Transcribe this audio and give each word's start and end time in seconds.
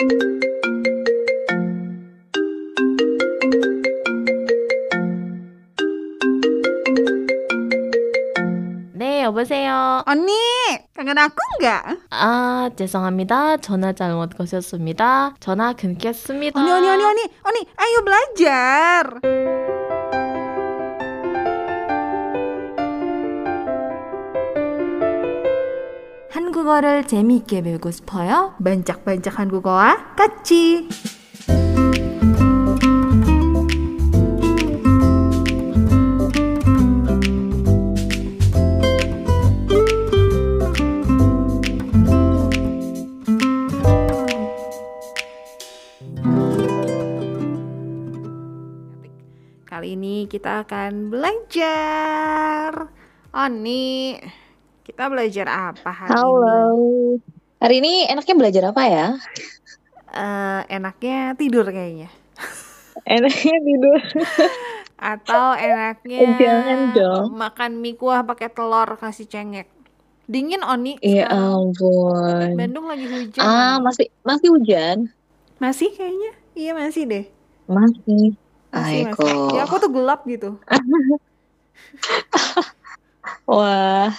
네, 0.00 0.06
여보세요. 9.24 10.02
Kangen 10.96 11.18
aku 11.18 11.36
nggak? 11.60 11.98
아, 12.08 12.70
죄송합니다. 12.76 13.58
전화 13.58 13.92
잘못 13.92 14.30
거셨습니다. 14.38 15.34
전화 15.38 15.74
끊겠습니다. 15.74 16.58
Oni, 16.58 16.70
Oni, 16.72 16.88
Oni, 16.88 17.04
Oni, 17.04 17.20
Oni, 17.44 17.66
ayo 17.76 18.00
belajar. 18.00 19.20
한국어를 26.69 27.07
재미있게 27.07 27.63
배우고 27.63 27.89
싶어요? 27.89 28.53
Bancak-bancak 28.61 29.33
한국어와 29.33 30.13
같이. 30.13 30.87
Kali 49.65 49.97
ini 49.97 50.29
kita 50.29 50.61
akan 50.61 51.09
belajar. 51.09 52.93
Oni, 53.33 54.21
kita 54.90 55.06
belajar 55.06 55.46
apa 55.46 55.90
hari 55.94 56.10
Halo. 56.10 56.34
ini? 56.34 57.22
Hari 57.62 57.74
ini 57.78 57.92
enaknya 58.10 58.34
belajar 58.34 58.62
apa 58.74 58.82
ya? 58.90 59.06
Eh, 60.10 60.60
enaknya 60.66 61.38
tidur 61.38 61.62
kayaknya. 61.62 62.10
Enaknya 63.06 63.56
tidur. 63.62 64.00
Atau 64.98 65.54
enaknya 65.54 66.18
Jangan 66.36 66.80
dong. 66.92 67.26
makan 67.32 67.78
mie 67.78 67.94
kuah 67.94 68.26
pakai 68.26 68.50
telur 68.50 68.98
kasih 68.98 69.24
cengek. 69.24 69.70
Dingin 70.26 70.60
Oni 70.60 70.98
Ya 71.00 71.30
sekarang. 71.30 71.70
ampun. 71.70 72.48
Bandung 72.58 72.86
lagi 72.90 73.06
hujan. 73.06 73.40
Ah, 73.40 73.78
masih 73.78 74.10
masih 74.20 74.48
hujan? 74.50 74.98
Masih 75.56 75.88
kayaknya. 75.94 76.32
Iya 76.52 76.72
masih 76.74 77.02
deh. 77.06 77.24
Masih. 77.64 78.34
Masih, 78.68 79.00
Aiko. 79.06 79.22
masih. 79.22 79.54
Ya 79.54 79.62
aku 79.64 79.76
tuh 79.78 79.90
gelap 79.90 80.20
gitu. 80.26 80.50
Wah. 83.46 84.10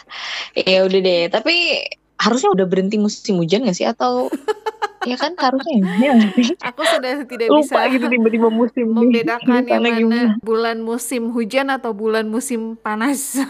Ya 0.54 0.84
udah 0.84 1.00
deh, 1.00 1.22
tapi 1.28 1.86
harusnya 2.16 2.54
udah 2.54 2.66
berhenti 2.70 3.02
musim 3.02 3.42
hujan 3.42 3.66
gak 3.66 3.73
sih 3.73 3.88
atau 3.90 4.30
ya 5.09 5.17
kan 5.17 5.34
harusnya 5.34 5.81
ya 5.98 6.14
sih? 6.38 6.54
Aku 6.62 6.86
sudah 6.86 7.26
tidak 7.26 7.50
lupa 7.50 7.89
bisa 7.89 7.94
gitu 7.98 8.06
tiba-tiba 8.06 8.50
musim 8.54 8.94
membedakan 8.94 9.66
yang 9.66 9.82
mana 9.82 9.89
gimana? 9.98 10.23
bulan 10.45 10.78
musim 10.86 11.34
hujan 11.34 11.73
atau 11.73 11.92
bulan 11.98 12.30
musim 12.30 12.78
panas. 12.78 13.38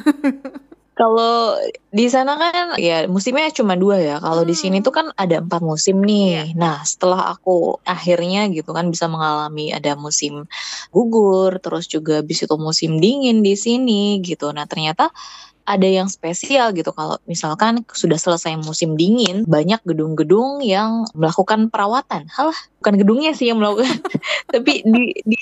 Kalau 0.91 1.57
di 1.89 2.05
sana 2.13 2.37
kan 2.37 2.77
ya 2.77 3.09
musimnya 3.09 3.49
cuma 3.49 3.73
dua 3.73 3.97
ya. 3.97 4.15
Kalau 4.21 4.45
di 4.45 4.53
sini 4.53 4.79
Hmm. 4.79 4.85
tuh 4.85 4.93
kan 4.93 5.07
ada 5.17 5.41
empat 5.41 5.63
musim 5.65 5.97
nih. 6.03 6.53
Nah 6.53 6.83
setelah 6.85 7.33
aku 7.33 7.81
akhirnya 7.83 8.45
gitu 8.53 8.69
kan 8.69 8.85
bisa 8.91 9.09
mengalami 9.09 9.73
ada 9.73 9.97
musim 9.97 10.45
gugur, 10.93 11.57
terus 11.57 11.89
juga 11.89 12.21
bis 12.21 12.45
itu 12.45 12.53
musim 12.59 13.01
dingin 13.01 13.41
di 13.41 13.57
sini 13.57 14.21
gitu. 14.21 14.53
Nah 14.53 14.69
ternyata 14.69 15.09
ada 15.65 15.87
yang 15.87 16.07
spesial 16.09 16.73
gitu. 16.73 16.89
Kalau 16.91 17.17
misalkan 17.29 17.85
sudah 17.91 18.17
selesai 18.17 18.57
musim 18.59 18.97
dingin 18.97 19.43
banyak 19.45 19.79
gedung-gedung 19.85 20.61
yang 20.65 21.05
melakukan 21.13 21.69
perawatan. 21.69 22.27
Halah 22.33 22.57
bukan 22.81 22.95
gedungnya 22.97 23.31
sih 23.37 23.49
yang 23.53 23.61
melakukan 23.61 24.01
tapi 24.53 24.81
di 24.83 25.13
di 25.23 25.41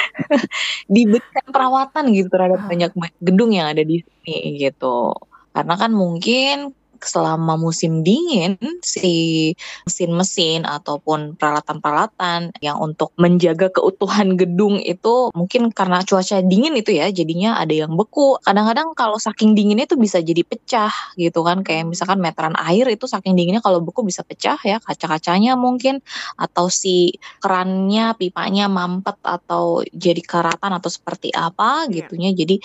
diberikan 0.94 1.46
perawatan 1.50 2.10
gitu 2.16 2.28
terhadap 2.32 2.58
Ah. 2.60 2.68
banyak 2.68 2.90
gedung 3.22 3.54
yang 3.54 3.70
ada 3.70 3.80
di 3.84 4.02
sini 4.02 4.60
gitu. 4.60 5.16
Karena 5.50 5.74
kan 5.74 5.90
mungkin 5.90 6.76
selama 7.02 7.56
musim 7.56 8.04
dingin 8.04 8.56
si 8.84 9.52
mesin-mesin 9.86 10.64
ataupun 10.68 11.36
peralatan-peralatan 11.36 12.54
yang 12.60 12.78
untuk 12.80 13.12
menjaga 13.16 13.72
keutuhan 13.72 14.34
gedung 14.40 14.78
itu 14.80 15.32
mungkin 15.34 15.72
karena 15.72 16.02
cuaca 16.04 16.40
dingin 16.44 16.76
itu 16.76 16.96
ya 16.96 17.08
jadinya 17.10 17.58
ada 17.60 17.72
yang 17.72 17.94
beku. 17.96 18.38
Kadang-kadang 18.44 18.92
kalau 18.94 19.16
saking 19.16 19.56
dinginnya 19.56 19.88
itu 19.88 19.96
bisa 19.98 20.20
jadi 20.20 20.42
pecah 20.44 20.92
gitu 21.16 21.40
kan. 21.42 21.64
Kayak 21.66 21.90
misalkan 21.90 22.20
meteran 22.22 22.54
air 22.60 22.86
itu 22.88 23.04
saking 23.08 23.34
dinginnya 23.34 23.64
kalau 23.64 23.80
beku 23.82 24.04
bisa 24.06 24.22
pecah 24.22 24.58
ya 24.62 24.78
kaca-kacanya 24.80 25.56
mungkin. 25.56 26.00
Atau 26.36 26.68
si 26.68 27.16
kerannya 27.40 28.14
pipanya 28.16 28.68
mampet 28.70 29.16
atau 29.24 29.82
jadi 29.90 30.20
karatan 30.20 30.76
atau 30.76 30.90
seperti 30.92 31.32
apa 31.34 31.88
Iya. 31.88 32.06
gitunya. 32.06 32.30
Jadi 32.34 32.60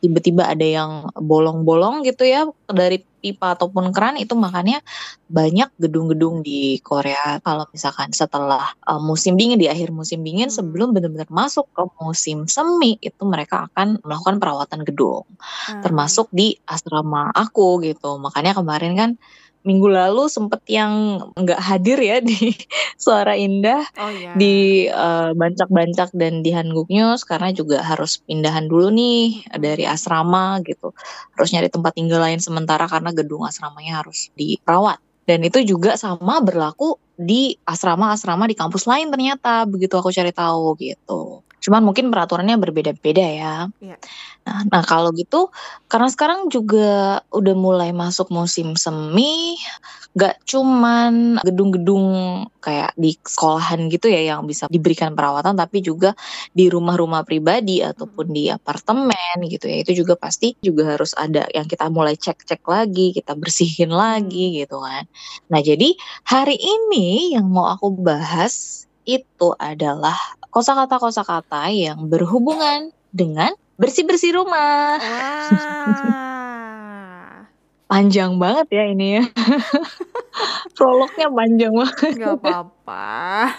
tiba-tiba 0.00 0.48
ada 0.48 0.64
yang 0.64 0.90
bolong-bolong 1.14 2.02
gitu 2.06 2.24
ya 2.24 2.48
dari 2.70 3.04
pipa 3.20 3.54
ataupun 3.54 3.92
keran 3.92 4.16
itu 4.16 4.32
makanya 4.34 4.80
banyak 5.28 5.68
gedung-gedung 5.76 6.40
di 6.42 6.80
Korea 6.80 7.38
kalau 7.44 7.68
misalkan 7.70 8.10
setelah 8.10 8.72
uh, 8.88 8.98
musim 8.98 9.36
dingin 9.36 9.60
di 9.60 9.68
akhir 9.68 9.92
musim 9.92 10.24
dingin 10.24 10.48
Hmm. 10.50 10.56
sebelum 10.56 10.96
benar-benar 10.96 11.28
masuk 11.30 11.68
ke 11.70 11.82
musim 12.00 12.48
semi 12.48 12.96
itu 12.98 13.22
mereka 13.28 13.68
akan 13.70 14.00
melakukan 14.02 14.40
perawatan 14.40 14.80
gedung 14.82 15.22
Ah. 15.68 15.84
termasuk 15.84 16.32
di 16.32 16.56
asrama 16.64 17.28
aku 17.36 17.84
gitu 17.84 18.16
makanya 18.16 18.56
kemarin 18.56 18.92
kan 18.96 19.10
minggu 19.60 19.88
lalu 19.92 20.24
sempet 20.32 20.64
yang 20.72 21.20
nggak 21.36 21.60
hadir 21.60 21.98
ya 22.00 22.18
di 22.24 22.52
suara 23.04 23.36
indah 23.36 23.84
Oh 24.00 24.08
ya. 24.08 24.32
di 24.36 24.88
eh, 24.88 25.30
bancak-bancak 25.36 26.10
dan 26.16 26.40
di 26.40 26.50
Hanguk 26.54 26.88
News 26.88 27.28
karena 27.28 27.52
juga 27.52 27.84
harus 27.84 28.20
pindahan 28.24 28.66
dulu 28.70 28.88
nih 28.88 29.44
dari 29.60 29.84
asrama 29.84 30.60
gitu. 30.64 30.96
Harus 31.36 31.48
nyari 31.52 31.68
tempat 31.68 31.92
tinggal 31.96 32.20
lain 32.24 32.40
sementara 32.40 32.88
karena 32.88 33.12
gedung 33.12 33.44
asramanya 33.44 34.00
harus 34.04 34.32
dirawat. 34.36 34.96
Dan 35.28 35.44
itu 35.46 35.62
juga 35.62 35.94
sama 36.00 36.40
berlaku 36.42 36.96
di 37.20 37.52
asrama-asrama 37.68 38.48
di 38.48 38.56
kampus 38.56 38.88
lain 38.88 39.12
ternyata 39.12 39.68
begitu 39.68 39.94
aku 40.00 40.08
cari 40.10 40.32
tahu 40.32 40.72
gitu. 40.80 41.44
Cuman 41.60 41.84
mungkin 41.84 42.08
peraturannya 42.08 42.56
berbeda-beda 42.56 43.24
ya. 43.24 43.54
Iya. 43.80 43.96
Nah, 44.48 44.58
nah 44.72 44.82
kalau 44.82 45.12
gitu 45.12 45.52
karena 45.86 46.08
sekarang 46.08 46.48
juga 46.48 47.20
udah 47.28 47.54
mulai 47.54 47.92
masuk 47.92 48.32
musim 48.32 48.72
semi, 48.80 49.60
nggak 50.16 50.42
cuman 50.48 51.38
gedung-gedung 51.44 52.06
kayak 52.58 52.96
di 52.98 53.14
sekolahan 53.20 53.86
gitu 53.92 54.10
ya 54.10 54.34
yang 54.34 54.48
bisa 54.48 54.66
diberikan 54.72 55.12
perawatan, 55.12 55.54
tapi 55.54 55.84
juga 55.84 56.16
di 56.50 56.66
rumah-rumah 56.72 57.22
pribadi 57.22 57.84
ataupun 57.84 58.32
di 58.32 58.48
apartemen 58.48 59.44
gitu 59.46 59.68
ya. 59.68 59.84
Itu 59.84 59.92
juga 59.92 60.16
pasti 60.16 60.56
juga 60.64 60.96
harus 60.96 61.12
ada 61.14 61.44
yang 61.52 61.68
kita 61.68 61.86
mulai 61.92 62.16
cek-cek 62.16 62.64
lagi, 62.64 63.12
kita 63.12 63.36
bersihin 63.36 63.92
lagi 63.92 64.64
gitu 64.64 64.80
kan. 64.80 65.04
Nah, 65.52 65.60
jadi 65.60 65.94
hari 66.24 66.56
ini 66.56 67.36
yang 67.36 67.46
mau 67.52 67.68
aku 67.70 67.92
bahas 68.00 68.86
itu 69.04 69.52
adalah 69.58 70.16
kosakata-kosakata 70.50 71.70
yang 71.70 72.10
berhubungan 72.10 72.90
dengan 73.14 73.54
bersih-bersih 73.78 74.36
rumah. 74.36 74.98
Wah. 74.98 76.30
Panjang 77.90 78.38
banget 78.38 78.70
ya 78.70 78.84
ini 78.86 79.18
ya. 79.18 79.24
Prolognya 80.78 81.26
panjang 81.26 81.74
banget. 81.74 82.22
Gak 82.22 82.38
apa-apa. 82.38 83.50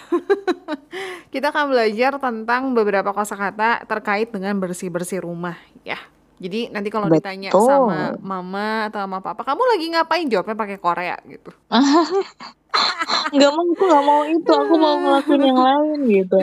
Kita 1.28 1.52
akan 1.52 1.76
belajar 1.76 2.16
tentang 2.16 2.72
beberapa 2.72 3.12
kosakata 3.12 3.84
terkait 3.84 4.32
dengan 4.32 4.56
bersih-bersih 4.56 5.20
rumah 5.20 5.56
ya. 5.84 6.00
Jadi 6.42 6.60
nanti 6.74 6.90
kalau 6.90 7.06
ditanya 7.06 7.54
sama 7.54 8.18
mama 8.18 8.90
atau 8.90 8.98
sama 9.06 9.22
papa, 9.22 9.46
kamu 9.46 9.62
lagi 9.62 9.86
ngapain? 9.94 10.26
Jawabnya 10.26 10.58
pakai 10.58 10.78
Korea 10.82 11.16
gitu. 11.30 11.54
Nggak 13.32 13.50
mau, 13.52 13.64
aku 13.68 13.84
nggak 13.84 14.04
mau 14.04 14.22
itu. 14.26 14.50
Aku 14.50 14.74
mau 14.80 14.96
ngelakuin 14.98 15.42
yang 15.44 15.60
lain 15.60 15.98
gitu. 16.08 16.36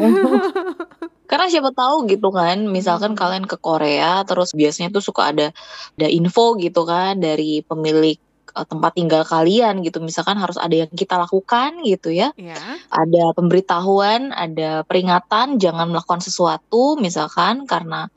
Karena 1.30 1.46
siapa 1.46 1.70
tahu 1.74 2.10
gitu 2.10 2.34
kan, 2.34 2.66
misalkan 2.66 3.14
Hmm. 3.14 3.20
kalian 3.22 3.46
ke 3.46 3.58
Korea, 3.62 4.26
terus 4.26 4.50
biasanya 4.58 4.90
tuh 4.90 5.04
suka 5.06 5.30
ada 5.30 5.54
ada 5.98 6.08
info 6.10 6.58
gitu 6.58 6.86
kan 6.90 7.22
dari 7.22 7.62
pemilik 7.62 8.18
tempat 8.54 8.92
tinggal 8.98 9.24
kalian 9.26 9.82
gitu. 9.86 10.02
Misalkan 10.02 10.38
harus 10.38 10.58
ada 10.60 10.74
yang 10.74 10.92
kita 10.92 11.16
lakukan 11.18 11.82
gitu 11.86 12.10
ya. 12.14 12.32
Ya. 12.40 12.58
ada 12.90 13.36
pemberitahuan, 13.38 14.34
ada 14.34 14.84
peringatan 14.84 15.62
jangan 15.62 15.92
melakukan 15.92 16.22
sesuatu 16.24 16.98
misalkan 16.98 17.68
karena 17.70 18.10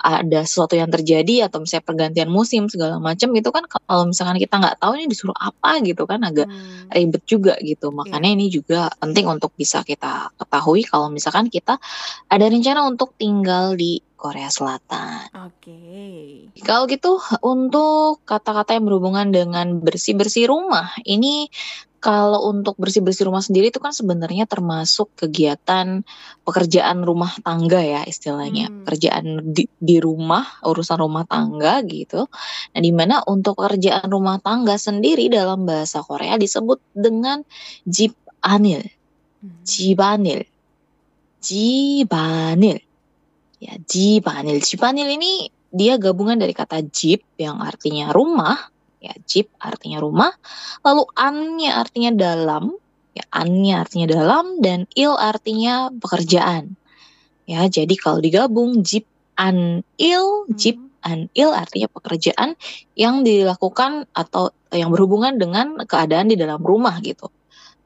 ada 0.00 0.40
sesuatu 0.48 0.74
yang 0.80 0.88
terjadi 0.88 1.46
atau 1.48 1.60
misalnya 1.60 1.84
pergantian 1.84 2.30
musim 2.32 2.72
segala 2.72 2.96
macam 2.96 3.28
itu 3.36 3.52
kan 3.52 3.64
kalau 3.68 4.08
misalkan 4.08 4.40
kita 4.40 4.56
nggak 4.56 4.80
tahu 4.80 4.96
ini 4.96 5.06
disuruh 5.12 5.36
apa 5.36 5.80
gitu 5.84 6.08
kan 6.08 6.24
agak 6.24 6.48
Hmm. 6.48 6.88
ribet 6.88 7.22
juga 7.28 7.54
gitu 7.60 7.92
makanya 7.92 8.32
ini 8.32 8.48
juga 8.48 8.88
penting 8.96 9.28
untuk 9.28 9.52
bisa 9.54 9.84
kita 9.84 10.32
ketahui 10.40 10.88
kalau 10.88 11.12
misalkan 11.12 11.52
kita 11.52 11.76
ada 12.32 12.44
rencana 12.48 12.88
untuk 12.88 13.12
tinggal 13.20 13.76
di 13.76 14.00
Korea 14.20 14.52
Selatan. 14.52 15.32
Oke. 15.48 16.52
Kalau 16.60 16.84
gitu 16.84 17.16
untuk 17.40 18.20
kata-kata 18.28 18.76
yang 18.76 18.84
berhubungan 18.84 19.32
dengan 19.32 19.80
bersih-bersih 19.80 20.52
rumah 20.52 20.92
ini 21.08 21.48
kalau 22.00 22.48
untuk 22.48 22.80
bersih-bersih 22.80 23.28
rumah 23.28 23.44
sendiri 23.44 23.68
itu 23.68 23.76
kan 23.76 23.92
sebenarnya 23.92 24.48
termasuk 24.48 25.12
kegiatan 25.20 26.00
pekerjaan 26.48 27.04
rumah 27.04 27.28
tangga 27.44 27.76
ya 27.84 28.02
istilahnya. 28.08 28.72
Hmm. 28.72 28.88
Pekerjaan 28.88 29.24
di, 29.52 29.68
di 29.76 30.00
rumah, 30.00 30.48
urusan 30.64 30.96
rumah 30.96 31.28
tangga 31.28 31.84
gitu. 31.84 32.24
Nah, 32.72 32.80
di 32.80 32.92
mana 32.96 33.20
untuk 33.28 33.60
pekerjaan 33.60 34.08
rumah 34.08 34.40
tangga 34.40 34.80
sendiri 34.80 35.28
dalam 35.28 35.68
bahasa 35.68 36.00
Korea 36.00 36.40
disebut 36.40 36.80
dengan 36.96 37.44
jip 37.84 38.16
anil. 38.40 38.80
Hmm. 39.44 39.60
Jibanil. 39.68 40.48
Jibanil. 41.44 42.89
Ya, 43.60 43.76
jibanil. 43.76 44.64
Jibanil 44.64 45.08
ini 45.20 45.52
dia 45.68 46.00
gabungan 46.00 46.40
dari 46.40 46.56
kata 46.56 46.80
jip 46.88 47.20
yang 47.36 47.60
artinya 47.60 48.08
rumah. 48.10 48.56
Ya 49.00 49.12
jip 49.28 49.52
artinya 49.60 50.00
rumah. 50.00 50.32
Lalu 50.80 51.04
annya 51.16 51.76
artinya 51.76 52.10
dalam. 52.16 52.72
Ya 53.12 53.24
annya 53.28 53.84
artinya 53.84 54.06
dalam 54.16 54.64
dan 54.64 54.88
il 54.96 55.12
artinya 55.12 55.92
pekerjaan. 55.92 56.76
Ya 57.44 57.68
jadi 57.68 57.92
kalau 58.00 58.24
digabung 58.24 58.80
jip 58.80 59.04
an 59.36 59.84
il 60.00 60.48
jip 60.56 60.80
an 61.04 61.28
il 61.36 61.52
artinya 61.52 61.88
pekerjaan 61.92 62.56
yang 62.96 63.24
dilakukan 63.24 64.08
atau 64.16 64.52
yang 64.72 64.92
berhubungan 64.92 65.36
dengan 65.36 65.80
keadaan 65.84 66.30
di 66.30 66.36
dalam 66.38 66.60
rumah 66.62 66.96
gitu 67.02 67.32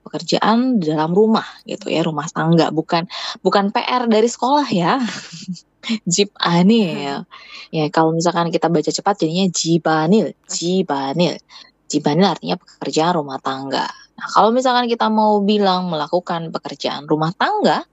pekerjaan 0.04 0.78
di 0.78 0.92
dalam 0.92 1.16
rumah 1.16 1.64
gitu 1.64 1.88
ya 1.88 2.04
rumah 2.04 2.28
tangga 2.28 2.68
bukan 2.68 3.08
bukan 3.40 3.72
PR 3.72 4.04
dari 4.06 4.28
sekolah 4.28 4.68
ya 4.68 5.00
Jip 6.08 6.32
anil. 6.40 7.28
Ya, 7.68 7.84
kalau 7.92 8.16
misalkan 8.16 8.48
kita 8.48 8.72
baca 8.72 8.88
cepat 8.88 9.20
jadinya 9.20 9.46
jibanil, 9.52 10.32
jibanil. 10.48 11.36
Jibanil 11.84 12.26
artinya 12.26 12.56
pekerjaan 12.56 13.20
rumah 13.20 13.38
tangga. 13.38 13.84
Nah, 14.14 14.26
kalau 14.32 14.54
misalkan 14.54 14.88
kita 14.88 15.10
mau 15.12 15.42
bilang 15.44 15.92
melakukan 15.92 16.48
pekerjaan 16.54 17.04
rumah 17.04 17.34
tangga, 17.36 17.84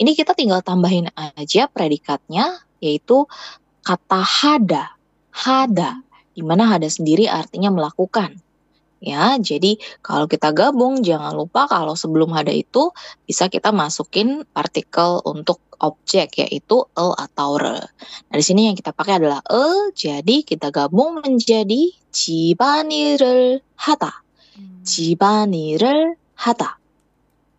ini 0.00 0.16
kita 0.16 0.32
tinggal 0.32 0.64
tambahin 0.64 1.10
aja 1.14 1.68
predikatnya 1.68 2.64
yaitu 2.80 3.28
kata 3.84 4.22
hada. 4.22 4.84
Hada, 5.34 5.98
di 6.30 6.46
mana 6.46 6.70
hada 6.70 6.86
sendiri 6.86 7.26
artinya 7.26 7.74
melakukan 7.74 8.38
ya. 9.04 9.36
Jadi 9.36 9.76
kalau 10.00 10.24
kita 10.24 10.50
gabung 10.50 11.04
jangan 11.04 11.36
lupa 11.36 11.68
kalau 11.68 11.94
sebelum 11.94 12.32
ada 12.32 12.50
itu 12.50 12.90
bisa 13.28 13.52
kita 13.52 13.70
masukin 13.70 14.48
partikel 14.50 15.20
untuk 15.28 15.60
objek 15.84 16.40
yaitu 16.40 16.86
e 16.94 17.06
atau 17.14 17.60
re. 17.60 17.80
Nah, 18.30 18.36
di 18.36 18.44
sini 18.44 18.70
yang 18.70 18.76
kita 18.78 18.96
pakai 18.96 19.20
adalah 19.20 19.44
e, 19.44 19.92
jadi 19.92 20.46
kita 20.46 20.72
gabung 20.72 21.20
menjadi 21.20 21.92
jibanirul 22.14 23.60
hata. 23.76 24.12
Hmm. 24.56 24.80
Jibanirul 24.86 26.16
hata. 26.38 26.80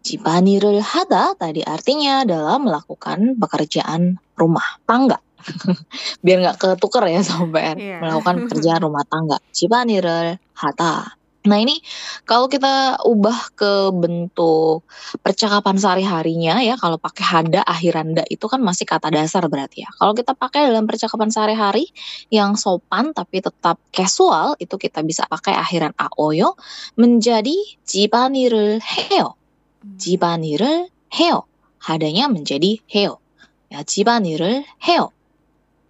Jibanirul 0.05 0.81
hata 0.81 1.33
tadi 1.33 1.65
artinya 1.65 2.21
adalah 2.21 2.57
melakukan 2.61 3.37
pekerjaan 3.41 4.21
rumah 4.37 4.81
tangga. 4.85 5.17
Biar 6.25 6.41
nggak 6.41 6.57
ketuker 6.57 7.05
ya 7.09 7.21
sama 7.21 7.49
PR. 7.53 7.77
Yeah. 7.77 8.01
Melakukan 8.01 8.45
pekerjaan 8.45 8.81
rumah 8.85 9.05
tangga. 9.05 9.37
Jibanirul 9.53 10.37
hata. 10.57 11.17
Nah 11.45 11.61
ini 11.61 11.77
kalau 12.25 12.49
kita 12.49 13.05
ubah 13.05 13.53
ke 13.53 13.93
bentuk 13.93 14.81
percakapan 15.21 15.77
sehari-harinya 15.77 16.61
ya 16.65 16.73
kalau 16.75 16.97
pakai 16.97 17.21
hada 17.25 17.61
akhiranda 17.61 18.25
itu 18.27 18.49
kan 18.49 18.59
masih 18.65 18.89
kata 18.89 19.13
dasar 19.13 19.45
berarti 19.45 19.85
ya. 19.85 19.89
Kalau 20.01 20.17
kita 20.17 20.33
pakai 20.33 20.69
dalam 20.69 20.89
percakapan 20.89 21.29
sehari-hari 21.29 21.89
yang 22.33 22.57
sopan 22.57 23.13
tapi 23.13 23.45
tetap 23.45 23.77
casual 23.93 24.57
itu 24.57 24.75
kita 24.75 25.05
bisa 25.05 25.29
pakai 25.29 25.53
akhiran 25.53 25.93
aoyo 25.95 26.57
menjadi 26.97 27.53
jibanirul 27.85 28.81
heo. 28.81 29.37
Hmm. 29.37 29.97
Jibanirul 30.01 30.89
heo. 31.13 31.45
Hadanya 31.77 32.25
menjadi 32.25 32.81
heo. 32.89 33.21
Ya 33.69 33.85
jibanirul 33.85 34.65
heo. 34.81 35.13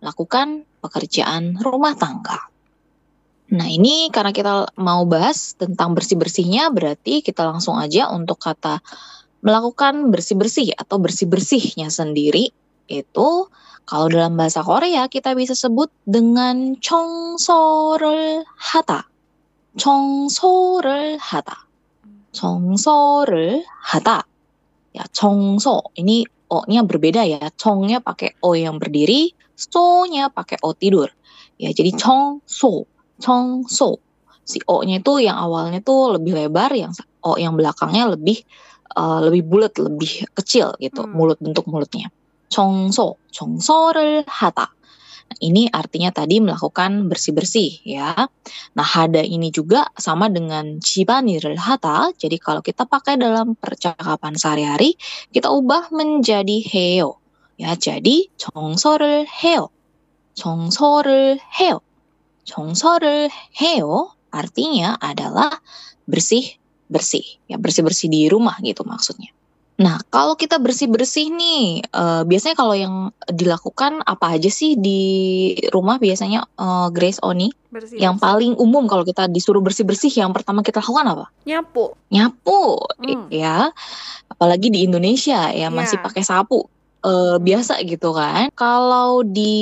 Lakukan 0.03 0.67
pekerjaan 0.83 1.55
rumah 1.63 1.95
tangga. 1.95 2.54
Nah, 3.45 3.69
ini 3.69 4.09
karena 4.09 4.33
kita 4.33 4.73
mau 4.81 5.05
bahas 5.05 5.53
tentang 5.53 5.93
bersih-bersihnya, 5.93 6.73
berarti 6.73 7.21
kita 7.21 7.45
langsung 7.45 7.77
aja 7.77 8.09
untuk 8.09 8.41
kata 8.41 8.81
melakukan 9.45 10.09
bersih-bersih 10.09 10.73
atau 10.73 10.97
bersih-bersihnya 10.97 11.93
sendiri 11.93 12.49
itu 12.89 13.29
kalau 13.85 14.09
dalam 14.09 14.33
bahasa 14.33 14.65
Korea 14.65 15.05
kita 15.05 15.37
bisa 15.37 15.53
sebut 15.53 15.93
dengan 16.09 16.73
chongsorul 16.81 18.41
hata. 18.57 19.05
Chongsorul 19.77 21.21
hata. 21.21 21.69
Chongsorul 22.33 23.61
hata. 23.85 24.25
Ya, 24.89 25.05
chongso 25.13 25.93
ini 25.93 26.25
o-nya 26.49 26.81
berbeda 26.81 27.21
ya. 27.29 27.45
Chongnya 27.53 28.01
pakai 28.01 28.41
o 28.41 28.57
yang 28.57 28.81
berdiri, 28.81 29.37
so-nya 29.53 30.33
pakai 30.33 30.57
o 30.65 30.73
tidur. 30.73 31.13
Ya, 31.61 31.69
jadi 31.69 31.93
chongso 31.93 32.89
Chongso. 33.19 34.01
Si 34.45 34.61
O-nya 34.69 35.01
itu 35.01 35.25
yang 35.25 35.41
awalnya 35.41 35.81
tuh 35.81 36.19
lebih 36.19 36.37
lebar, 36.37 36.69
yang 36.75 36.93
O 37.25 37.33
yang 37.41 37.57
belakangnya 37.57 38.13
lebih 38.13 38.45
uh, 38.93 39.19
lebih 39.25 39.41
bulat, 39.45 39.73
lebih 39.81 40.29
kecil 40.37 40.77
gitu, 40.77 41.01
hmm. 41.03 41.11
mulut 41.11 41.39
bentuk 41.41 41.65
mulutnya. 41.65 42.13
Chongso, 42.53 43.17
chongsorel 43.33 44.21
hata. 44.29 44.69
Nah, 45.25 45.37
ini 45.41 45.65
artinya 45.65 46.13
tadi 46.13 46.37
melakukan 46.37 47.09
bersih-bersih 47.09 47.81
ya. 47.81 48.13
Nah, 48.77 48.85
hada 48.85 49.25
ini 49.25 49.49
juga 49.49 49.89
sama 49.97 50.29
dengan 50.29 50.77
cibaniril 50.77 51.57
hata. 51.57 52.13
Jadi 52.13 52.37
kalau 52.37 52.61
kita 52.61 52.85
pakai 52.85 53.17
dalam 53.17 53.57
percakapan 53.57 54.37
sehari-hari, 54.37 54.93
kita 55.33 55.49
ubah 55.49 55.89
menjadi 55.89 56.61
heo. 56.69 57.17
Ya, 57.57 57.73
jadi 57.73 58.29
chongsorel 58.37 59.25
heo. 59.25 59.73
Chongsorel 60.37 61.41
heo. 61.57 61.81
정서를 62.44 63.30
해요 63.60 64.10
artinya 64.30 64.96
adalah 64.98 65.50
bersih 66.06 66.56
bersih 66.90 67.22
ya 67.46 67.54
bersih 67.58 67.86
bersih 67.86 68.08
di 68.10 68.26
rumah 68.26 68.58
gitu 68.62 68.82
maksudnya. 68.82 69.30
Nah 69.80 69.96
kalau 70.12 70.36
kita 70.36 70.60
bersih 70.60 70.92
bersih 70.92 71.32
nih 71.32 71.80
eh, 71.82 72.22
biasanya 72.28 72.52
kalau 72.52 72.76
yang 72.76 72.94
dilakukan 73.32 74.04
apa 74.04 74.36
aja 74.36 74.52
sih 74.52 74.76
di 74.76 75.00
rumah 75.70 75.96
biasanya 75.96 76.44
eh, 76.44 76.88
Grace 76.92 77.16
Oni 77.22 77.48
Bersih, 77.70 77.96
yang 77.96 78.18
bersih. 78.18 78.26
paling 78.26 78.52
umum 78.60 78.84
kalau 78.84 79.06
kita 79.06 79.24
disuruh 79.24 79.62
bersih 79.62 79.86
bersih 79.86 80.10
yang 80.12 80.34
pertama 80.36 80.60
kita 80.60 80.82
lakukan 80.82 81.06
apa? 81.06 81.26
nyapu. 81.46 81.94
Nyapu 82.12 82.76
Hmm. 83.00 83.26
ya 83.32 83.72
apalagi 84.28 84.68
di 84.68 84.84
Indonesia 84.84 85.48
ya 85.48 85.72
masih 85.72 85.96
Iya. 85.96 86.04
pakai 86.04 86.22
sapu 86.22 86.68
eh, 87.05 87.37
biasa 87.37 87.85
gitu 87.85 88.09
kan. 88.11 88.49
Kalau 88.51 89.21
di 89.21 89.55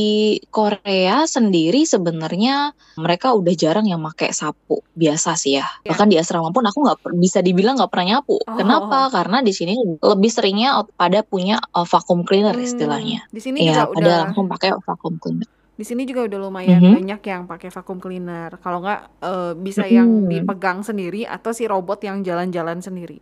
Korea 0.47 1.27
sendiri 1.27 1.83
sebenarnya 1.83 2.71
mereka 2.95 3.35
udah 3.35 3.51
jarang 3.53 3.83
yang 3.83 4.00
pakai 4.00 4.31
sapu 4.31 4.79
biasa 4.93 5.35
sih 5.35 5.59
ya. 5.59 5.67
Iya. 5.83 5.91
Bahkan 5.91 6.07
di 6.07 6.15
asrama 6.15 6.50
pun 6.50 6.63
aku 6.63 6.79
nggak 6.81 6.97
bisa 7.19 7.43
dibilang 7.43 7.75
nggak 7.75 7.91
pernah 7.91 8.07
nyapu. 8.15 8.39
Oh. 8.39 8.55
Kenapa? 8.55 9.12
Karena 9.12 9.43
di 9.43 9.51
sini 9.51 9.75
lebih 10.00 10.31
seringnya 10.31 10.88
pada 10.95 11.19
punya 11.21 11.59
uh, 11.75 11.83
vacuum 11.83 12.23
cleaner 12.23 12.55
Hmm, 12.55 12.63
istilahnya. 12.63 13.27
Di 13.27 13.41
sini 13.43 13.67
Iya, 13.67 13.83
juga 13.83 13.83
pada 13.83 14.00
udah 14.00 14.15
langsung 14.23 14.47
pakai 14.47 14.69
vacuum 14.79 15.17
cleaner. 15.19 15.50
di 15.73 15.81
sini 15.81 16.05
juga 16.05 16.29
udah 16.29 16.38
lumayan 16.38 16.79
Mhm. 16.79 16.93
banyak 17.01 17.21
yang 17.25 17.41
pakai 17.50 17.73
vacuum 17.73 17.97
cleaner. 17.97 18.62
Kalau 18.62 18.79
nggak 18.79 19.01
eh, 19.19 19.53
bisa 19.57 19.83
yang 19.83 20.05
Mhm. 20.23 20.29
dipegang 20.29 20.79
sendiri 20.85 21.25
atau 21.25 21.50
si 21.50 21.65
robot 21.65 21.97
yang 22.05 22.21
jalan-jalan 22.21 22.77
sendiri. 22.77 23.19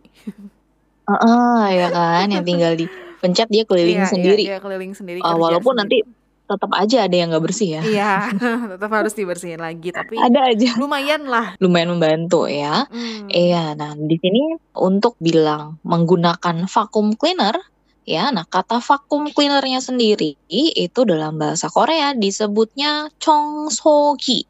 Heeh, 1.02 1.62
ya 1.74 1.88
kan, 1.90 2.30
yang 2.30 2.44
tinggal 2.46 2.76
pencet 3.22 3.46
dia 3.46 3.62
keliling 3.62 4.02
iya, 4.02 4.06
iya 4.06 4.10
sendiri. 4.10 4.42
Iya, 4.42 4.50
dia 4.58 4.60
keliling 4.60 4.92
sendiri. 4.98 5.18
Uh, 5.22 5.38
walaupun 5.38 5.78
sendiri. 5.78 6.02
nanti 6.02 6.20
tetap 6.42 6.70
aja 6.74 7.06
ada 7.06 7.16
yang 7.16 7.28
nggak 7.30 7.44
bersih 7.46 7.68
ya. 7.78 7.82
Iya, 7.86 8.12
tetap 8.74 8.90
harus 8.90 9.14
dibersihin 9.14 9.62
lagi. 9.62 9.94
Tapi 9.94 10.18
ada 10.18 10.50
aja. 10.50 10.74
Lumayan 10.76 11.30
lah. 11.30 11.54
Lumayan 11.62 11.94
membantu 11.94 12.50
ya. 12.50 12.90
Hmm. 12.90 13.30
Iya. 13.30 13.78
Nah 13.78 13.94
di 13.94 14.18
sini 14.18 14.58
untuk 14.74 15.14
bilang 15.22 15.78
menggunakan 15.86 16.66
vacuum 16.66 17.14
cleaner 17.14 17.56
ya. 18.04 18.34
Nah 18.34 18.44
kata 18.44 18.82
vacuum 18.82 19.30
cleanernya 19.30 19.78
sendiri 19.78 20.34
itu 20.50 21.00
dalam 21.06 21.38
bahasa 21.38 21.70
Korea 21.70 22.12
disebutnya 22.12 23.08
chongsogi, 23.22 24.44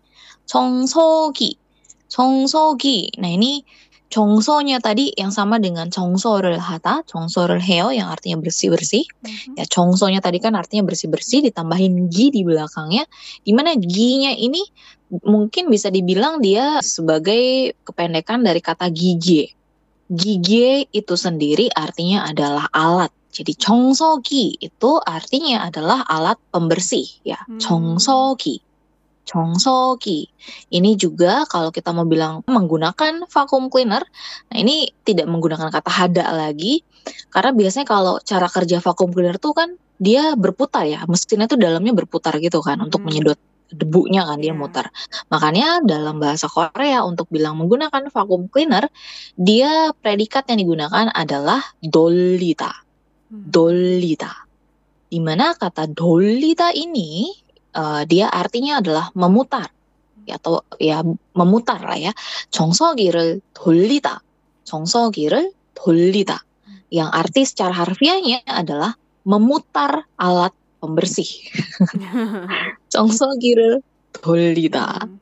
chongsogi, 0.49 1.55
chongsogi. 2.09 3.15
Nah 3.21 3.31
ini 3.31 3.63
Chongsonya 4.13 4.77
tadi 4.77 5.09
yang 5.17 5.33
sama 5.33 5.57
dengan 5.57 5.89
Chongsorul 5.89 6.61
Hata, 6.61 7.01
Chongsorul 7.09 7.65
Heo 7.65 7.89
yang 7.89 8.13
artinya 8.13 8.45
bersih-bersih. 8.45 9.09
Mm-hmm. 9.09 9.57
Ya 9.57 9.65
Chongsonya 9.65 10.21
tadi 10.21 10.37
kan 10.37 10.53
artinya 10.53 10.85
bersih-bersih 10.85 11.41
ditambahin 11.49 12.13
gi 12.13 12.29
di 12.29 12.45
belakangnya. 12.45 13.09
Di 13.41 13.57
mana 13.57 13.73
gi-nya 13.73 14.37
ini 14.37 14.61
mungkin 15.25 15.73
bisa 15.73 15.89
dibilang 15.89 16.45
dia 16.45 16.85
sebagai 16.85 17.73
kependekan 17.89 18.45
dari 18.45 18.61
kata 18.61 18.93
gigi. 18.93 19.49
Gigi 20.13 20.85
itu 20.93 21.15
sendiri 21.17 21.73
artinya 21.73 22.29
adalah 22.29 22.69
alat. 22.69 23.09
Jadi 23.33 23.57
chongsogi 23.57 24.61
itu 24.61 25.01
artinya 25.01 25.65
adalah 25.65 26.05
alat 26.05 26.37
pembersih 26.53 27.09
ya, 27.25 27.41
hmm. 27.49 27.65
chongsogi. 27.65 28.61
Chongsoki. 29.23 30.27
Ini 30.71 30.99
juga 30.99 31.47
kalau 31.47 31.71
kita 31.71 31.95
mau 31.95 32.07
bilang 32.07 32.43
menggunakan 32.47 33.27
vacuum 33.31 33.71
cleaner, 33.71 34.03
nah 34.51 34.57
ini 34.59 34.91
tidak 35.07 35.31
menggunakan 35.31 35.71
kata 35.71 35.91
hada 35.91 36.27
lagi 36.35 36.83
karena 37.31 37.51
biasanya 37.55 37.87
kalau 37.87 38.15
cara 38.23 38.47
kerja 38.47 38.79
vacuum 38.79 39.11
cleaner 39.11 39.39
tuh 39.39 39.55
kan 39.55 39.75
dia 40.03 40.35
berputar 40.35 40.87
ya, 40.87 41.07
mesinnya 41.07 41.47
tuh 41.47 41.59
dalamnya 41.59 41.95
berputar 41.95 42.39
gitu 42.43 42.59
kan 42.63 42.83
hmm. 42.83 42.87
untuk 42.91 43.01
menyedot 43.07 43.39
debunya 43.73 44.29
kan 44.29 44.37
dia 44.37 44.53
iya. 44.53 44.59
muter. 44.59 44.87
Makanya 45.33 45.81
dalam 45.87 46.21
bahasa 46.21 46.45
Korea 46.51 47.07
untuk 47.09 47.31
bilang 47.33 47.57
menggunakan 47.57 48.13
vacuum 48.13 48.51
cleaner, 48.53 48.85
dia 49.39 49.97
predikat 49.97 50.45
yang 50.53 50.61
digunakan 50.61 51.09
adalah 51.15 51.63
dolita. 51.81 52.85
Hmm. 53.33 53.49
Dolita. 53.49 54.29
Dolita. 54.29 54.33
Di 55.13 55.21
mana 55.21 55.53
kata 55.53 55.93
dolita 55.93 56.73
ini 56.73 57.29
eh, 57.76 58.04
dia 58.10 58.28
artinya 58.32 58.80
adalah 58.82 59.12
memutar 59.14 59.72
ya, 60.28 60.36
atau 60.36 60.62
ya 60.78 61.02
memutar 61.34 61.80
lah 61.82 61.98
ya. 61.98 62.12
정서기를 62.52 63.42
돌리다. 63.56 64.22
정서기를 64.68 65.56
돌리다. 65.74 66.44
Yang 66.88 67.10
arti 67.12 67.42
secara 67.44 67.74
harfiahnya 67.84 68.48
adalah 68.48 68.96
memutar 69.28 70.08
alat 70.16 70.56
pembersih. 70.80 71.28
정서기를 72.94 73.84
돌리다. 74.16 75.04
Hmm. 75.04 75.20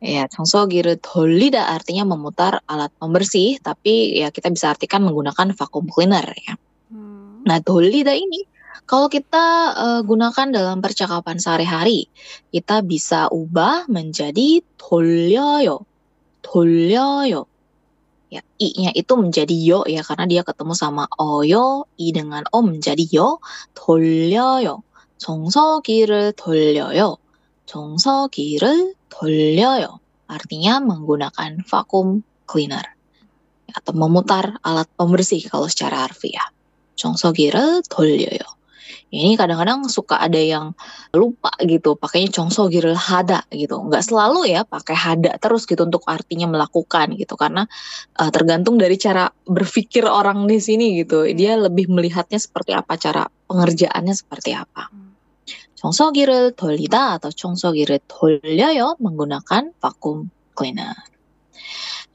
Ya, 0.00 0.28
정서기를 0.28 1.00
돌리다 1.00 1.72
artinya 1.72 2.04
memutar 2.04 2.60
alat 2.68 2.92
pembersih, 3.00 3.60
tapi 3.64 4.20
ya 4.20 4.28
kita 4.28 4.52
bisa 4.52 4.72
artikan 4.72 5.04
menggunakan 5.04 5.56
vacuum 5.56 5.88
cleaner 5.88 6.24
ya. 6.44 6.54
Hmm. 6.92 7.44
Nah, 7.44 7.60
dolida 7.60 8.12
ini 8.12 8.44
kalau 8.86 9.10
kita 9.10 9.46
eh, 9.74 10.00
gunakan 10.06 10.46
dalam 10.54 10.78
percakapan 10.78 11.42
sehari-hari, 11.42 12.06
kita 12.54 12.86
bisa 12.86 13.26
ubah 13.34 13.90
menjadi 13.90 14.62
돌려요. 14.78 15.82
돌려요. 16.46 17.50
Ya, 18.30 18.42
i-nya 18.58 18.90
itu 18.94 19.14
menjadi 19.18 19.54
yo 19.54 19.82
ya 19.86 20.02
karena 20.06 20.26
dia 20.26 20.42
ketemu 20.46 20.74
sama 20.74 21.06
oyo, 21.18 21.90
i 21.98 22.14
dengan 22.14 22.46
o 22.54 22.62
menjadi 22.62 23.02
yo, 23.10 23.42
돌려요. 23.74 24.86
정서기를 25.18 26.38
돌려요. 26.38 27.18
정서기를 27.66 28.94
돌려요. 29.10 29.98
Artinya 30.30 30.78
menggunakan 30.78 31.66
vacuum 31.66 32.22
cleaner 32.46 32.86
atau 33.74 33.92
memutar 33.98 34.62
alat 34.62 34.86
pembersih 34.94 35.42
kalau 35.50 35.66
secara 35.66 36.06
harfiah. 36.06 36.54
정서기를 36.94 37.82
돌려요. 37.90 38.46
ini 39.11 39.35
kadang-kadang 39.35 39.83
suka 39.91 40.23
ada 40.23 40.39
yang 40.39 40.71
lupa 41.11 41.51
gitu 41.67 41.99
pakainya 41.99 42.31
congso 42.31 42.71
giril 42.71 42.95
hada 42.95 43.43
gitu 43.51 43.83
nggak 43.83 44.07
selalu 44.07 44.55
ya 44.55 44.63
pakai 44.63 44.95
hada 44.95 45.35
terus 45.35 45.67
gitu 45.67 45.83
untuk 45.83 46.07
artinya 46.07 46.47
melakukan 46.47 47.19
gitu 47.19 47.35
karena 47.35 47.67
uh, 48.15 48.31
tergantung 48.31 48.79
dari 48.79 48.95
cara 48.95 49.27
berpikir 49.43 50.07
orang 50.07 50.47
di 50.47 50.63
sini 50.63 50.95
gitu 51.03 51.27
hmm. 51.27 51.35
dia 51.35 51.59
lebih 51.59 51.91
melihatnya 51.91 52.39
seperti 52.39 52.71
apa 52.71 52.95
cara 52.95 53.27
pengerjaannya 53.51 54.15
seperti 54.15 54.55
apa 54.55 54.87
hmm. 54.87 55.11
congso 55.75 56.15
giril 56.15 56.55
tolida 56.55 57.19
atau 57.19 57.35
congso 57.35 57.75
giril 57.75 57.99
yo 58.55 58.95
menggunakan 59.03 59.75
vakum 59.83 60.31
cleaner 60.55 60.95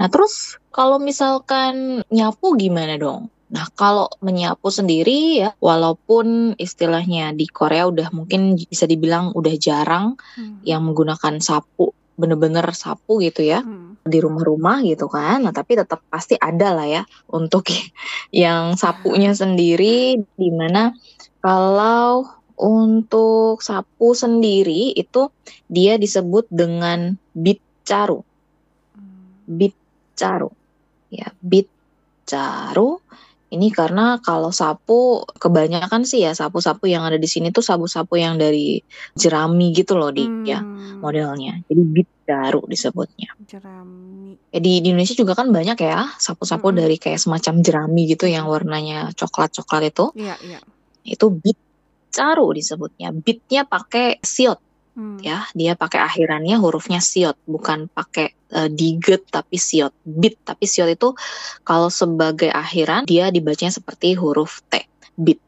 nah 0.01 0.09
terus 0.09 0.57
kalau 0.73 0.97
misalkan 0.97 2.01
nyapu 2.09 2.57
gimana 2.57 2.97
dong 2.97 3.29
Nah 3.47 3.67
kalau 3.79 4.11
menyapu 4.19 4.75
sendiri 4.75 5.47
ya 5.47 5.51
walaupun 5.63 6.59
istilahnya 6.59 7.31
di 7.31 7.47
Korea 7.47 7.87
udah 7.87 8.11
mungkin 8.11 8.59
bisa 8.59 8.91
dibilang 8.91 9.31
udah 9.39 9.55
jarang 9.55 10.19
Hmm. 10.35 10.61
yang 10.67 10.83
menggunakan 10.83 11.39
sapu 11.39 11.95
bener-bener 12.17 12.65
sapu 12.73 13.21
gitu 13.21 13.45
ya 13.45 13.61
Hmm. 13.61 14.01
di 14.03 14.19
rumah-rumah 14.19 14.81
gitu 14.83 15.07
kan. 15.07 15.45
Nah, 15.45 15.53
tapi 15.53 15.77
tetap 15.77 16.01
pasti 16.09 16.35
ada 16.35 16.73
lah 16.73 16.89
ya 16.89 17.03
untuk 17.29 17.69
yang 18.33 18.75
sapunya 18.75 19.37
sendiri 19.37 20.17
di 20.35 20.51
mana 20.51 20.97
kalau 21.39 22.25
untuk 22.57 23.61
sapu 23.61 24.17
sendiri 24.17 24.97
itu 24.97 25.29
dia 25.69 26.01
disebut 26.01 26.49
dengan 26.49 27.21
bitcaru. 27.37 28.25
Hmm. 28.97 29.45
Bitcaru. 29.45 30.49
Ya, 31.13 31.31
bitcaru. 31.45 32.99
Ini 33.47 33.71
karena 33.71 34.19
kalau 34.19 34.51
sapu 34.51 35.23
kebanyakan 35.39 36.03
sih 36.03 36.27
ya 36.27 36.35
sapu-sapu 36.35 36.91
yang 36.91 37.07
ada 37.07 37.15
di 37.15 37.31
sini 37.31 37.55
tuh 37.55 37.63
sapu-sapu 37.63 38.19
yang 38.19 38.35
dari 38.43 38.83
jerami 39.15 39.71
gitu 39.71 39.95
loh 39.95 40.11
di 40.11 40.27
ya 40.43 40.59
Hmm. 40.59 40.99
modelnya. 40.99 41.63
Jadi 41.71 41.83
bitcaru 41.87 42.67
disebutnya. 42.67 43.31
Jerami. 43.47 44.35
Ya, 44.51 44.59
di, 44.59 44.83
di 44.83 44.91
Indonesia 44.91 45.15
juga 45.15 45.39
kan 45.39 45.55
banyak 45.55 45.79
ya 45.79 46.11
sapu-sapu 46.19 46.75
Mm-mm. 46.75 46.81
dari 46.83 46.97
kayak 46.99 47.23
semacam 47.23 47.55
jerami 47.63 48.03
gitu 48.11 48.27
yang 48.27 48.51
warnanya 48.51 49.15
coklat-coklat 49.15 49.95
itu. 49.95 50.11
Iya, 50.19 50.35
iya. 50.43 50.59
Itu 51.07 51.31
bit 51.31 51.55
caru 52.11 52.51
disebutnya. 52.51 53.15
Bitnya 53.15 53.63
pakai 53.63 54.19
siot 54.27 54.59
Hmm. 54.97 55.21
ya. 55.21 55.45
Dia 55.53 55.77
pakai 55.77 56.01
akhirannya 56.01 56.57
hurufnya 56.57 57.05
siot, 57.05 57.37
bukan 57.45 57.93
pakai 57.93 58.33
eh, 58.33 58.69
diget 58.73 59.29
tapi 59.29 59.61
siot. 59.61 59.93
Bit 60.03 60.41
tapi 60.49 60.65
siot 60.65 60.89
itu 60.89 61.13
kalau 61.63 61.93
sebagai 61.93 62.49
akhiran 62.49 63.05
dia 63.05 63.29
dibacanya 63.29 63.77
seperti 63.77 64.17
huruf 64.17 64.65
T. 64.73 64.89
Bit. 65.21 65.41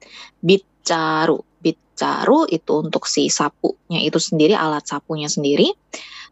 Bit 0.44 0.84
caru. 0.84 1.40
Bit 1.64 1.96
caru 1.96 2.44
itu 2.44 2.72
untuk 2.76 3.08
si 3.08 3.32
sapunya 3.32 4.04
itu 4.04 4.20
sendiri, 4.20 4.52
alat 4.52 4.84
sapunya 4.84 5.32
sendiri. 5.32 5.72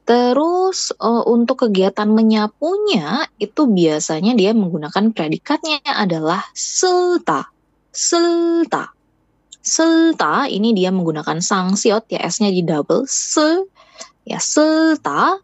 Terus 0.05 0.93
eh, 0.93 1.23
untuk 1.25 1.65
kegiatan 1.65 2.13
menyapunya 2.13 3.25
itu 3.41 3.65
biasanya 3.65 4.37
dia 4.37 4.53
menggunakan 4.53 5.17
predikatnya 5.17 5.81
adalah 5.89 6.45
selta. 6.53 7.49
Selta. 7.97 8.96
Selta 9.67 10.47
ini 10.47 10.71
dia 10.71 10.95
menggunakan 10.95 11.43
sang 11.43 11.75
siot 11.75 12.07
ya 12.07 12.23
S-nya 12.23 12.55
di 12.55 12.63
double 12.63 13.03
se 13.11 13.67
ya 14.23 14.39
selta 14.39 15.35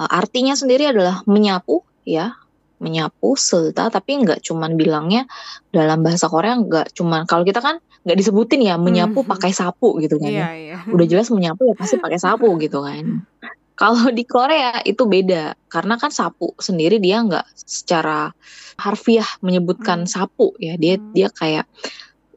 eh, 0.00 0.10
artinya 0.16 0.56
sendiri 0.56 0.88
adalah 0.88 1.20
menyapu 1.28 1.84
ya 2.08 2.32
menyapu 2.80 3.36
selta 3.36 3.92
tapi 3.92 4.20
nggak 4.24 4.40
cuman 4.40 4.80
bilangnya 4.80 5.28
dalam 5.72 6.00
bahasa 6.00 6.24
Korea 6.28 6.56
nggak 6.56 6.96
cuman 6.96 7.28
kalau 7.28 7.44
kita 7.44 7.60
kan 7.60 7.76
nggak 8.04 8.16
disebutin 8.16 8.64
ya 8.64 8.80
menyapu 8.80 9.24
Mhm. 9.24 9.28
pakai 9.28 9.52
sapu 9.52 9.96
gitu 10.00 10.16
kan 10.20 10.28
Iya, 10.32 10.40
ya. 10.40 10.48
iya. 10.56 10.76
udah 10.88 11.06
jelas 11.08 11.28
menyapu 11.28 11.68
ya 11.68 11.74
pasti 11.76 11.96
pakai 11.96 12.16
sapu 12.16 12.48
gitu 12.64 12.80
kan 12.80 13.24
kalau 13.76 14.08
di 14.08 14.24
Korea 14.24 14.80
itu 14.84 15.04
beda 15.04 15.52
karena 15.68 16.00
kan 16.00 16.08
sapu 16.08 16.56
sendiri 16.56 16.96
dia 16.96 17.20
nggak 17.20 17.44
secara 17.56 18.32
harfiah 18.76 19.28
menyebutkan 19.40 20.04
Hmm. 20.04 20.08
sapu 20.08 20.56
ya 20.56 20.76
dia 20.76 20.96
Hmm. 20.96 21.12
dia 21.12 21.28
kayak 21.28 21.64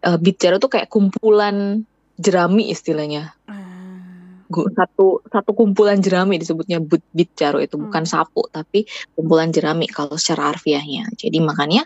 uh, 0.03 0.19
bicara 0.19 0.59
tuh 0.59 0.71
kayak 0.71 0.87
kumpulan 0.91 1.83
jerami 2.19 2.71
istilahnya. 2.71 3.35
Ah. 3.47 4.43
Gu- 4.49 4.73
satu 4.73 5.21
satu 5.29 5.51
kumpulan 5.53 6.01
jerami 6.01 6.41
disebutnya 6.41 6.81
but 6.81 7.03
bicaru 7.13 7.63
itu. 7.63 7.77
Bukan 7.77 8.03
Hmm. 8.03 8.11
sapu 8.11 8.49
tapi 8.49 8.89
kumpulan 9.13 9.53
jerami 9.53 9.85
kalau 9.87 10.17
secara 10.19 10.51
harfiahnya. 10.51 11.11
Jadi 11.15 11.37
makanya 11.39 11.85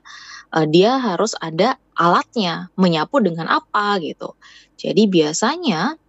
uh, 0.56 0.66
dia 0.66 0.98
harus 0.98 1.36
ada 1.38 1.78
alatnya 1.94 2.74
menyapu 2.80 3.22
dengan 3.22 3.52
apa 3.52 4.00
gitu. 4.02 4.34
Jadi 4.80 5.06
biasanya 5.06 6.00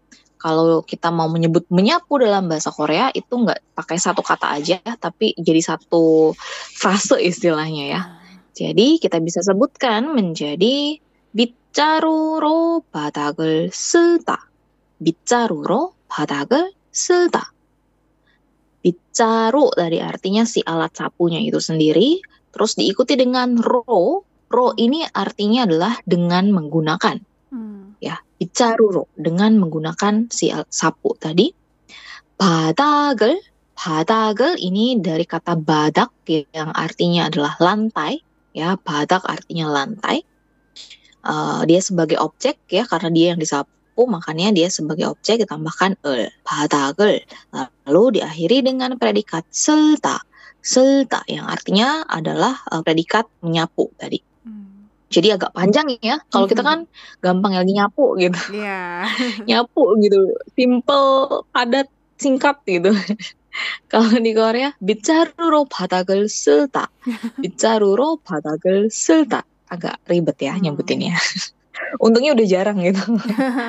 kalau 0.41 0.85
kita 0.85 1.09
mau 1.09 1.25
menyebut 1.33 1.65
menyapu 1.73 2.21
dalam 2.21 2.53
bahasa 2.53 2.69
Korea 2.69 3.09
itu 3.17 3.33
nggak 3.33 3.73
pakai 3.73 3.97
satu 3.97 4.21
kata 4.21 4.61
aja 4.61 4.77
tapi 5.01 5.33
jadi 5.41 5.61
satu 5.61 6.37
frase 6.77 7.17
istilahnya 7.17 7.85
ya. 7.89 8.03
Jadi 8.55 9.03
kita 9.03 9.19
bisa 9.19 9.41
sebutkan 9.43 10.13
menjadi 10.15 11.01
빗자루로 11.74 12.84
바닥을 12.92 13.70
쓸다. 13.74 14.50
빗자루로 15.01 15.94
바닥을 16.08 16.74
쓸다. 16.92 17.54
빗자루 18.82 19.72
dari 19.75 20.00
artinya 20.00 20.46
si 20.46 20.62
alat 20.66 20.96
sapunya 20.96 21.42
itu 21.42 21.60
sendiri, 21.60 22.22
terus 22.54 22.74
diikuti 22.78 23.18
dengan 23.18 23.58
ro. 23.58 24.24
Ro 24.50 24.68
ini 24.78 25.06
artinya 25.06 25.70
adalah 25.70 25.94
dengan 26.06 26.50
menggunakan 26.50 27.22
Hmm. 27.50 27.98
ya, 27.98 28.22
빗자루로 28.38 29.10
dengan 29.18 29.58
menggunakan 29.58 30.30
si 30.30 30.54
al- 30.54 30.70
sapu 30.70 31.18
tadi. 31.18 31.50
바닥을 32.39 33.42
바닥을 33.75 34.62
ini 34.63 35.01
dari 35.01 35.25
kata 35.28 35.60
badak 35.60 36.13
yang 36.56 36.72
artinya 36.72 37.28
adalah 37.28 37.58
lantai 37.60 38.22
ya, 38.56 38.78
badak 38.80 39.25
artinya 39.28 39.68
lantai. 39.68 40.24
Eh, 41.25 41.61
dia 41.64 41.81
sebagai 41.81 42.21
objek 42.21 42.61
ya 42.69 42.85
karena 42.85 43.09
dia 43.09 43.26
yang 43.33 43.40
disapu 43.40 44.04
makanya 44.04 44.52
dia 44.52 44.69
sebagai 44.69 45.09
objek 45.16 45.40
ditambahkan 45.40 45.97
el 46.04 46.28
batagel 46.45 47.25
lalu 47.88 48.21
diakhiri 48.21 48.61
dengan 48.61 49.00
predikat 49.00 49.49
selta 49.49 50.21
selta 50.61 51.25
yang 51.25 51.49
artinya 51.49 52.04
adalah 52.12 52.61
uh, 52.69 52.85
predikat 52.85 53.25
menyapu 53.40 53.88
tadi 53.97 54.21
hmm. 54.21 55.09
jadi 55.09 55.40
agak 55.40 55.57
panjang 55.57 55.97
ya. 56.04 56.21
Kalau 56.28 56.45
-hmm. 56.45 56.52
kita 56.52 56.61
kan 56.61 56.78
gampang 57.25 57.57
lagi 57.57 57.73
nyapu 57.73 58.21
gitu. 58.21 58.37
Yeah. 58.61 59.09
nyapu 59.49 59.97
gitu, 60.04 60.28
simple, 60.52 61.49
padat, 61.57 61.88
singkat 62.21 62.61
gitu. 62.69 62.93
Kalau 63.93 64.19
di 64.19 64.35
Korea, 64.35 64.75
bicara 64.83 65.31
ro 65.38 65.64
batagel 65.64 66.26
selta. 66.26 66.90
Bicaruro 67.38 68.19
batagel 68.21 68.90
selta 68.90 69.47
agak 69.75 69.99
ribet 70.07 70.38
ya 70.38 70.54
hmm. 70.54 70.62
nyebutinnya. 70.71 71.14
Untungnya 72.04 72.38
udah 72.38 72.47
jarang 72.47 72.78
gitu. 72.83 73.02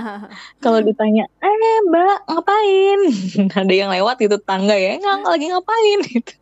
Kalau 0.63 0.79
ditanya, 0.81 1.25
eh 1.41 1.77
mbak 1.89 2.17
ngapain? 2.29 2.99
Ada 3.65 3.73
yang 3.73 3.89
lewat 3.89 4.21
gitu 4.21 4.37
tangga 4.41 4.77
ya, 4.77 4.97
nggak 5.01 5.25
lagi 5.25 5.45
ngapain 5.49 5.99
gitu. 6.05 6.33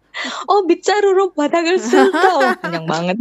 Oh 0.46 0.62
bicara 0.70 1.10
rupa 1.10 1.50
tagar 1.50 1.82
sultan 1.82 2.54
panjang 2.62 2.86
banget. 2.86 3.18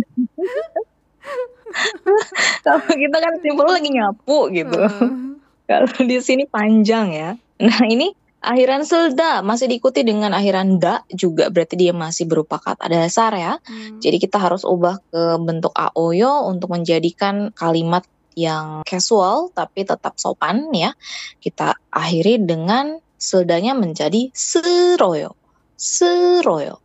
Kalau 2.60 2.84
kita 2.84 3.16
kan 3.16 3.32
simpel 3.40 3.64
lagi 3.64 3.88
nyapu 3.88 4.52
gitu. 4.52 4.76
Hmm. 4.76 5.40
Kalau 5.64 5.88
di 6.04 6.20
sini 6.20 6.44
panjang 6.44 7.08
ya. 7.16 7.30
Nah 7.62 7.80
ini 7.88 8.12
akhiran 8.47 8.85
selda 8.85 9.41
masih 9.41 9.67
diikuti 9.67 10.05
dengan 10.05 10.31
akhiran 10.31 10.77
da 10.77 11.03
juga 11.11 11.49
berarti 11.49 11.75
dia 11.75 11.91
masih 11.91 12.29
berupa 12.29 12.61
kata 12.61 12.87
dasar 12.87 13.33
ya. 13.35 13.53
Hmm. 13.59 13.99
Jadi 13.99 14.17
kita 14.21 14.37
harus 14.39 14.63
ubah 14.63 15.01
ke 15.09 15.23
bentuk 15.41 15.73
aoyo 15.73 16.47
untuk 16.47 16.71
menjadikan 16.71 17.51
kalimat 17.51 18.05
yang 18.37 18.85
casual 18.85 19.49
tapi 19.51 19.83
tetap 19.83 20.15
sopan 20.15 20.69
ya. 20.71 20.93
Kita 21.41 21.75
akhiri 21.89 22.45
dengan 22.45 23.01
seldanya 23.17 23.73
menjadi 23.73 24.29
seroyo. 24.31 25.33
Seroyo. 25.75 26.79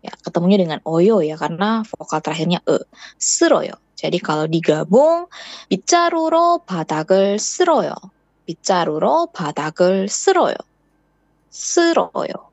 Ya, 0.00 0.16
ketemunya 0.24 0.56
dengan 0.56 0.80
oyo 0.88 1.20
ya 1.20 1.36
karena 1.36 1.84
vokal 1.84 2.24
terakhirnya 2.24 2.64
e. 2.64 2.80
seroyo. 3.20 3.76
Jadi 4.00 4.16
kalau 4.16 4.48
digabung 4.48 5.28
빗자루로 5.68 6.64
바닥을 6.64 7.36
쓸어요. 7.36 7.92
빗자루로 8.48 9.36
바닥을 9.36 10.08
쓸어요. 10.08 10.56
seroyo 11.55 12.51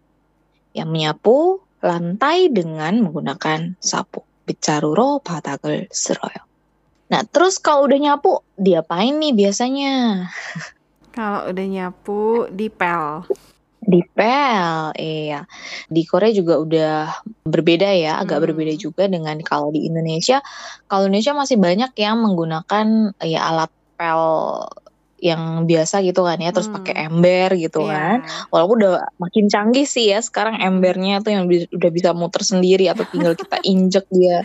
yang 0.78 0.94
menyapu 0.94 1.58
lantai 1.82 2.54
dengan 2.54 3.02
menggunakan 3.02 3.74
sapu. 3.82 4.22
Bicaruro 4.46 5.18
patagel 5.18 5.90
seroyo. 5.90 6.46
Nah, 7.10 7.26
terus 7.28 7.58
kalau 7.58 7.90
udah 7.90 7.98
nyapu, 7.98 8.40
diapain 8.56 9.18
nih 9.20 9.36
biasanya? 9.36 9.92
Kalau 11.12 11.52
udah 11.52 11.66
nyapu, 11.68 12.48
dipel. 12.48 13.28
Dipel, 13.84 14.96
iya. 14.96 15.44
Di 15.92 16.08
Korea 16.08 16.32
juga 16.32 16.56
udah 16.56 17.12
berbeda 17.44 17.92
ya, 17.92 18.16
agak 18.16 18.40
hmm. 18.40 18.44
berbeda 18.48 18.74
juga 18.80 19.04
dengan 19.12 19.36
kalau 19.44 19.68
di 19.68 19.84
Indonesia. 19.84 20.40
Kalau 20.88 21.12
Indonesia 21.12 21.36
masih 21.36 21.60
banyak 21.60 21.92
yang 22.00 22.16
menggunakan 22.24 23.12
ya 23.20 23.44
alat 23.44 23.68
pel 24.00 24.24
yang 25.22 25.70
biasa 25.70 26.02
gitu 26.02 26.26
kan 26.26 26.42
ya, 26.42 26.50
terus 26.50 26.66
Hmm. 26.66 26.82
pakai 26.82 27.06
ember 27.06 27.54
gitu 27.54 27.86
kan. 27.86 28.26
Iya. 28.26 28.50
Walaupun 28.50 28.76
udah 28.82 28.94
makin 29.22 29.46
canggih 29.46 29.86
sih 29.86 30.10
ya 30.10 30.18
sekarang 30.18 30.58
embernya 30.58 31.22
tuh 31.22 31.30
yang 31.30 31.46
bi- 31.46 31.70
udah 31.70 31.90
bisa 31.94 32.10
muter 32.10 32.42
sendiri 32.42 32.90
atau 32.90 33.06
tinggal 33.06 33.38
kita 33.38 33.62
injek 33.72 34.04
dia 34.10 34.42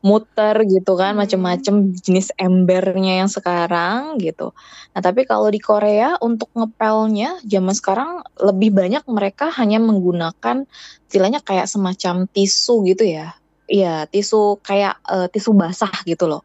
muter 0.00 0.64
gitu 0.64 0.96
kan 0.96 1.12
Hmm. 1.12 1.26
macem-macem 1.26 1.74
jenis 1.92 2.32
embernya 2.38 3.20
yang 3.20 3.28
sekarang 3.28 4.16
gitu. 4.16 4.54
Nah 4.94 5.00
tapi 5.02 5.28
kalau 5.28 5.50
di 5.50 5.60
Korea 5.60 6.16
untuk 6.22 6.48
ngepelnya 6.56 7.36
zaman 7.44 7.74
sekarang 7.76 8.10
lebih 8.40 8.72
banyak 8.72 9.04
mereka 9.10 9.52
hanya 9.52 9.76
menggunakan 9.76 10.64
istilahnya 11.04 11.44
kayak 11.44 11.68
semacam 11.68 12.24
tisu 12.30 12.86
gitu 12.88 13.04
ya. 13.04 13.34
Iya 13.68 14.08
tisu 14.08 14.62
kayak 14.64 14.94
eh, 15.04 15.28
tisu 15.28 15.52
basah 15.52 15.92
gitu 16.06 16.26
loh. 16.26 16.40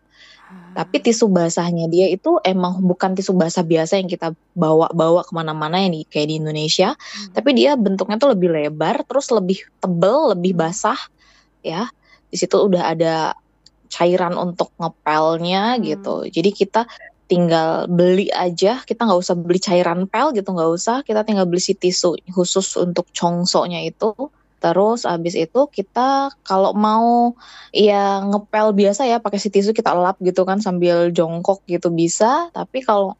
Tapi 0.75 0.99
tisu 0.99 1.31
basahnya 1.31 1.87
dia 1.87 2.11
itu 2.11 2.35
emang 2.43 2.83
bukan 2.83 3.15
tisu 3.15 3.31
basah 3.31 3.63
biasa 3.63 3.95
yang 3.95 4.11
kita 4.11 4.35
bawa-bawa 4.51 5.23
ke 5.23 5.31
mana-mana 5.31 5.79
yang 5.79 5.95
di, 5.95 6.03
kayak 6.03 6.27
di 6.27 6.35
Indonesia. 6.43 6.93
Hmm. 6.99 7.31
Tapi 7.31 7.49
dia 7.55 7.79
bentuknya 7.79 8.19
tuh 8.19 8.35
lebih 8.35 8.51
lebar, 8.51 9.07
terus 9.07 9.31
lebih 9.31 9.63
tebel, 9.79 10.35
lebih 10.35 10.51
basah, 10.51 10.99
ya. 11.63 11.87
Di 12.27 12.35
situ 12.35 12.59
udah 12.59 12.91
ada 12.91 13.39
cairan 13.87 14.35
untuk 14.35 14.75
ngepelnya 14.75 15.79
Hmm. 15.79 15.83
gitu. 15.87 16.15
Jadi 16.27 16.49
kita 16.51 16.83
tinggal 17.25 17.89
beli 17.89 18.29
aja, 18.29 18.85
kita 18.85 19.01
nggak 19.07 19.19
usah 19.23 19.33
beli 19.33 19.57
cairan 19.57 20.05
pel 20.05 20.29
gitu, 20.35 20.51
nggak 20.51 20.71
usah. 20.75 20.97
Kita 21.01 21.25
tinggal 21.25 21.49
beli 21.49 21.63
si 21.63 21.73
tisu 21.73 22.19
khusus 22.35 22.75
untuk 22.77 23.09
congsonya 23.15 23.81
itu. 23.81 24.13
Terus 24.65 25.05
abis 25.05 25.37
itu 25.37 25.69
kita 25.69 26.33
kalau 26.41 26.73
mau 26.73 27.37
ya 27.69 28.25
ngepel 28.25 28.73
biasa 28.73 29.05
ya 29.05 29.21
pakai 29.21 29.37
si 29.37 29.53
tisu 29.53 29.77
kita 29.77 29.93
lap 29.93 30.17
gitu 30.25 30.41
kan 30.41 30.57
sambil 30.57 31.13
jongkok 31.13 31.61
gitu 31.69 31.93
bisa. 31.93 32.49
Tapi 32.49 32.81
kalau 32.81 33.13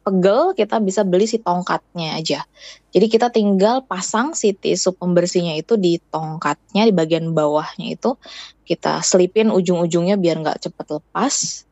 pegel 0.00 0.56
kita 0.56 0.80
bisa 0.80 1.04
beli 1.04 1.28
si 1.28 1.36
tongkatnya 1.36 2.16
aja. 2.16 2.48
Jadi 2.96 3.06
kita 3.12 3.28
tinggal 3.28 3.84
pasang 3.84 4.32
si 4.32 4.56
tisu 4.56 4.96
pembersihnya 4.96 5.60
itu 5.60 5.76
di 5.76 6.00
tongkatnya 6.00 6.88
di 6.88 6.96
bagian 6.96 7.36
bawahnya 7.36 7.92
itu 7.92 8.16
kita 8.64 9.04
selipin 9.04 9.52
ujung-ujungnya 9.52 10.16
biar 10.16 10.40
nggak 10.40 10.64
cepet 10.64 10.86
lepas. 10.96 11.66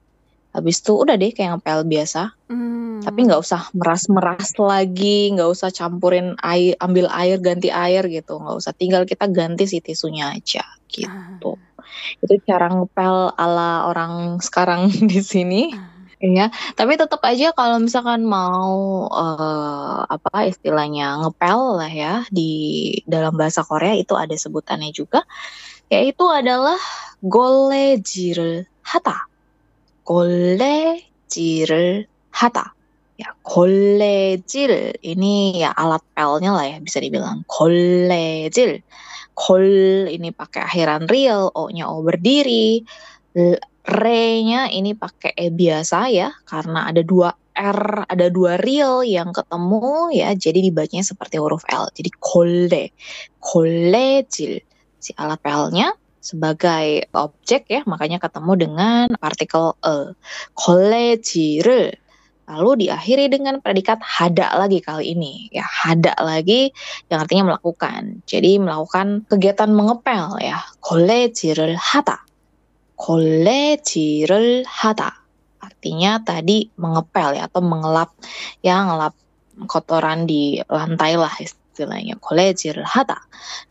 Habis 0.54 0.86
itu 0.86 0.94
udah 0.94 1.18
deh 1.18 1.34
kayak 1.34 1.58
ngepel 1.58 1.82
biasa. 1.82 2.30
Hmm. 2.46 3.02
Tapi 3.02 3.26
nggak 3.26 3.42
usah 3.42 3.74
meras-meras 3.74 4.54
lagi, 4.54 5.34
nggak 5.34 5.50
usah 5.50 5.74
campurin 5.74 6.38
air, 6.40 6.78
ambil 6.78 7.10
air 7.10 7.42
ganti 7.42 7.74
air 7.74 8.06
gitu, 8.06 8.38
nggak 8.38 8.56
usah. 8.62 8.70
Tinggal 8.70 9.02
kita 9.02 9.26
ganti 9.26 9.66
si 9.66 9.82
tisunya 9.82 10.30
aja 10.30 10.62
gitu. 10.86 11.58
Itu 12.22 12.34
cara 12.46 12.70
ngepel 12.70 13.34
ala 13.34 13.90
orang 13.90 14.38
sekarang 14.38 14.86
di 15.10 15.18
sini. 15.18 15.74
Iya, 16.24 16.48
tapi 16.72 16.96
tetap 16.96 17.20
aja 17.26 17.52
kalau 17.52 17.82
misalkan 17.82 18.24
mau 18.24 19.04
eh, 19.12 20.00
apa 20.08 20.48
istilahnya 20.48 21.20
ngepel 21.20 21.82
lah 21.82 21.92
ya 21.92 22.14
di 22.32 22.94
dalam 23.04 23.36
bahasa 23.36 23.60
Korea 23.60 23.92
itu 23.92 24.16
ada 24.16 24.32
sebutannya 24.32 24.88
juga, 24.94 25.26
yaitu 25.92 26.24
adalah 26.30 26.80
golejir 27.20 28.64
hata. 28.80 29.33
Golejir 30.04 31.70
hata. 32.30 32.76
Ya, 33.14 33.30
golejir 33.46 34.98
ini 35.06 35.62
ya 35.62 35.70
alat 35.70 36.02
pelnya 36.18 36.50
lah 36.50 36.66
ya 36.66 36.78
bisa 36.82 36.98
dibilang 36.98 37.46
golejir. 37.46 38.82
Kol 39.34 39.66
ini 40.10 40.30
pakai 40.30 40.62
akhiran 40.62 41.10
real, 41.10 41.50
O-nya 41.54 41.90
O 41.90 42.02
berdiri, 42.06 42.86
Re-nya 43.84 44.72
ini 44.72 44.96
pakai 44.96 45.36
E 45.36 45.50
biasa 45.50 46.08
ya, 46.08 46.32
karena 46.48 46.88
ada 46.88 47.02
dua 47.04 47.34
R, 47.54 48.08
ada 48.08 48.26
dua 48.32 48.56
real 48.62 49.02
yang 49.04 49.30
ketemu 49.30 50.10
ya, 50.14 50.32
jadi 50.34 50.58
dibacanya 50.70 51.04
seperti 51.04 51.36
huruf 51.38 51.62
L. 51.68 51.90
Jadi 51.92 52.10
kole, 52.18 52.90
kolejil. 53.42 54.62
Si 54.98 55.12
alat 55.20 55.38
pelnya 55.44 55.92
sebagai 56.24 57.04
objek 57.12 57.68
ya, 57.68 57.84
makanya 57.84 58.16
ketemu 58.16 58.52
dengan 58.56 59.06
partikel 59.20 59.76
E. 59.84 60.16
Kolejil. 60.56 61.92
Lalu 62.44 62.70
diakhiri 62.88 63.28
dengan 63.32 63.60
predikat 63.60 64.00
hada 64.00 64.52
lagi 64.56 64.80
kali 64.80 65.12
ini. 65.12 65.48
Ya, 65.52 65.64
hada 65.64 66.16
lagi 66.20 66.72
yang 67.12 67.24
artinya 67.24 67.52
melakukan. 67.52 68.24
Jadi 68.24 68.56
melakukan 68.60 69.28
kegiatan 69.28 69.68
mengepel 69.72 70.40
ya. 70.40 70.64
kolejil 70.80 71.76
hada. 71.76 72.20
kolejil 72.96 74.64
hada. 74.64 75.12
Artinya 75.60 76.20
tadi 76.24 76.68
mengepel 76.80 77.36
ya 77.36 77.48
atau 77.48 77.60
mengelap 77.64 78.12
ya 78.64 78.80
ngelap 78.84 79.12
kotoran 79.68 80.28
di 80.28 80.60
lantai 80.68 81.16
lah 81.16 81.32
istilahnya 81.74 82.14
kolejir 82.22 82.78
hata. 82.86 83.18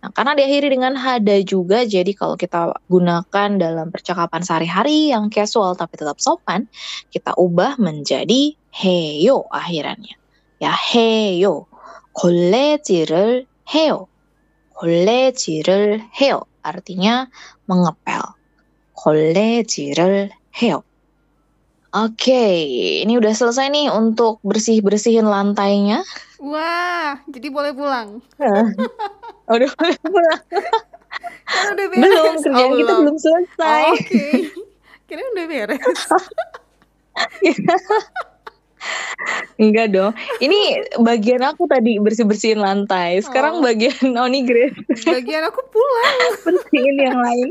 Nah, 0.04 0.12
karena 0.12 0.36
diakhiri 0.36 0.76
dengan 0.76 1.00
hada 1.00 1.40
juga, 1.48 1.88
jadi 1.88 2.12
kalau 2.12 2.36
kita 2.36 2.76
gunakan 2.92 3.50
dalam 3.56 3.88
percakapan 3.96 4.44
sehari-hari 4.44 5.16
yang 5.16 5.32
casual 5.32 5.80
tapi 5.80 5.96
tetap 5.96 6.20
sopan, 6.20 6.68
kita 7.16 7.32
ubah 7.40 7.80
menjadi 7.80 8.60
heyo 8.76 9.48
akhirannya. 9.48 10.20
Ya, 10.60 10.76
heyo. 10.76 11.72
kolejir 12.12 13.10
heyo. 13.64 14.12
kolejir 14.76 15.68
heyo. 16.12 16.46
Artinya 16.60 17.32
mengepel. 17.72 18.36
kolejir 18.92 20.30
heyo. 20.52 20.84
Oke, 21.94 22.26
okay, 22.26 22.58
ini 23.06 23.22
udah 23.22 23.38
selesai 23.38 23.70
nih 23.70 23.94
untuk 23.94 24.42
bersih-bersihin 24.42 25.30
lantainya. 25.30 26.02
Wah, 26.44 27.24
jadi 27.26 27.48
boleh 27.48 27.72
pulang. 27.72 28.20
Udah 29.48 29.70
boleh 29.72 29.98
pulang. 30.04 30.42
Kan 31.44 31.66
udah 31.72 31.86
beres. 31.88 32.04
Belum, 32.04 32.34
kerjaan 32.38 32.68
Oh, 32.68 32.76
kita 32.76 32.94
belum 33.00 33.18
selesai. 33.18 33.84
Oh, 33.86 33.96
Oke. 33.96 34.28
Kira 35.08 35.22
udah 35.24 35.46
beres. 35.48 36.00
Enggak 39.56 39.96
dong. 39.96 40.12
Ini 40.38 40.60
bagian 41.00 41.48
aku 41.48 41.64
tadi 41.66 41.96
bersih-bersihin 41.96 42.60
lantai. 42.60 43.24
Sekarang 43.24 43.60
Oh. 43.60 43.64
bagian 43.64 43.96
Oni 44.20 44.44
Grace 44.44 44.76
Bagian 45.08 45.48
aku 45.48 45.64
pulang. 45.72 46.16
bersihin 46.44 46.96
yang 47.00 47.16
lain. 47.16 47.50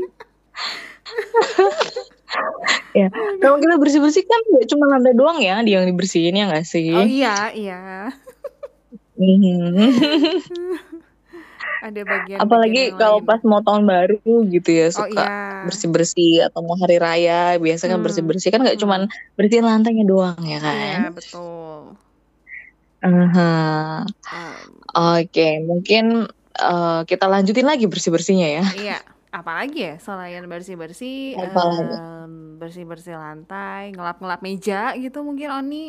ya, 2.99 3.07
kalau 3.37 3.57
kita 3.57 3.75
bersih-bersih 3.77 4.23
kan 4.23 4.39
nggak 4.53 4.65
cuma 4.69 4.85
lantai 4.89 5.13
doang 5.13 5.37
ya 5.37 5.61
yang 5.61 5.85
dibersihin 5.85 6.37
ya 6.37 6.45
nggak 6.49 6.65
sih? 6.65 6.93
Oh 6.93 7.05
iya, 7.05 7.49
iya. 7.53 8.13
Mhm. 9.17 9.89
Ada 11.83 12.01
bagian-bagian 12.07 12.41
Apalagi 12.41 12.81
kalau 12.97 13.19
lain. 13.19 13.27
pas 13.27 13.41
mau 13.45 13.61
tahun 13.61 13.83
baru 13.85 14.19
gitu 14.49 14.69
ya, 14.73 14.87
Oh 14.95 15.05
suka 15.05 15.21
iya. 15.21 15.29
bersih-bersih 15.67 16.31
atau 16.49 16.59
mau 16.65 16.75
hari 16.81 16.97
raya, 16.99 17.55
biasanya 17.61 17.95
kan 17.95 17.99
Hmm, 17.99 18.05
bersih-bersih 18.07 18.49
kan 18.51 18.59
nggak 18.63 18.75
hmm. 18.75 18.83
cuman 18.83 19.01
bersihin 19.37 19.65
lantainya 19.67 20.03
doang 20.07 20.39
ya 20.43 20.59
Iya, 20.63 20.63
kan? 20.63 21.13
betul. 21.15 21.95
Aha. 23.03 23.49
Em, 24.31 24.83
Oke, 24.95 25.47
mungkin 25.65 26.05
eh, 26.55 26.99
kita 27.09 27.25
lanjutin 27.27 27.65
lagi 27.67 27.85
bersih-bersihnya 27.89 28.47
ya. 28.61 28.63
iya, 28.75 28.97
apalagi 29.33 29.79
ya 29.87 29.93
selain 29.99 30.43
bersih-bersih, 30.51 31.35
Apalagi? 31.35 31.95
em, 31.97 32.31
bersih-bersih 32.61 33.15
lantai, 33.17 33.91
ngelap-ngelap 33.95 34.39
meja 34.45 34.93
gitu 34.99 35.19
mungkin 35.27 35.49
Oni. 35.51 35.83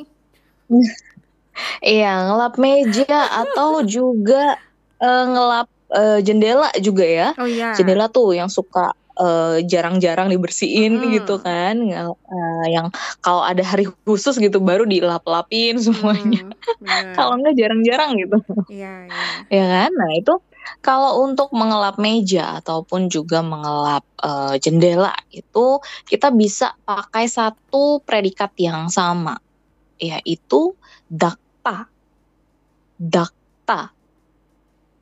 Iya, 1.80 2.28
ngelap 2.30 2.54
meja 2.58 3.18
atau 3.30 3.84
juga 3.86 4.58
eh, 4.98 5.24
ngelap 5.28 5.68
eh, 5.94 6.18
jendela 6.24 6.68
juga 6.80 7.04
ya. 7.04 7.28
Oh 7.38 7.48
iya. 7.48 7.74
Jendela 7.76 8.10
tuh 8.10 8.34
yang 8.34 8.50
suka 8.50 8.94
eh, 9.20 9.62
jarang-jarang 9.68 10.30
dibersihin 10.32 10.98
Mm-mm. 10.98 11.14
gitu 11.20 11.38
kan. 11.38 11.78
Ngel- 11.78 12.18
eh, 12.18 12.66
yang 12.74 12.90
kalau 13.22 13.44
ada 13.46 13.62
hari 13.62 13.86
khusus 14.06 14.34
gitu 14.38 14.58
baru 14.58 14.86
dilap-lapin 14.88 15.78
semuanya. 15.78 16.42
Hmm. 16.44 16.52
Kalau 17.16 17.38
enggak 17.38 17.54
jarang-jarang 17.54 18.18
gitu. 18.18 18.38
Iya, 18.72 19.06
iya. 19.06 19.22
Ya 19.52 19.64
kan? 19.70 19.90
Nah, 19.94 20.10
itu 20.16 20.34
kalau 20.80 21.24
untuk 21.24 21.52
mengelap 21.52 22.00
meja 22.00 22.60
ataupun 22.60 23.12
juga 23.12 23.44
mengelap 23.44 24.04
eh, 24.24 24.56
jendela 24.60 25.12
itu 25.28 25.80
kita 26.08 26.32
bisa 26.32 26.72
pakai 26.88 27.28
satu 27.28 28.00
predikat 28.04 28.52
yang 28.56 28.88
sama 28.88 29.36
yaitu 30.00 30.74
dakta. 31.64 31.88
Dakta. 33.00 33.80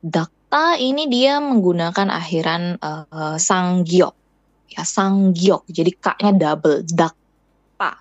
Dakta 0.03 0.65
ini 0.79 1.11
dia 1.11 1.43
menggunakan 1.43 2.07
akhiran 2.07 2.79
eh, 2.79 3.37
sanggyok. 3.37 4.15
Ya, 4.71 4.87
sanggyok. 4.87 5.67
Jadi 5.67 5.91
k-nya 5.99 6.31
double, 6.33 6.87
dakta. 6.87 7.99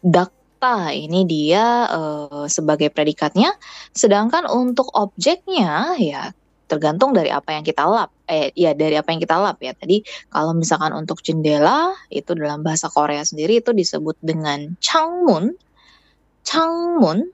Dakta 0.00 0.94
ini 0.94 1.26
dia 1.26 1.90
eh, 1.90 2.46
sebagai 2.46 2.88
predikatnya 2.94 3.52
Sedangkan 3.90 4.46
untuk 4.46 4.94
objeknya 4.94 5.98
ya 5.98 6.30
tergantung 6.64 7.12
dari 7.12 7.28
apa 7.28 7.52
yang 7.52 7.66
kita 7.66 7.84
lap. 7.84 8.08
Eh 8.24 8.48
ya 8.56 8.72
dari 8.72 8.96
apa 8.96 9.12
yang 9.12 9.20
kita 9.20 9.36
lap 9.36 9.60
ya. 9.60 9.76
Tadi 9.76 10.00
kalau 10.32 10.56
misalkan 10.56 10.96
untuk 10.96 11.20
jendela 11.20 11.92
itu 12.08 12.32
dalam 12.32 12.64
bahasa 12.64 12.88
Korea 12.88 13.20
sendiri 13.20 13.60
itu 13.60 13.76
disebut 13.76 14.16
dengan 14.24 14.72
changmun. 14.80 15.52
Changmun 16.44 17.28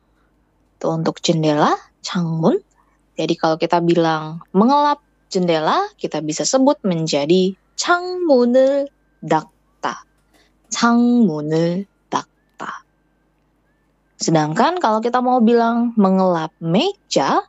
itu 0.79 0.87
untuk 0.91 1.17
jendela, 1.23 1.73
changmun. 2.05 2.59
Jadi 3.15 3.33
kalau 3.39 3.55
kita 3.55 3.79
bilang 3.79 4.43
mengelap 4.51 4.99
jendela, 5.31 5.87
kita 5.95 6.19
bisa 6.19 6.43
sebut 6.43 6.77
menjadi 6.83 7.55
창문을 7.79 8.91
닦다. 9.23 10.03
창문을 10.69 11.87
닦다. 12.11 12.83
Sedangkan 14.19 14.79
kalau 14.79 14.99
kita 14.99 15.23
mau 15.23 15.39
bilang 15.39 15.95
mengelap 15.95 16.51
meja, 16.59 17.43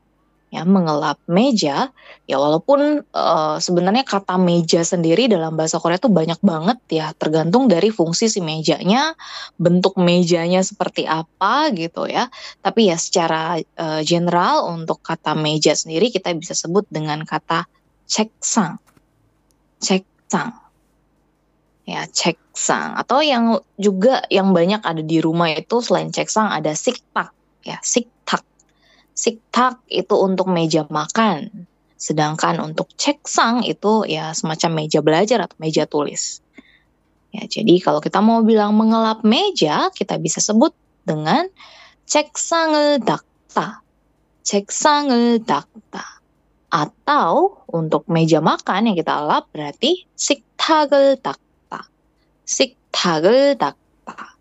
ya 0.52 0.68
mengelap 0.68 1.16
meja 1.32 1.96
ya 2.28 2.36
walaupun 2.36 3.08
uh, 3.16 3.56
sebenarnya 3.56 4.04
kata 4.04 4.36
meja 4.36 4.84
sendiri 4.84 5.32
dalam 5.32 5.56
bahasa 5.56 5.80
Korea 5.80 5.96
itu 5.96 6.12
banyak 6.12 6.44
banget 6.44 6.78
ya 6.92 7.16
tergantung 7.16 7.72
dari 7.72 7.88
fungsi 7.88 8.28
si 8.28 8.44
mejanya 8.44 9.16
bentuk 9.56 9.96
mejanya 9.96 10.60
seperti 10.60 11.08
apa 11.08 11.72
gitu 11.72 12.04
ya. 12.04 12.28
Tapi 12.60 12.92
ya 12.92 13.00
secara 13.00 13.64
uh, 13.64 14.04
general 14.04 14.68
untuk 14.76 15.00
kata 15.00 15.40
meja 15.40 15.72
sendiri 15.72 16.12
kita 16.12 16.36
bisa 16.36 16.52
sebut 16.52 16.84
dengan 16.92 17.24
kata 17.24 17.64
cek 18.12 18.36
sang 18.44 18.76
cek 19.80 20.04
sang 20.28 20.52
ya 21.88 22.04
cek 22.12 22.36
sang 22.52 23.00
atau 23.00 23.24
yang 23.24 23.56
juga 23.80 24.28
yang 24.28 24.52
banyak 24.52 24.84
ada 24.84 25.00
di 25.00 25.24
rumah 25.24 25.48
itu 25.56 25.80
selain 25.80 26.12
cek 26.12 26.28
sang 26.28 26.52
ada 26.52 26.76
sikpak. 26.76 27.32
Ya 27.64 27.80
sik 27.80 28.21
siktak 29.14 29.80
itu 29.92 30.16
untuk 30.18 30.50
meja 30.50 30.88
makan, 30.88 31.68
sedangkan 32.00 32.58
untuk 32.64 32.90
ceksang 32.98 33.62
itu 33.68 34.08
ya 34.10 34.34
semacam 34.34 34.84
meja 34.84 35.00
belajar 35.06 35.40
atau 35.46 35.58
meja 35.62 35.86
tulis. 35.86 36.42
Ya, 37.32 37.48
jadi 37.48 37.80
kalau 37.80 38.04
kita 38.04 38.20
mau 38.20 38.44
bilang 38.44 38.76
mengelap 38.76 39.24
meja, 39.24 39.88
kita 39.96 40.20
bisa 40.20 40.44
sebut 40.44 40.76
dengan 41.08 41.48
ceksang 42.04 43.00
dakta. 43.00 43.80
Ceksang 44.44 45.40
dakta. 45.40 46.06
Atau 46.72 47.64
untuk 47.72 48.08
meja 48.12 48.44
makan 48.44 48.92
yang 48.92 48.98
kita 49.00 49.24
lap 49.24 49.48
berarti 49.56 50.08
siktagel 50.16 51.20
dakta. 51.24 51.88
Siktagel 52.44 53.56
dakta. 53.56 54.36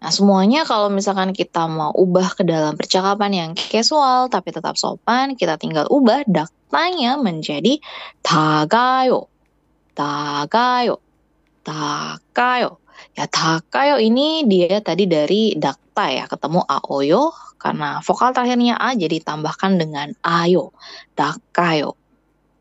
Nah, 0.00 0.08
semuanya 0.08 0.64
kalau 0.64 0.88
misalkan 0.88 1.36
kita 1.36 1.68
mau 1.68 1.92
ubah 1.92 2.32
ke 2.32 2.40
dalam 2.40 2.72
percakapan 2.72 3.30
yang 3.36 3.50
casual 3.52 4.32
tapi 4.32 4.48
tetap 4.48 4.80
sopan, 4.80 5.36
kita 5.36 5.60
tinggal 5.60 5.84
ubah 5.92 6.24
daktanya 6.24 7.20
menjadi 7.20 7.76
tagayo. 8.24 9.28
Tagayo. 9.92 11.04
Takayo. 11.60 12.80
Ya, 13.12 13.28
takayo 13.28 14.00
ini 14.00 14.48
dia 14.48 14.80
tadi 14.80 15.04
dari 15.04 15.52
dakta 15.52 16.08
ya, 16.08 16.24
ketemu 16.24 16.64
aoyo 16.64 17.36
karena 17.60 18.00
vokal 18.00 18.32
terakhirnya 18.32 18.80
a 18.80 18.96
jadi 18.96 19.20
tambahkan 19.20 19.76
dengan 19.76 20.16
ayo. 20.24 20.72
Takayo. 21.12 22.00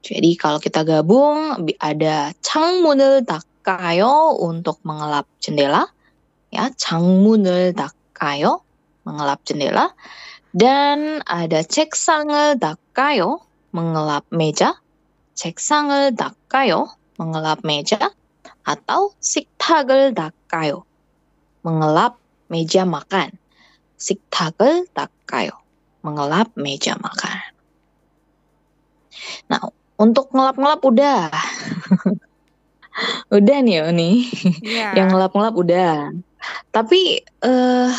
Jadi 0.03 0.35
kalau 0.35 0.59
kita 0.59 0.83
gabung 0.83 1.55
ada 1.79 2.35
changmunul 2.43 3.23
takayo 3.23 4.35
untuk 4.43 4.83
mengelap 4.83 5.23
jendela 5.39 5.87
ya 6.54 6.70
창문을 6.78 7.74
닦아요 7.74 8.62
mengelap 9.02 9.42
jendela 9.42 9.92
dan 10.54 11.18
ada 11.26 11.66
책상을 11.66 12.62
닦아요 12.62 13.42
mengelap 13.74 14.22
meja 14.30 14.78
책상을 15.34 16.14
닦아요 16.14 16.94
mengelap 17.18 17.66
meja 17.66 18.14
atau 18.62 19.10
식탁을 19.18 20.14
닦아요 20.14 20.86
mengelap 21.66 22.22
meja 22.46 22.86
makan 22.86 23.34
식탁을 23.98 24.86
닦아요 24.94 25.58
mengelap 26.06 26.54
meja 26.54 26.94
makan 27.02 27.38
nah 29.50 29.60
untuk 29.98 30.30
ngelap-ngelap 30.30 30.80
udah 30.86 31.30
udah 33.34 33.58
nih 33.62 33.78
Oni 33.90 34.10
Iya. 34.62 34.94
yang 34.94 35.10
ngelap-ngelap 35.10 35.54
udah. 35.54 35.94
Tapi 36.69 37.21
eh 37.21 37.91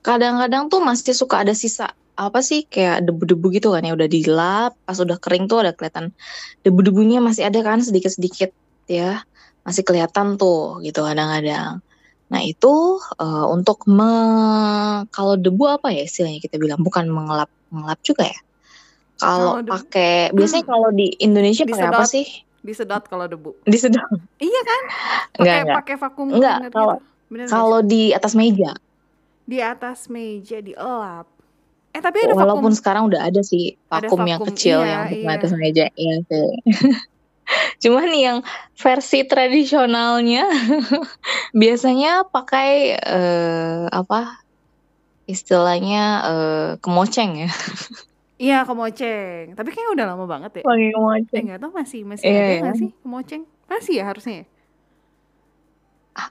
kadang-kadang 0.00 0.72
tuh 0.72 0.80
masih 0.80 1.12
suka 1.12 1.44
ada 1.44 1.52
sisa 1.52 1.92
apa 2.16 2.44
sih 2.44 2.68
kayak 2.68 3.08
debu-debu 3.08 3.48
gitu 3.56 3.72
kan 3.72 3.80
ya 3.80 3.96
udah 3.96 4.08
dilap 4.08 4.76
pas 4.84 4.96
udah 5.00 5.16
kering 5.16 5.48
tuh 5.48 5.64
ada 5.64 5.72
kelihatan 5.72 6.12
debu-debunya 6.60 7.16
masih 7.24 7.48
ada 7.48 7.64
kan 7.64 7.80
sedikit-sedikit 7.80 8.52
ya 8.84 9.24
masih 9.64 9.84
kelihatan 9.84 10.36
tuh 10.36 10.80
gitu 10.84 11.00
kadang-kadang. 11.04 11.80
Nah 12.30 12.40
itu 12.44 13.00
eh, 13.20 13.46
untuk 13.48 13.84
me 13.88 14.12
kalau 15.10 15.34
debu 15.36 15.64
apa 15.80 15.92
ya 15.92 16.04
istilahnya 16.04 16.40
kita 16.44 16.56
bilang 16.60 16.80
bukan 16.80 17.08
mengelap 17.08 17.48
mengelap 17.72 18.00
juga 18.04 18.28
ya. 18.28 18.40
Kalau 19.20 19.60
pakai 19.60 20.32
biasanya 20.32 20.64
kalau 20.64 20.88
di 20.96 21.12
Indonesia 21.20 21.68
pakai 21.68 21.88
apa 21.92 22.04
sih? 22.08 22.24
Disedot 22.60 23.04
kalau 23.08 23.28
debu. 23.28 23.52
Disedot. 23.68 24.00
Iya 24.40 24.60
kan? 24.64 24.82
Pakai 25.36 25.60
pakai 25.76 25.94
vakum 26.00 26.28
Enggak, 26.32 26.72
kalau- 26.72 27.00
gitu. 27.00 27.09
Bener 27.30 27.46
Kalau 27.46 27.80
di 27.82 28.10
atas 28.10 28.34
meja. 28.34 28.74
di 29.44 29.58
atas 29.58 30.06
meja 30.06 30.58
dielap. 30.60 31.26
Eh 31.90 31.98
tapi 31.98 32.22
ada 32.22 32.34
Walaupun 32.34 32.70
vakum. 32.70 32.72
sekarang 32.72 33.02
udah 33.06 33.20
ada 33.24 33.42
sih 33.42 33.74
Ada 33.90 34.06
vakum 34.06 34.22
yang 34.22 34.38
vakum, 34.38 34.46
kecil 34.46 34.78
iya, 34.78 34.86
yang 34.86 35.00
untuk 35.02 35.18
iya. 35.18 35.30
atas 35.32 35.52
meja. 35.52 35.84
Iya 35.92 36.14
sih. 36.22 36.48
Cuman 37.82 38.08
yang 38.14 38.38
versi 38.76 39.26
tradisionalnya 39.26 40.46
biasanya 41.60 42.22
pakai 42.26 42.70
eh, 42.96 43.84
apa 43.90 44.38
istilahnya 45.26 46.02
eh, 46.24 46.70
kemoceng 46.78 47.46
ya. 47.46 47.50
Iya 48.40 48.64
kemoceng. 48.64 49.52
Tapi 49.52 49.68
kayaknya 49.68 49.92
udah 49.92 50.06
lama 50.08 50.24
banget 50.24 50.50
ya. 50.56 50.62
Pakai 50.64 50.88
Eh 50.88 50.92
kemoceng. 50.96 51.42
nggak 51.44 51.60
tahu 51.60 51.72
masih 51.76 52.00
masih 52.08 52.24
Iya, 52.24 52.40
ada 52.40 52.54
nggak 52.58 52.76
sih 52.76 52.90
kemoceng? 52.96 53.42
Masih 53.68 53.92
ya 54.00 54.04
harusnya. 54.06 54.34
ya? 54.40 54.44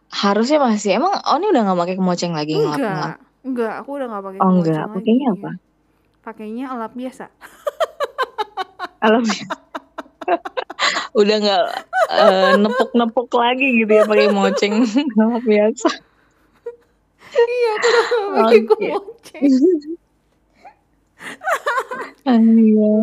Harusnya 0.09 0.59
masih. 0.59 0.99
Emang 0.99 1.15
Oni 1.23 1.45
udah 1.49 1.61
nggak 1.63 1.79
pakai 1.79 1.95
kemoceng 1.95 2.33
lagi? 2.35 2.55
Enggak, 2.57 3.19
enggak. 3.45 3.73
Aku 3.83 3.89
udah 3.95 4.07
nggak 4.11 4.23
pakai 4.25 4.39
Oh 4.39 4.49
kemoceng 4.51 4.73
enggak, 4.75 4.85
pakainya 4.91 5.27
apa? 5.33 5.49
Pakainya 6.19 6.65
elap 6.75 6.93
biasa. 6.93 7.25
Alam 9.05 9.23
udah 11.19 11.35
nggak 11.41 11.65
eh, 12.11 12.53
nepuk-nepuk 12.59 13.31
lagi 13.33 13.67
gitu 13.81 13.91
ya 13.95 14.03
pakai 14.05 14.27
moceng 14.29 14.83
ngelap 15.15 15.43
biasa. 15.47 15.89
iya, 17.29 17.71
aku 17.79 17.87
udah 17.87 18.03
nggak 18.03 18.29
pakai 18.35 18.61
kemoceng. 18.67 19.43
Iya. 22.29 22.95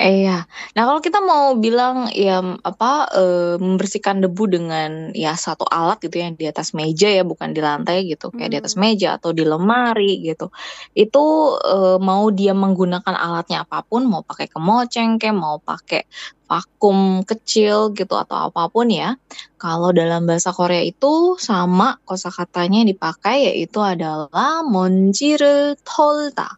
Iya. 0.00 0.48
Nah, 0.48 0.82
kalau 0.88 1.04
kita 1.04 1.20
mau 1.20 1.52
bilang 1.60 2.08
ya 2.16 2.40
apa 2.64 3.04
uh, 3.12 3.60
membersihkan 3.60 4.24
debu 4.24 4.48
dengan 4.48 5.12
ya 5.12 5.36
satu 5.36 5.68
alat 5.68 6.00
gitu 6.00 6.24
ya 6.24 6.32
di 6.32 6.48
atas 6.48 6.72
meja 6.72 7.12
ya, 7.12 7.20
bukan 7.20 7.52
di 7.52 7.60
lantai 7.60 8.08
gitu, 8.08 8.32
kayak 8.32 8.48
di 8.48 8.58
atas 8.64 8.74
hmm. 8.74 8.80
meja 8.80 9.20
atau 9.20 9.36
di 9.36 9.44
lemari 9.44 10.24
gitu. 10.24 10.48
Itu 10.96 11.52
uh, 11.60 12.00
mau 12.00 12.32
dia 12.32 12.56
menggunakan 12.56 13.12
alatnya 13.12 13.68
apapun, 13.68 14.08
mau 14.08 14.24
pakai 14.24 14.48
kemoceng 14.48 15.20
kayak 15.20 15.36
mau 15.36 15.60
pakai 15.60 16.08
vakum 16.48 17.20
kecil 17.28 17.92
gitu 17.92 18.16
atau 18.16 18.48
apapun 18.48 18.88
ya. 18.88 19.20
Kalau 19.60 19.92
dalam 19.92 20.24
bahasa 20.24 20.48
Korea 20.56 20.80
itu 20.80 21.36
sama 21.36 22.00
kosakatanya 22.08 22.88
dipakai 22.88 23.52
yaitu 23.52 23.84
adalah 23.84 24.64
monji를 24.64 25.76
털다. 25.84 26.56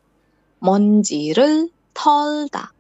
monji를 0.63 1.69
털다. 1.98 2.72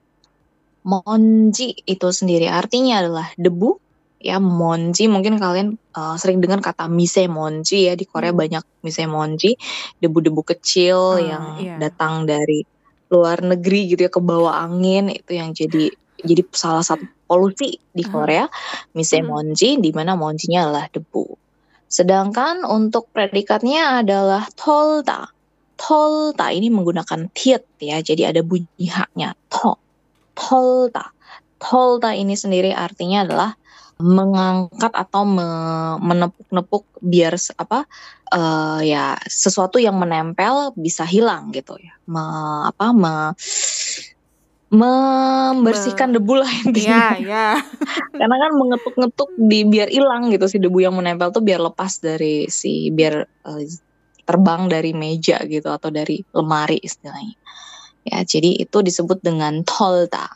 Monji 0.88 1.75
itu 1.84 2.08
sendiri 2.15 2.47
artinya 2.47 3.03
adalah 3.03 3.27
debu 3.36 3.75
ya 4.17 4.41
monji 4.41 5.06
mungkin 5.06 5.38
kalian 5.38 5.77
uh, 5.93 6.17
sering 6.17 6.41
dengar 6.41 6.63
kata 6.63 6.89
mise 6.89 7.30
monji 7.30 7.86
ya 7.86 7.93
di 7.93 8.08
Korea 8.08 8.34
hmm. 8.34 8.39
banyak 8.39 8.63
mise 8.82 9.03
monji 9.06 9.53
debu-debu 10.01 10.41
kecil 10.41 10.97
uh, 10.97 11.21
yang 11.21 11.45
yeah. 11.62 11.77
datang 11.77 12.25
dari 12.25 12.65
luar 13.13 13.39
negeri 13.45 13.93
gitu 13.93 14.10
ya 14.10 14.12
ke 14.12 14.19
bawah 14.23 14.63
angin 14.63 15.12
itu 15.13 15.32
yang 15.38 15.53
jadi 15.53 15.93
jadi 16.17 16.41
salah 16.49 16.82
satu 16.82 17.06
polusi 17.30 17.77
di 17.93 18.03
Korea 18.08 18.49
mise 18.97 19.21
uh. 19.21 19.27
monji 19.27 19.77
di 19.77 19.93
mana 19.93 20.17
monjinya 20.17 20.65
adalah 20.65 20.86
debu 20.89 21.25
sedangkan 21.88 22.65
untuk 22.65 23.12
predikatnya 23.13 24.01
adalah 24.01 24.49
tolda 24.58 25.30
tolda 25.78 26.50
ini 26.52 26.74
menggunakan 26.74 27.30
tiet 27.32 27.70
ya 27.78 28.02
jadi 28.02 28.34
ada 28.34 28.42
bunyi 28.42 28.90
haknya 28.90 29.38
to 29.48 29.78
tolda. 30.38 31.10
Tolda 31.58 32.13
ini 32.13 32.38
sendiri 32.38 32.70
artinya 32.70 33.26
adalah 33.26 33.52
mengangkat 33.98 34.94
atau 34.94 35.26
me, 35.26 35.50
menepuk-nepuk 36.06 36.86
biar 37.02 37.34
apa 37.58 37.90
uh, 38.30 38.78
ya 38.86 39.18
sesuatu 39.26 39.82
yang 39.82 39.98
menempel 39.98 40.78
bisa 40.78 41.02
hilang 41.02 41.50
gitu 41.50 41.74
ya. 41.82 41.98
Me, 42.06 42.22
apa 42.70 42.94
me, 42.94 43.34
membersihkan 44.70 46.13
debu 46.13 46.34
lah 46.38 46.52
intinya. 46.62 47.18
Iya, 47.18 47.26
iya. 47.26 47.48
Karena 48.22 48.36
kan 48.38 48.52
mengetuk-ngetuk 48.54 49.30
di 49.34 49.60
biar 49.66 49.90
hilang 49.90 50.30
gitu 50.30 50.46
si 50.46 50.62
debu 50.62 50.78
yang 50.78 50.94
menempel 50.94 51.34
tuh 51.34 51.42
biar 51.42 51.58
lepas 51.58 51.98
dari 51.98 52.46
si 52.54 52.94
biar 52.94 53.26
uh, 53.50 53.62
terbang 54.28 54.68
dari 54.68 54.92
meja 54.92 55.40
gitu 55.48 55.72
atau 55.72 55.88
dari 55.88 56.20
lemari 56.36 56.84
istilahnya. 56.84 57.40
Ya, 58.04 58.24
jadi 58.28 58.60
itu 58.60 58.84
disebut 58.84 59.24
dengan 59.24 59.63
tolda. 59.63 60.28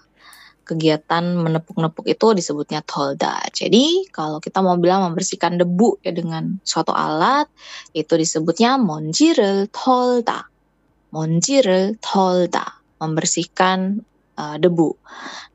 Kegiatan 0.63 1.35
menepuk-nepuk 1.35 2.07
itu 2.07 2.31
disebutnya 2.31 2.79
tolda. 2.87 3.43
Jadi 3.51 4.07
kalau 4.15 4.39
kita 4.39 4.63
mau 4.63 4.79
bilang 4.79 5.03
membersihkan 5.11 5.59
debu 5.59 5.99
ya 5.99 6.15
dengan 6.15 6.63
suatu 6.63 6.95
alat, 6.95 7.51
itu 7.91 8.15
disebutnya 8.15 8.79
monjirel 8.79 9.67
tolda. 9.71 10.47
Monjirel 11.11 11.99
tolda. 11.99 12.79
Membersihkan 13.03 14.03
uh, 14.40 14.56
debu. 14.60 14.94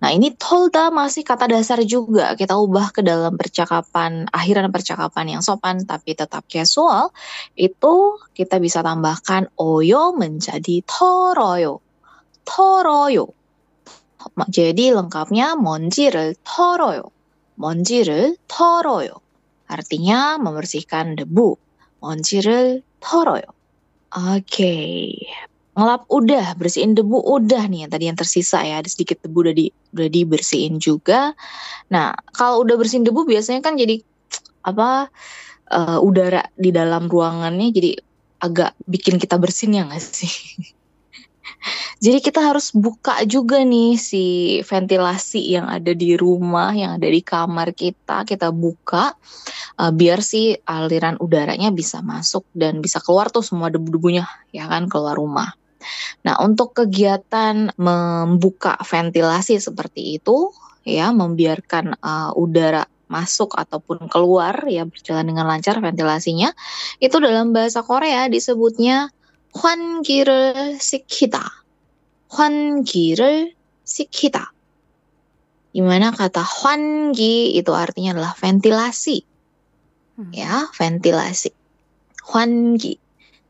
Nah 0.02 0.10
ini 0.10 0.34
tolda 0.34 0.90
masih 0.90 1.22
kata 1.22 1.46
dasar 1.48 1.80
juga 1.86 2.34
kita 2.34 2.58
ubah 2.58 2.90
ke 2.92 3.06
dalam 3.06 3.38
percakapan 3.38 4.26
akhiran 4.34 4.70
percakapan 4.74 5.38
yang 5.38 5.42
sopan 5.46 5.86
tapi 5.86 6.18
tetap 6.18 6.46
casual 6.50 7.14
itu 7.54 8.18
kita 8.34 8.58
bisa 8.58 8.82
tambahkan 8.82 9.48
oyo 9.58 10.18
menjadi 10.18 10.82
toroyo 10.86 11.82
털어요. 12.46 13.30
Jadi 14.50 14.94
lengkapnya 14.94 15.58
먼지를 15.58 16.36
털어요. 16.46 17.10
먼지를 17.56 18.38
털어요. 18.48 19.18
Artinya 19.66 20.38
membersihkan 20.38 21.16
debu. 21.16 21.58
먼지를 22.02 22.82
털어요. 23.00 23.46
Oke. 24.12 24.46
Okay. 24.46 25.16
Ngelap 25.77 26.09
udah, 26.09 26.57
bersihin 26.57 26.97
debu 26.97 27.21
udah 27.21 27.69
nih 27.69 27.85
yang 27.85 27.91
tadi 27.93 28.05
yang 28.09 28.17
tersisa 28.17 28.65
ya. 28.65 28.81
Ada 28.81 28.89
sedikit 28.89 29.21
debu 29.21 29.39
udah 29.45 29.55
di 29.55 29.69
udah 29.93 30.09
dibersihin 30.09 30.81
juga. 30.81 31.37
Nah, 31.93 32.17
kalau 32.33 32.65
udah 32.65 32.81
bersihin 32.81 33.05
debu 33.05 33.29
biasanya 33.29 33.61
kan 33.61 33.77
jadi 33.77 34.01
apa 34.65 35.13
uh, 35.71 35.99
udara 36.01 36.49
di 36.57 36.73
dalam 36.73 37.07
ruangannya 37.07 37.71
jadi 37.71 37.91
agak 38.41 38.73
bikin 38.89 39.21
kita 39.21 39.37
bersin 39.37 39.77
ya 39.77 39.85
nggak 39.85 40.01
sih? 40.01 40.33
Jadi 41.97 42.21
kita 42.21 42.53
harus 42.53 42.71
buka 42.77 43.25
juga 43.25 43.65
nih 43.65 43.97
si 43.97 44.25
ventilasi 44.61 45.57
yang 45.57 45.67
ada 45.67 45.97
di 45.97 46.13
rumah, 46.15 46.77
yang 46.77 47.01
ada 47.01 47.09
di 47.09 47.25
kamar 47.25 47.73
kita, 47.73 48.29
kita 48.29 48.53
buka 48.53 49.17
uh, 49.81 49.93
biar 49.93 50.21
si 50.21 50.53
aliran 50.69 51.17
udaranya 51.19 51.73
bisa 51.73 52.05
masuk 52.05 52.45
dan 52.53 52.85
bisa 52.85 53.01
keluar 53.01 53.33
tuh 53.33 53.41
semua 53.41 53.73
debu-debunya 53.73 54.29
ya 54.53 54.69
kan 54.69 54.87
keluar 54.93 55.17
rumah. 55.17 55.57
Nah, 56.22 56.38
untuk 56.46 56.78
kegiatan 56.78 57.74
membuka 57.76 58.78
ventilasi 58.78 59.58
seperti 59.58 60.22
itu 60.22 60.54
ya, 60.86 61.10
membiarkan 61.10 61.98
uh, 61.98 62.32
udara 62.38 62.86
masuk 63.12 63.60
ataupun 63.60 64.08
keluar 64.08 64.64
ya 64.72 64.88
berjalan 64.88 65.28
dengan 65.28 65.44
lancar 65.44 65.84
ventilasinya 65.84 66.56
itu 67.04 67.20
dalam 67.20 67.52
bahasa 67.52 67.84
Korea 67.84 68.32
disebutnya 68.32 69.12
환기를 69.52 70.80
시키다. 70.80 71.44
환기를 72.32 73.52
시키다. 73.84 74.56
Dimana 75.72 76.12
kata 76.12 76.44
환기 76.44 77.56
itu 77.56 77.72
artinya 77.72 78.12
adalah 78.12 78.36
ventilasi. 78.36 79.24
Hmm. 80.20 80.32
Ya, 80.36 80.68
ventilasi. 80.76 81.56
환기. 82.28 83.00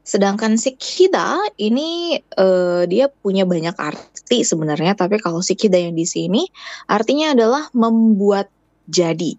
Sedangkan 0.06 0.54
Sikhida 0.54 1.34
ini 1.58 2.14
uh, 2.38 2.86
dia 2.86 3.10
punya 3.10 3.42
banyak 3.42 3.74
arti 3.74 4.46
sebenarnya, 4.46 4.94
tapi 4.94 5.18
kalau 5.18 5.42
Sikhida 5.42 5.82
yang 5.82 5.98
di 5.98 6.06
sini 6.06 6.46
artinya 6.86 7.34
adalah 7.34 7.66
membuat 7.74 8.46
jadi. 8.86 9.34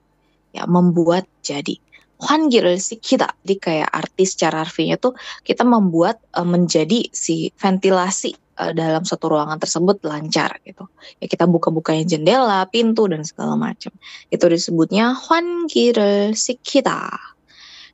Ya, 0.52 0.68
membuat 0.68 1.24
jadi. 1.40 1.80
Hwangil 2.20 2.76
Sikhida. 2.84 3.32
Jadi 3.48 3.56
kayak 3.64 3.90
arti 3.96 4.28
secara 4.28 4.68
harfinya 4.68 5.00
tuh 5.00 5.16
kita 5.48 5.64
membuat 5.64 6.20
uh, 6.36 6.44
menjadi 6.44 7.08
si 7.16 7.48
ventilasi 7.56 8.36
uh, 8.60 8.76
dalam 8.76 9.08
satu 9.08 9.32
ruangan 9.32 9.64
tersebut 9.64 10.04
lancar 10.04 10.60
gitu. 10.68 10.84
Ya 11.24 11.32
kita 11.32 11.48
buka-bukain 11.48 12.12
jendela, 12.12 12.68
pintu 12.68 13.08
dan 13.08 13.24
segala 13.24 13.56
macam. 13.56 13.96
Itu 14.28 14.52
disebutnya 14.52 15.16
Hwangil 15.16 16.36
Sikita. 16.36 17.37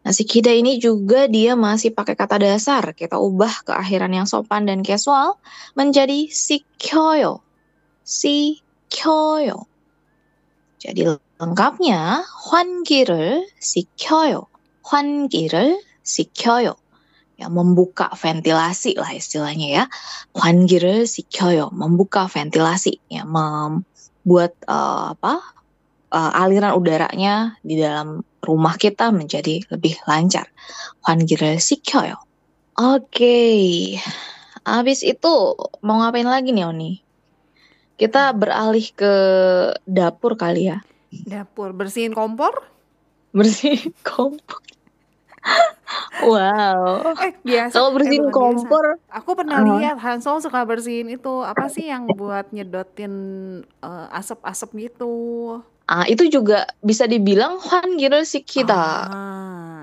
Nah, 0.07 0.15
sikida 0.15 0.55
ini 0.55 0.79
juga 0.79 1.27
dia 1.27 1.59
masih 1.59 1.93
pakai 1.93 2.15
kata 2.15 2.39
dasar. 2.39 2.95
Kita 2.95 3.19
ubah 3.19 3.67
ke 3.67 3.73
akhiran 3.75 4.15
yang 4.15 4.27
sopan 4.31 4.65
dan 4.65 4.87
casual 4.87 5.37
menjadi 5.75 6.31
sikyoyo. 6.31 7.43
Sikyoyo. 8.07 9.69
Jadi 10.79 11.03
lengkapnya 11.43 12.23
환기를 12.25 13.47
시켜요. 13.59 14.47
환기를 14.87 15.83
시켜요. 16.07 16.79
ya 17.39 17.47
membuka 17.47 18.11
ventilasi 18.19 18.99
lah 18.99 19.15
istilahnya 19.15 19.69
ya. 19.71 19.85
환기를 20.35 21.07
시켜요, 21.07 21.71
membuka 21.71 22.27
ventilasi 22.27 22.99
ya 23.07 23.23
membuat 23.23 24.59
uh, 24.67 25.15
apa 25.15 25.39
uh, 26.13 26.33
aliran 26.35 26.77
udaranya 26.77 27.57
di 27.61 27.81
dalam 27.81 28.25
rumah 28.43 28.79
kita 28.79 29.13
menjadi 29.13 29.61
lebih 29.69 29.99
lancar. 30.09 30.49
환기를 31.09 31.59
시켜요. 31.59 32.21
Oke. 32.77 33.09
Okay. 33.09 33.63
Habis 34.69 35.01
itu 35.01 35.57
mau 35.81 35.97
ngapain 36.05 36.29
lagi 36.29 36.53
nih 36.53 36.69
Oni? 36.69 36.93
Kita 37.99 38.31
beralih 38.37 38.85
ke 38.93 39.15
dapur 39.89 40.37
kali 40.37 40.71
ya. 40.71 40.85
Dapur 41.11 41.73
bersihin 41.73 42.13
kompor? 42.13 42.69
Bersihin 43.33 43.97
kompor. 44.05 44.61
Wow. 46.21 47.17
Eh 47.25 47.33
biasa. 47.41 47.73
Kalau 47.73 47.91
bersihin 47.97 48.29
eh, 48.29 48.35
kompor, 48.35 49.01
biasa. 49.01 49.17
aku 49.17 49.31
pernah 49.33 49.65
uh. 49.65 49.67
lihat 49.81 49.97
Hansol 49.97 50.45
suka 50.45 50.61
bersihin 50.69 51.09
itu 51.09 51.41
apa 51.41 51.73
sih 51.73 51.89
yang 51.89 52.05
buat 52.13 52.53
nyedotin 52.53 53.15
uh, 53.81 54.07
asap-asap 54.13 54.93
gitu. 54.93 55.17
Ah 55.88 56.08
itu 56.08 56.32
juga 56.32 56.68
bisa 56.80 57.04
dibilang 57.04 57.60
Han 57.60 58.00
gitu 58.00 58.24
sih 58.24 58.44
kita. 58.44 58.84
Ah. 59.12 59.80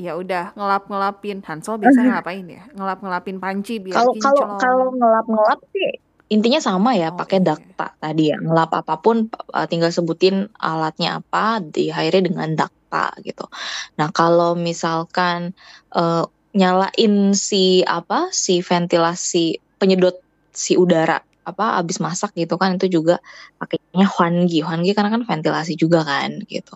Ya 0.00 0.16
udah 0.16 0.56
ngelap-ngelapin 0.56 1.44
Hansol 1.44 1.76
biasa 1.76 2.00
ngapain 2.00 2.46
ya? 2.48 2.64
Ngelap-ngelapin 2.72 3.36
panci 3.36 3.78
biar 3.78 4.00
Kalau 4.00 4.12
kalau 4.16 4.44
kalau 4.56 4.86
ngelap-ngelap 4.96 5.60
sih 5.76 6.00
intinya 6.30 6.62
sama 6.62 6.94
ya, 6.94 7.10
oh, 7.10 7.18
pakai 7.18 7.42
iya. 7.42 7.46
dakta 7.52 7.86
tadi 7.98 8.30
ya. 8.30 8.38
Ngelap 8.38 8.70
apa 8.72 8.94
pun 9.02 9.28
uh, 9.52 9.66
tinggal 9.66 9.90
sebutin 9.90 10.48
alatnya 10.56 11.20
apa, 11.20 11.58
diakhiri 11.58 12.30
dengan 12.30 12.54
dakta 12.54 13.12
gitu. 13.26 13.50
Nah, 13.98 14.08
kalau 14.14 14.54
misalkan 14.54 15.52
uh, 15.92 16.24
nyalain 16.54 17.34
si 17.34 17.82
apa, 17.82 18.30
si 18.30 18.62
ventilasi 18.62 19.58
penyedot 19.82 20.16
si 20.54 20.78
udara 20.78 21.18
apa 21.46 21.80
habis 21.80 21.98
masak 21.98 22.30
gitu 22.36 22.54
kan 22.60 22.76
itu 22.76 22.86
juga 23.00 23.18
pakainya 23.56 24.06
hwangi. 24.06 24.60
Hwangi 24.64 24.90
karena 24.96 25.10
kan 25.14 25.22
ventilasi 25.24 25.74
juga 25.76 26.04
kan 26.04 26.40
gitu. 26.46 26.74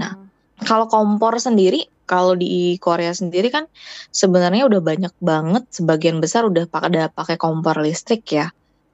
Nah, 0.00 0.14
Hmm. 0.14 0.30
kalau 0.62 0.86
kompor 0.86 1.34
sendiri 1.42 1.82
kalau 2.04 2.36
di 2.38 2.76
Korea 2.78 3.10
sendiri 3.10 3.48
kan 3.50 3.64
sebenarnya 4.12 4.68
udah 4.68 4.80
banyak 4.84 5.14
banget 5.18 5.64
sebagian 5.72 6.20
besar 6.20 6.46
udah 6.46 6.68
pada 6.68 7.08
pakai 7.10 7.40
kompor 7.40 7.80
listrik 7.80 8.22
ya 8.28 8.46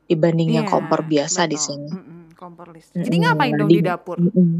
dibanding 0.07 0.57
yang 0.57 0.67
Iya, 0.67 0.73
kompor 0.73 1.01
biasa 1.07 1.47
di 1.47 1.55
betul. 1.55 1.67
sini. 1.67 1.89
Mm-mm, 1.91 2.23
kompor 2.35 2.67
listrik. 2.75 3.03
Jadi 3.07 3.17
ngapain 3.21 3.55
dong 3.59 3.69
di- 3.71 3.79
di 3.79 3.83
dapur? 3.87 4.17
Mm-mm. 4.19 4.51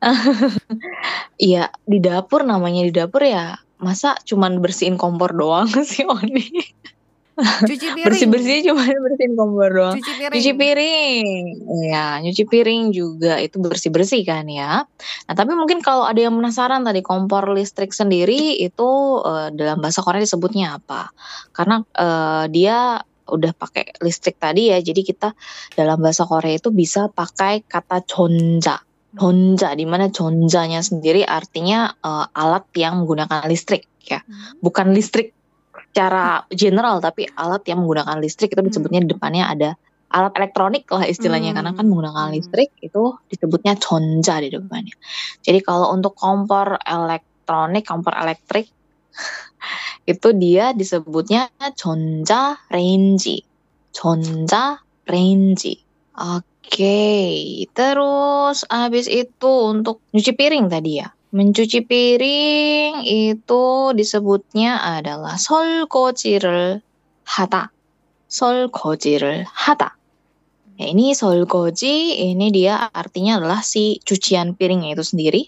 Iya, 1.42 1.66
di 1.82 1.98
dapur 1.98 2.46
namanya 2.46 2.86
di 2.86 2.92
dapur 2.94 3.22
ya 3.26 3.58
masa 3.82 4.14
cuman 4.22 4.62
bersihin 4.62 4.94
kompor 4.96 5.34
doang 5.34 5.66
sih 5.90 6.06
Oni. 6.06 6.44
Cuci 7.34 7.88
piring. 7.98 8.06
Bersih-bersih 8.06 8.58
cuman 8.70 8.86
bersihin 9.04 9.32
kompor 9.34 9.70
doang. 9.74 9.94
Cuci 9.98 10.12
piring. 10.14 10.34
Nyuci 10.38 10.52
piring, 10.54 11.26
ya 11.90 12.06
nyuci 12.22 12.44
piring 12.46 12.82
juga 12.94 13.42
itu 13.42 13.58
bersih-bersih 13.58 14.22
kan 14.22 14.46
ya. 14.46 14.86
Nah 15.26 15.34
tapi 15.34 15.52
mungkin 15.58 15.82
kalau 15.82 16.06
ada 16.06 16.22
yang 16.22 16.34
penasaran 16.38 16.86
tadi 16.86 17.02
kompor 17.02 17.50
listrik 17.50 17.90
sendiri 17.90 18.62
itu 18.62 18.90
eh, 19.26 19.48
dalam 19.50 19.82
bahasa 19.82 20.00
Korea 20.06 20.22
disebutnya 20.22 20.78
apa? 20.78 21.10
Karena 21.50 21.82
eh, 21.82 22.44
dia 22.54 23.02
udah 23.24 23.52
pakai 23.56 23.98
listrik 24.04 24.36
tadi 24.36 24.68
ya, 24.68 24.78
jadi 24.84 25.00
kita 25.00 25.32
dalam 25.74 25.98
bahasa 25.98 26.28
Korea 26.28 26.60
itu 26.60 26.70
bisa 26.70 27.10
pakai 27.10 27.64
kata 27.66 28.04
jonja. 28.06 28.78
Jonja, 29.14 29.70
di 29.78 29.86
mana 29.86 30.10
jonjanya 30.10 30.86
sendiri 30.86 31.26
artinya 31.26 31.90
eh, 31.98 32.26
alat 32.30 32.70
yang 32.78 33.02
menggunakan 33.02 33.42
listrik 33.50 33.90
ya, 34.04 34.20
Hmm. 34.22 34.60
bukan 34.60 34.92
listrik 34.92 35.34
secara 35.94 36.42
general 36.50 36.98
tapi 36.98 37.22
alat 37.38 37.62
yang 37.70 37.86
menggunakan 37.86 38.18
listrik 38.18 38.50
itu 38.50 38.66
disebutnya 38.66 39.06
di 39.06 39.14
depannya 39.14 39.46
ada 39.46 39.70
alat 40.10 40.34
elektronik 40.34 40.90
lah 40.90 41.06
istilahnya 41.06 41.54
Hmm. 41.54 41.62
karena 41.62 41.70
kan 41.78 41.86
menggunakan 41.86 42.26
Hmm. 42.26 42.34
listrik 42.34 42.74
itu 42.82 43.02
disebutnya 43.30 43.78
conja 43.78 44.42
di 44.42 44.50
depannya. 44.50 44.90
Jadi 45.46 45.62
kalau 45.62 45.94
untuk 45.94 46.18
kompor 46.18 46.82
elektronik, 46.82 47.86
kompor 47.86 48.10
elektrik 48.18 48.66
itu 50.10 50.34
dia 50.34 50.74
disebutnya 50.74 51.46
conja 51.78 52.58
range. 52.74 53.46
Conja 53.94 54.82
range. 55.06 55.78
Oke, 56.18 57.70
terus 57.70 58.66
habis 58.66 59.06
itu 59.06 59.50
untuk 59.70 60.02
nyuci 60.10 60.34
piring 60.34 60.66
tadi 60.66 60.98
ya. 60.98 61.13
Mencuci 61.33 61.85
piring 61.85 63.05
itu 63.05 63.65
disebutnya 63.93 64.81
adalah 64.81 65.37
설거지를 65.37 66.81
하다. 67.21 67.69
설거지를 68.29 69.45
하다. 69.45 69.97
Ya, 70.79 70.85
ini 70.87 71.11
설거지 71.11 72.23
ini 72.31 72.55
dia 72.55 72.87
artinya 72.95 73.37
adalah 73.37 73.59
si 73.59 73.99
cucian 74.07 74.55
piringnya 74.55 74.95
itu 74.95 75.03
sendiri 75.03 75.41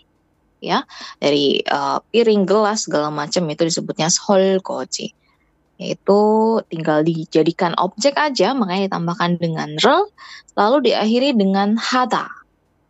ya. 0.60 0.84
Dari 1.18 1.64
eh, 1.64 1.98
piring, 2.12 2.44
gelas 2.44 2.86
segala 2.86 3.08
macam 3.10 3.48
itu 3.48 3.64
disebutnya 3.64 4.12
설거지. 4.12 5.16
Yaitu 5.82 6.22
tinggal 6.70 7.02
dijadikan 7.02 7.74
objek 7.82 8.14
aja 8.20 8.54
makanya 8.54 8.86
ditambahkan 8.86 9.42
dengan 9.42 9.74
rel 9.82 10.14
lalu 10.54 10.94
diakhiri 10.94 11.34
dengan 11.34 11.74
hada 11.74 12.30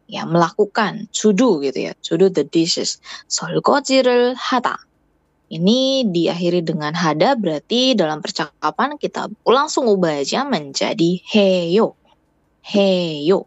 ya 0.07 0.23
melakukan 0.27 1.11
to 1.11 1.35
gitu 1.35 1.79
ya 1.79 1.93
to 2.03 2.31
the 2.31 2.47
dishes. 2.47 3.03
solgojirul 3.27 4.39
hata 4.39 4.79
ini 5.47 6.03
diakhiri 6.11 6.67
dengan 6.67 6.91
hada 6.99 7.39
berarti 7.39 7.95
dalam 7.95 8.19
percakapan 8.19 8.99
kita 8.99 9.31
langsung 9.47 9.87
ubah 9.87 10.27
aja 10.27 10.43
menjadi 10.43 11.23
heyo. 11.23 11.95
Heyo. 12.67 13.47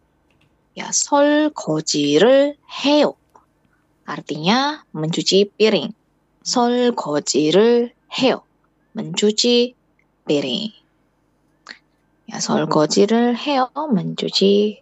Ya 0.80 0.96
solgojirul 0.96 2.56
heyo 2.64 3.20
artinya 4.08 4.88
mencuci 4.96 5.52
piring. 5.54 5.92
solgojirul 6.40 7.92
heyo 8.10 8.48
mencuci 8.96 9.76
piring. 10.24 10.72
Ya 12.32 12.40
solgojirul 12.40 13.36
heyo 13.36 13.68
mencuci 13.76 14.80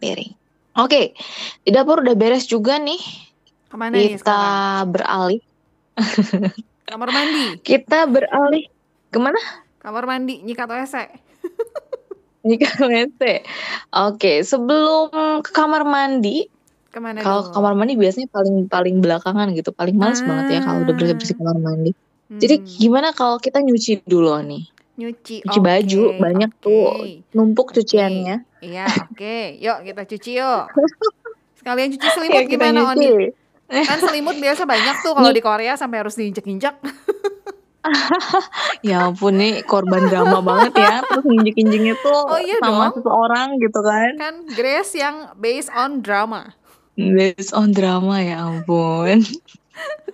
piring. 0.00 0.37
Oke, 0.78 1.10
di 1.66 1.70
dapur 1.74 2.06
udah 2.06 2.14
beres 2.14 2.46
juga 2.46 2.78
nih. 2.78 3.02
Ke 3.66 3.74
mana 3.74 3.98
nih 3.98 4.14
Kita 4.14 4.22
sekarang? 4.22 4.86
beralih. 4.94 5.40
Kamar 6.88 7.08
mandi. 7.10 7.44
Kita 7.66 7.98
beralih 8.06 8.64
ke 9.10 9.18
mana? 9.18 9.40
Kamar 9.82 10.04
mandi 10.06 10.38
nyikat 10.46 10.70
WC. 10.70 10.94
Jika 12.46 12.68
WC. 12.90 13.20
Oke, 13.90 14.46
sebelum 14.46 15.10
ke 15.42 15.50
kamar 15.50 15.82
mandi, 15.82 16.46
Ke 16.88 17.02
mana 17.02 17.20
kalau 17.20 17.50
kamar 17.50 17.74
mandi 17.74 17.98
biasanya 17.98 18.30
paling 18.30 18.70
paling 18.70 19.02
belakangan 19.02 19.50
gitu, 19.52 19.74
paling 19.74 19.98
males 19.98 20.22
banget 20.22 20.46
ya 20.56 20.60
kalau 20.64 20.86
udah 20.86 20.94
bersih 20.94 21.16
bersih 21.18 21.36
kamar 21.36 21.58
mandi. 21.58 21.90
Jadi 22.38 22.54
Hmm, 22.62 22.70
gimana 22.78 23.08
kalau 23.10 23.42
kita 23.42 23.58
nyuci 23.58 24.06
dulu 24.06 24.30
nih? 24.46 24.62
Nyuci. 24.98 25.40
Cuci 25.40 25.58
baju, 25.58 26.02
Oke, 26.10 26.18
banyak 26.18 26.50
oke. 26.50 26.60
tuh 26.60 26.90
numpuk 27.32 27.70
cuciannya. 27.70 28.42
Iya, 28.58 28.84
oke. 29.08 29.38
Yuk 29.56 29.78
kita 29.84 30.02
cuci 30.04 30.30
yuk. 30.36 30.64
Sekalian 31.58 31.88
cuci 31.90 32.02
Ya, 32.02 32.12
selimut 32.12 32.42
kita 32.42 32.50
gimana 32.50 32.80
Oni? 32.90 33.06
nyuci. 33.06 33.26
Kan 33.68 33.98
selimut 34.00 34.36
biasa 34.36 34.64
banyak 34.64 34.96
tuh 34.98 35.12
kalau 35.12 35.30
di 35.30 35.38
Korea 35.38 35.74
sampai 35.74 36.02
harus 36.02 36.14
diinjek-injek. 36.14 36.74
Ya 38.82 39.08
ampun 39.08 39.38
nih 39.38 39.64
korban 39.64 40.06
drama 40.06 40.44
banget 40.44 40.76
ya. 40.76 41.00
Terus 41.00 41.24
injek-injeknya 41.24 41.96
tuh 41.98 42.20
Oh 42.26 42.36
iya 42.36 42.60
sama 42.60 42.90
dong. 42.90 43.00
seseorang 43.00 43.48
gitu 43.56 43.80
kan. 43.80 44.10
Kan 44.14 44.34
Grace 44.52 44.92
yang 44.92 45.16
based 45.34 45.72
on 45.72 46.04
drama. 46.04 46.52
Based 46.94 47.50
on 47.50 47.72
drama 47.72 48.20
ya 48.20 48.44
ampun. 48.44 49.24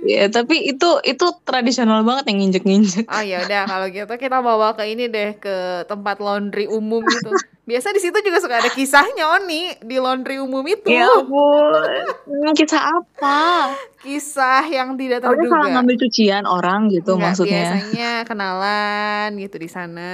ya 0.00 0.26
tapi 0.26 0.64
itu 0.64 0.88
itu 1.02 1.26
tradisional 1.42 2.00
banget 2.00 2.24
yang 2.28 2.38
nginjek-nginjek. 2.40 3.04
Oh 3.06 3.20
ya 3.20 3.42
udah 3.42 3.62
kalau 3.66 3.86
gitu 3.86 4.12
kita 4.16 4.38
bawa 4.38 4.72
ke 4.72 4.86
ini 4.86 5.06
deh 5.06 5.36
ke 5.36 5.56
tempat 5.84 6.18
laundry 6.18 6.64
umum 6.64 7.04
gitu. 7.04 7.30
Biasa 7.60 7.92
di 7.92 8.00
situ 8.00 8.18
juga 8.18 8.40
suka 8.40 8.58
ada 8.58 8.66
kisahnya 8.68 9.30
Oni 9.32 9.70
di 9.78 9.96
laundry 9.96 10.38
umum 10.38 10.64
itu. 10.64 10.90
Ya 10.90 11.06
ampun. 11.06 12.02
Hmm, 12.26 12.50
Kisah 12.50 12.82
apa? 12.82 13.70
Kisah 14.00 14.64
yang 14.66 14.96
tidak 14.96 15.20
Kalau 15.20 15.36
salah 15.36 15.46
terduga. 15.60 15.70
ngambil 15.76 15.96
cucian 16.00 16.44
orang 16.44 16.88
gitu 16.88 17.14
Enggak, 17.14 17.30
maksudnya. 17.30 17.52
biasanya 17.62 18.10
kenalan 18.24 19.28
gitu 19.36 19.56
di 19.56 19.68
sana. 19.68 20.12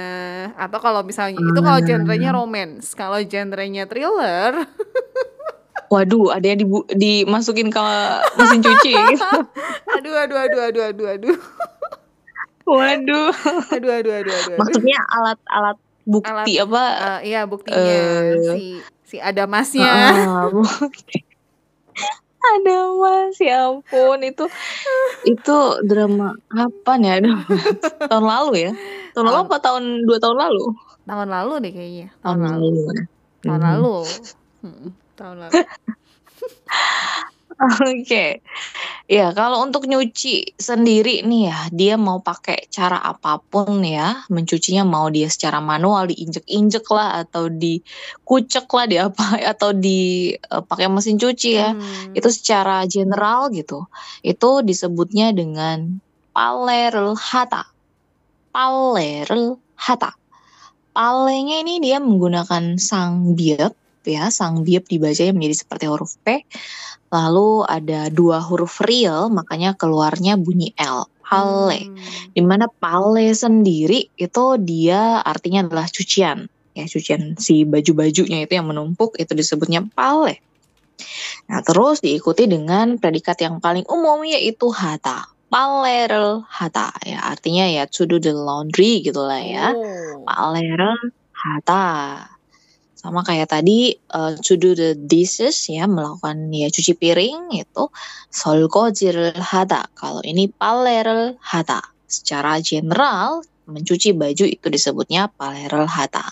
Atau 0.53 0.77
kalau 0.77 1.01
misalnya 1.01 1.39
itu 1.39 1.59
kalau 1.59 1.79
Hmm. 1.79 1.87
genrenya 1.87 2.29
romance, 2.29 2.93
kalau 2.93 3.17
genrenya 3.23 3.87
thriller, 3.87 4.53
Waduh, 5.87 6.31
ada 6.31 6.45
yang 6.45 6.59
dibu- 6.59 6.87
dimasukin 6.89 7.67
ke 7.67 7.79
mesin 8.35 8.59
cuci. 8.59 8.91
gitu. 8.91 9.23
aduh 9.95 10.13
aduh 10.17 10.37
aduh 10.37 10.61
aduh 10.61 10.83
aduh 10.85 11.07
aduh. 11.09 11.37
Waduh. 12.63 13.31
Aduh 13.71 13.91
aduh 13.93 14.13
aduh 14.13 14.33
aduh. 14.35 14.55
Maksudnya 14.57 14.99
alat-alat 15.09 15.77
bukti 16.03 16.53
apa? 16.57 16.83
Eh, 17.17 17.31
iya 17.31 17.43
buktinya 17.43 17.79
Eh. 17.79 18.35
si 18.49 18.63
si 19.05 19.17
ada 19.17 19.43
masnya. 19.45 19.87
Ah, 19.87 20.47
bukti. 20.55 21.23
Ada 22.37 22.77
mas, 22.93 23.35
ya 23.39 23.67
ampun 23.67 24.19
itu 24.21 24.47
itu 25.25 25.57
drama 25.83 26.31
kapan 26.47 26.99
ya? 27.01 27.13
Aduh, 27.19 27.39
tahun 28.11 28.23
lalu 28.25 28.51
ya? 28.61 28.71
Tahun 29.11 29.25
lalu 29.25 29.39
apa 29.41 29.55
tahun 29.57 29.83
dua 30.03 30.17
tahun 30.17 30.37
lalu? 30.37 30.65
Tahun 31.03 31.27
lalu 31.27 31.53
deh 31.59 31.71
kayaknya. 31.71 32.07
Tahun 32.19 32.37
Tahun 32.37 32.51
lalu. 32.53 32.67
ya. 32.87 33.03
Tahun 33.41 33.59
Hmm. 33.59 33.67
lalu. 33.67 33.95
Hmm, 34.57 34.89
tahun 35.17 35.49
lalu. 35.49 35.53
Oke, 37.57 38.45
ya 39.09 39.33
kalau 39.33 39.65
untuk 39.65 39.89
nyuci 39.89 40.53
sendiri 40.61 41.25
nih 41.25 41.49
ya, 41.49 41.59
dia 41.73 41.95
mau 41.97 42.21
pakai 42.21 42.69
cara 42.69 43.01
apa 43.01 43.41
pun 43.41 43.81
ya, 43.81 44.21
mencucinya 44.29 44.85
mau 44.85 45.09
dia 45.09 45.25
secara 45.25 45.57
manual 45.57 46.05
diinjek-injek 46.05 46.85
lah 46.93 47.25
atau 47.25 47.49
dikucek 47.49 48.69
lah 48.69 48.85
di 48.85 48.97
apa 49.01 49.25
atau 49.57 49.73
di 49.73 50.37
eh, 50.37 50.61
pakai 50.61 50.85
mesin 50.85 51.17
cuci 51.17 51.49
ya, 51.57 51.73
Hmm. 51.73 52.13
itu 52.13 52.29
secara 52.29 52.85
general 52.85 53.49
gitu, 53.49 53.89
itu 54.21 54.61
disebutnya 54.61 55.33
dengan 55.33 55.97
palerel 56.37 57.17
hata, 57.17 57.65
palerel 58.53 59.57
hata. 59.73 60.13
Palenya 60.93 61.65
ini 61.65 61.81
dia 61.81 61.97
menggunakan 61.97 62.77
sang 62.77 63.33
biep 63.33 63.73
ya, 64.07 64.31
sang 64.31 64.63
sangbyep 64.63 64.87
dibacanya 64.87 65.35
menjadi 65.35 65.55
seperti 65.67 65.85
huruf 65.91 66.15
P. 66.23 66.47
Lalu 67.11 67.63
ada 67.67 68.07
dua 68.11 68.39
huruf 68.43 68.79
real, 68.83 69.27
makanya 69.31 69.75
keluarnya 69.75 70.39
bunyi 70.39 70.71
L. 70.79 71.07
Pale, 71.27 71.91
hmm. 71.91 72.31
di 72.31 72.39
mana 72.39 72.71
pale 72.71 73.35
sendiri 73.35 74.07
itu 74.15 74.45
dia 74.63 75.19
artinya 75.19 75.67
adalah 75.67 75.83
cucian, 75.91 76.47
ya 76.71 76.87
cucian 76.87 77.35
si 77.35 77.67
baju-bajunya 77.67 78.47
itu 78.47 78.55
yang 78.55 78.71
menumpuk 78.71 79.19
itu 79.19 79.35
disebutnya 79.35 79.83
pale. 79.91 80.39
Nah 81.51 81.59
terus 81.67 81.99
diikuti 81.99 82.47
dengan 82.47 82.95
predikat 82.95 83.43
yang 83.43 83.59
paling 83.59 83.83
umum 83.91 84.23
yaitu 84.23 84.71
hata, 84.71 85.27
palerel 85.47 86.43
hata 86.47 86.91
ya 87.07 87.23
artinya 87.23 87.65
ya 87.67 87.87
to 87.87 88.03
do 88.03 88.19
the 88.19 88.35
laundry 88.35 88.99
gitulah 88.99 89.39
ya 89.39 89.71
oh. 89.71 90.23
palerel 90.27 90.95
hata 91.31 91.83
sama 92.97 93.21
kayak 93.21 93.53
tadi 93.53 93.93
uh, 94.09 94.33
to 94.41 94.57
do 94.57 94.73
the 94.73 94.97
dishes 94.97 95.69
ya 95.69 95.85
melakukan 95.85 96.49
ya 96.49 96.67
cuci 96.73 96.97
piring 96.97 97.53
itu 97.53 97.83
solgojil 98.33 99.37
hata 99.37 99.85
kalau 99.93 100.25
ini 100.25 100.49
palerel 100.49 101.37
hata. 101.39 101.79
secara 102.07 102.63
general 102.63 103.43
mencuci 103.67 104.15
baju 104.15 104.47
itu 104.47 104.63
disebutnya 104.71 105.27
palerel 105.35 105.83
hata. 105.83 106.23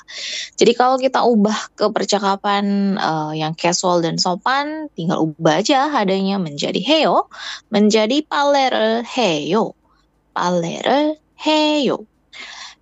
jadi 0.56 0.72
kalau 0.72 0.96
kita 0.96 1.20
ubah 1.20 1.76
ke 1.76 1.92
percakapan 1.92 2.96
uh, 2.96 3.36
yang 3.36 3.52
casual 3.60 4.00
dan 4.00 4.16
sopan 4.16 4.88
tinggal 4.96 5.20
ubah 5.36 5.60
aja 5.60 5.92
hadanya 5.92 6.40
menjadi 6.40 6.80
heyo, 6.80 7.28
menjadi 7.68 8.24
palerel 8.24 9.04
heyo, 9.04 9.76
palerel 10.32 11.20
heyo. 11.36 12.08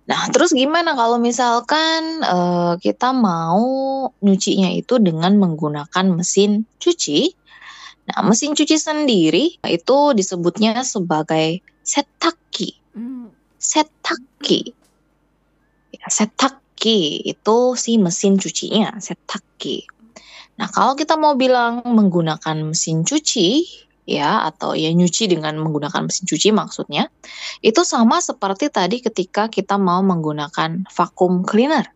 Nah, 0.04 0.28
terus 0.28 0.52
gimana 0.52 0.92
kalau 0.92 1.16
misalkan 1.16 2.20
uh, 2.20 2.76
kita 2.76 3.16
mau 3.16 3.64
nyucinya 4.20 4.68
itu 4.76 5.00
dengan 5.00 5.40
menggunakan 5.40 6.06
mesin 6.12 6.68
cuci? 6.76 7.32
Nah, 8.12 8.20
mesin 8.28 8.52
cuci 8.52 8.76
sendiri 8.76 9.56
itu 9.64 9.98
disebutnya 10.12 10.84
sebagai 10.84 11.64
setaki. 11.80 12.76
Hmm. 12.92 13.32
Setaki. 13.56 14.76
Ya, 15.96 16.06
setaki 16.12 17.24
itu 17.24 17.56
si 17.80 17.96
mesin 17.96 18.36
cucinya, 18.36 18.92
setaki. 19.00 19.88
Nah, 20.60 20.68
kalau 20.68 20.92
kita 21.00 21.16
mau 21.16 21.32
bilang 21.32 21.80
menggunakan 21.80 22.60
mesin 22.60 23.08
cuci, 23.08 23.64
ya, 24.04 24.44
atau 24.48 24.76
ya 24.76 24.92
nyuci 24.92 25.28
dengan 25.28 25.56
menggunakan 25.60 26.08
mesin 26.08 26.24
cuci 26.28 26.52
maksudnya, 26.52 27.08
itu 27.64 27.82
sama 27.82 28.20
seperti 28.20 28.68
tadi 28.68 29.00
ketika 29.00 29.48
kita 29.48 29.80
mau 29.80 30.00
menggunakan 30.04 30.88
vacuum 30.88 31.44
cleaner. 31.44 31.88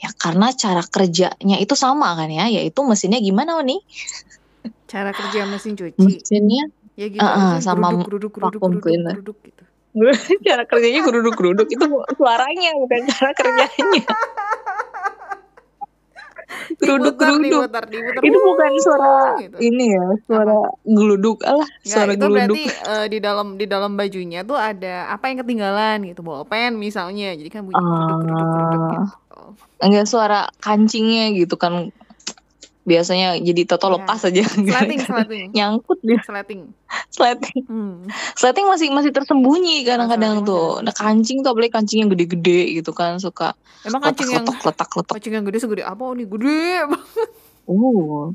Ya, 0.00 0.10
karena 0.16 0.50
cara 0.56 0.80
kerjanya 0.80 1.60
itu 1.60 1.76
sama 1.76 2.16
kan 2.16 2.32
ya, 2.32 2.48
yaitu 2.48 2.80
mesinnya 2.82 3.20
gimana 3.20 3.60
nih? 3.60 3.80
Cara 4.88 5.12
kerja 5.12 5.44
mesin 5.44 5.76
cuci. 5.76 6.00
Mesinnya 6.00 6.72
Ya 7.00 7.08
gitu 7.08 7.24
uh, 7.24 7.32
uh, 7.32 7.54
sama 7.64 7.96
geruduk, 7.96 8.04
geruduk, 8.04 8.32
geruduk, 8.36 8.60
vacuum 8.60 8.72
geruduk, 8.76 8.84
cleaner. 8.84 9.14
geruduk 9.16 9.38
gitu. 9.40 9.64
cara 10.46 10.62
kerjanya 10.68 11.00
geruduk-geruduk 11.02 11.68
itu 11.72 11.84
suaranya 12.14 12.70
bukan 12.76 13.08
cara 13.08 13.32
kerjanya. 13.32 14.04
Diputar, 16.80 17.34
diputar. 17.38 17.84
Itu 18.20 18.38
bukan 18.38 18.70
suara 18.80 19.14
gitu. 19.38 19.56
ini 19.60 19.84
ya, 19.94 20.06
suara 20.26 20.58
geluduk. 20.82 21.42
Alah, 21.42 21.66
Nggak, 21.66 21.86
suara 21.86 22.10
itu 22.12 22.20
geluduk. 22.20 22.56
berarti 22.56 22.64
eh, 22.90 23.06
di 23.06 23.18
dalam 23.18 23.46
di 23.54 23.66
dalam 23.66 23.92
bajunya 23.94 24.40
tuh 24.42 24.58
ada 24.58 25.08
apa 25.08 25.24
yang 25.30 25.38
ketinggalan 25.42 25.98
gitu, 26.10 26.20
bolpen 26.20 26.76
misalnya. 26.76 27.32
Jadi 27.34 27.48
kan 27.48 27.62
bunyi 27.64 27.78
geruduk, 27.78 28.18
geruduk, 28.20 28.48
geruduk 28.50 28.80
Ah, 28.80 28.90
gitu. 28.90 29.40
enggak 29.80 30.06
suara 30.06 30.40
kancingnya 30.58 31.32
gitu 31.34 31.54
kan. 31.54 31.88
Biasanya 32.80 33.36
jadi 33.36 33.68
toto 33.68 33.92
Ya. 33.92 34.00
lepas 34.00 34.20
aja 34.24 34.40
Slating, 34.40 35.00
slating, 35.04 35.48
nyangkut 35.52 36.00
dia 36.00 36.16
slating. 36.24 36.72
sleting. 37.12 37.60
Hmm. 37.68 38.08
Sleting 38.34 38.66
masih 38.66 38.88
masih 38.88 39.12
tersembunyi 39.12 39.84
kadang-kadang 39.84 40.40
Sleting 40.40 40.48
tuh. 40.48 40.80
Nah, 40.80 40.94
kancing 40.96 41.44
tuh 41.44 41.52
apalagi 41.52 41.72
kancing 41.76 41.98
yang 42.06 42.10
gede-gede 42.10 42.80
gitu 42.80 42.96
kan 42.96 43.20
suka 43.20 43.52
Emang 43.84 44.00
kancing 44.00 44.32
yang 44.32 44.44
letak-letak 44.48 44.88
letak-letak. 44.88 45.14
kancing 45.20 45.34
yang 45.36 45.44
gede 45.44 45.58
segede 45.60 45.84
apa 45.84 46.00
oh, 46.00 46.16
nih? 46.16 46.24
Gede 46.24 46.64
banget. 46.88 47.28
Uh, 47.68 48.32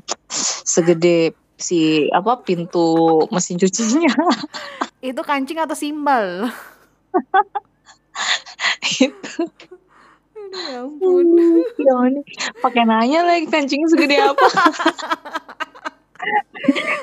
segede 0.62 1.16
si 1.58 2.06
apa 2.12 2.40
pintu 2.40 3.24
mesin 3.32 3.56
cucinya 3.56 4.12
Itu 5.02 5.20
kancing 5.26 5.58
atau 5.58 5.74
simbal? 5.74 6.48
itu. 9.02 9.42
Aduh, 10.46 10.62
ya 10.64 10.78
ampun. 10.86 11.26
Ya 11.76 11.94
ini 12.08 12.20
pakai 12.56 12.82
nanya 12.84 13.20
lagi 13.22 13.46
kancingnya 13.46 13.88
segede 13.88 14.16
apa? 14.16 14.46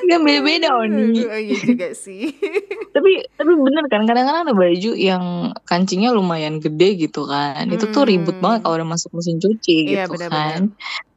Kan 0.04 0.20
beda-beda 0.20 0.68
Oni. 0.76 1.16
Aduh, 1.16 1.32
iya 1.34 1.56
juga 1.56 1.88
sih. 1.94 2.28
Tapi 2.94 3.10
tapi 3.34 3.50
bener 3.58 3.82
kan 3.90 4.06
kadang-kadang 4.06 4.46
ada 4.46 4.54
baju 4.54 4.90
yang 4.94 5.24
kancingnya 5.66 6.14
lumayan 6.14 6.62
gede 6.62 6.94
gitu 7.00 7.26
kan. 7.26 7.66
Itu 7.66 7.90
tuh 7.90 8.06
ribet 8.06 8.38
Hmm. 8.38 8.42
banget 8.44 8.60
kalau 8.62 8.74
udah 8.78 8.88
masuk 8.88 9.10
mesin 9.12 9.42
cuci 9.42 9.90
Iya, 9.90 10.06
gitu 10.06 10.14
benar-benar. 10.14 10.30
kan. 10.30 10.62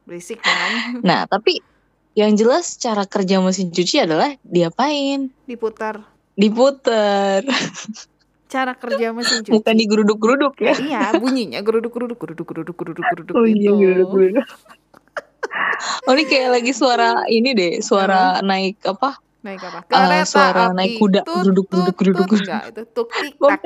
Berisik 0.02 0.38
kan? 0.42 0.70
Nah, 1.06 1.30
tapi 1.30 1.62
yang 2.14 2.34
jelas 2.34 2.74
cara 2.76 3.06
kerja 3.06 3.38
mesin 3.38 3.70
cuci 3.70 4.02
adalah 4.02 4.34
diapain? 4.42 5.30
Diputar. 5.46 6.02
Diputer, 6.34 7.46
Cara 8.48 8.72
kerja 8.72 9.12
mesin 9.12 9.44
cuci. 9.44 9.52
bukan 9.52 9.74
digeruduk-geruduk 9.76 10.54
ya. 10.58 10.72
Iya, 10.80 11.02
bunyinya 11.20 11.60
geruduk 11.60 11.92
geruduk 11.92 12.16
geruduk 12.16 12.46
geruduk 12.48 12.74
geruduk 12.74 13.04
geruduk 13.04 13.34
Oh 13.36 13.44
iya, 13.44 13.70
gitu. 13.70 13.76
geruduk-geruduk. 13.76 14.46
Oh 16.08 16.12
ini 16.16 16.24
kayak 16.26 16.48
lagi 16.56 16.72
suara 16.72 17.28
ini 17.28 17.52
deh, 17.52 17.72
suara 17.84 18.40
naik 18.40 18.80
apa? 18.82 19.20
Naik 19.44 19.60
apa? 19.62 19.78
Eh, 19.84 19.92
Kereta 19.92 20.26
suara 20.26 20.64
api. 20.72 20.76
naik 20.80 20.92
kuda. 20.98 21.20
Tut, 21.22 21.36
Geruduk, 21.44 21.66
tut, 21.68 21.78
geruduk, 21.94 21.94
geruduk, 21.94 22.26
tut. 22.26 22.28
geruduk. 22.32 22.48
Enggak, 22.48 22.62
itu 22.66 22.82
tuk 22.90 23.08
tik 23.12 23.34
tak 23.38 23.60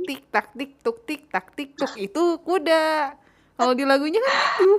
tik 0.00 0.22
tak 0.30 0.46
tik 0.54 0.70
tuk 0.80 0.98
tik 1.04 1.22
tak 1.28 1.46
tik 1.52 1.70
tuk 1.76 1.92
itu 1.98 2.22
kuda. 2.40 2.84
Kalau 3.58 3.72
di 3.74 3.84
lagunya 3.84 4.18
kan 4.18 4.32
itu. 4.56 4.70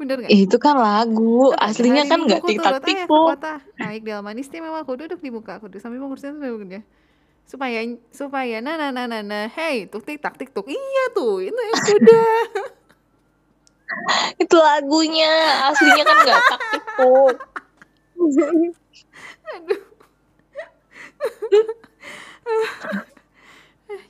Bener 0.00 0.16
nggak? 0.18 0.30
Itu 0.32 0.56
kan 0.56 0.74
lagu, 0.80 1.52
Pada 1.52 1.68
aslinya 1.68 2.02
hari 2.02 2.10
kan 2.10 2.18
nggak 2.24 2.40
tik 2.42 2.58
tak 2.58 2.74
tik. 2.82 2.98
Naik 3.76 4.02
delman 4.02 4.38
istimewa 4.38 4.80
ku 4.82 4.96
duduk 4.96 5.18
di 5.18 5.28
muka 5.28 5.58
ku 5.58 5.66
sambil 5.76 6.00
mengurusin 6.00 6.38
sebelumnya. 6.38 6.80
Supaya 7.46 7.84
supaya 8.10 8.60
na 8.64 8.76
na 8.80 8.90
na 8.94 9.06
na 9.06 9.20
na 9.20 9.48
hey 9.52 9.84
tuk 9.86 10.06
tik 10.08 10.22
tak 10.22 10.38
tik 10.40 10.54
tuk 10.56 10.66
iya 10.70 11.04
tuh 11.12 11.42
itu 11.44 11.54
yang 11.54 11.82
kuda. 11.84 12.22
Itu 14.40 14.56
lagunya, 14.56 15.68
aslinya 15.68 16.00
kan 16.00 16.16
nggak 16.24 16.40
tak 16.48 16.60
tik 16.72 16.84
tuh. 16.96 17.28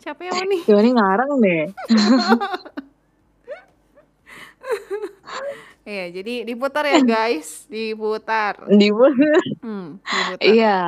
Capek 0.03 0.27
apa 0.31 0.45
nih? 0.47 0.63
Gimana 0.63 0.91
ngarang 0.95 1.43
deh. 1.43 1.67
Iya, 5.83 6.15
jadi 6.15 6.47
diputar 6.47 6.87
ya 6.87 7.03
guys, 7.03 7.67
diputar. 7.75 8.71
Diputer. 8.71 9.39
Hmm, 9.59 9.99
diputar. 9.99 10.47
Iya, 10.47 10.79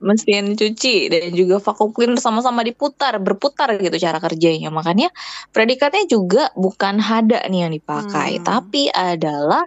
mesin 0.00 0.56
cuci 0.56 1.12
dan 1.12 1.36
juga 1.36 1.60
vacuum 1.60 1.92
cleaner 1.92 2.16
sama-sama 2.16 2.64
diputar, 2.64 3.20
berputar 3.20 3.76
gitu 3.76 4.00
cara 4.00 4.16
kerjanya. 4.16 4.72
Makanya 4.72 5.12
predikatnya 5.52 6.08
juga 6.08 6.48
bukan 6.56 6.96
hada 7.04 7.44
nih 7.52 7.68
yang 7.68 7.72
dipakai, 7.76 8.40
Hmm. 8.40 8.44
tapi 8.48 8.88
adalah 8.88 9.60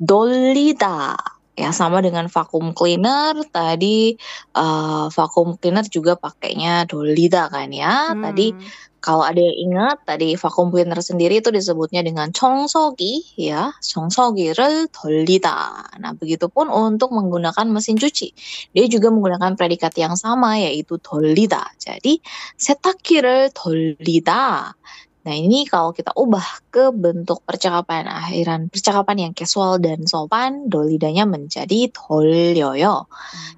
dolida. 0.00 1.16
Ya 1.54 1.70
sama 1.70 2.02
dengan 2.02 2.26
vacuum 2.26 2.74
cleaner 2.74 3.38
tadi 3.54 4.18
eh, 4.58 5.06
vacuum 5.06 5.54
cleaner 5.54 5.86
juga 5.86 6.18
pakainya 6.18 6.82
dolida 6.88 7.46
kan 7.46 7.70
ya. 7.70 8.10
Tadi 8.10 8.50
Hmm. 8.50 8.62
kalau 9.03 9.23
ada 9.23 9.39
yang 9.39 9.71
ingat 9.71 10.03
tadi 10.03 10.35
vacuum 10.35 10.75
cleaner 10.75 10.99
sendiri 10.99 11.39
itu 11.39 11.55
disebutnya 11.55 12.03
dengan 12.03 12.35
청소기 12.35 13.39
ya, 13.39 13.71
청소기를 13.79 14.91
돌리다. 14.91 15.55
Nah, 16.03 16.11
begitupun 16.19 16.67
untuk 16.67 17.15
menggunakan 17.15 17.63
mesin 17.71 17.95
cuci. 17.95 18.35
Dia 18.75 18.85
juga 18.91 19.07
menggunakan 19.07 19.55
predikat 19.55 19.95
yang 19.95 20.19
sama 20.19 20.59
yaitu 20.59 20.99
돌리다. 20.99 21.79
Jadi 21.79 22.19
세탁기를 22.59 23.55
돌리다. 23.55 24.75
Nah, 25.19 25.35
ini 25.35 25.67
kalau 25.67 25.91
kita 25.91 26.15
ubah 26.15 26.71
ke 26.71 26.91
bentuk 26.95 27.43
percakapan 27.43 28.07
akhiran, 28.07 28.71
percakapan 28.71 29.29
yang 29.29 29.33
casual 29.35 29.79
dan 29.79 30.07
sopan, 30.07 30.67
dolidanya 30.71 31.27
menjadi 31.27 31.91
돌려요. 31.91 33.07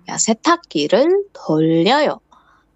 Ya, 0.05 0.15
세탁기를 0.21 1.33
돌려요. 1.33 2.21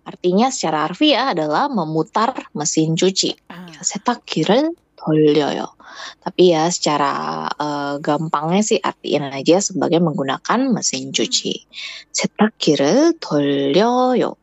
Artinya 0.10 0.54
secara 0.54 0.86
harfiah 0.86 1.34
adalah 1.34 1.66
memutar 1.66 2.30
mesin 2.54 2.94
cuci. 2.94 3.34
Ah, 3.50 3.66
세탁기를 3.74 4.70
돌려요. 4.96 5.74
Tapi 6.22 6.54
ya 6.54 6.70
secara 6.70 7.46
eh, 7.50 7.94
gampangnya 8.02 8.62
sih 8.62 8.78
artiin 8.78 9.26
aja 9.30 9.58
sebagai 9.62 9.98
menggunakan 10.02 10.70
mesin 10.70 11.10
cuci. 11.10 11.66
세탁기를 12.14 13.18
돌려요. 13.18 14.38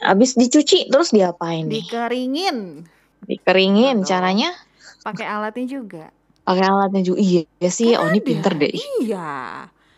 Habis 0.00 0.38
dicuci 0.38 0.88
terus 0.88 1.10
diapain 1.10 1.66
nih? 1.66 1.82
dikeringin 1.84 2.86
Dikeringin 3.26 4.00
Betul. 4.00 4.08
caranya 4.08 4.50
pakai 5.02 5.26
alatnya 5.28 5.66
juga. 5.68 6.04
pakai 6.40 6.64
alatnya 6.66 7.02
juga. 7.04 7.20
Iya 7.20 7.70
sih, 7.70 7.92
Kan 7.94 8.00
oh 8.00 8.06
ini 8.10 8.18
ada. 8.18 8.26
pinter 8.26 8.52
deh. 8.56 8.74
Iya. 9.04 9.30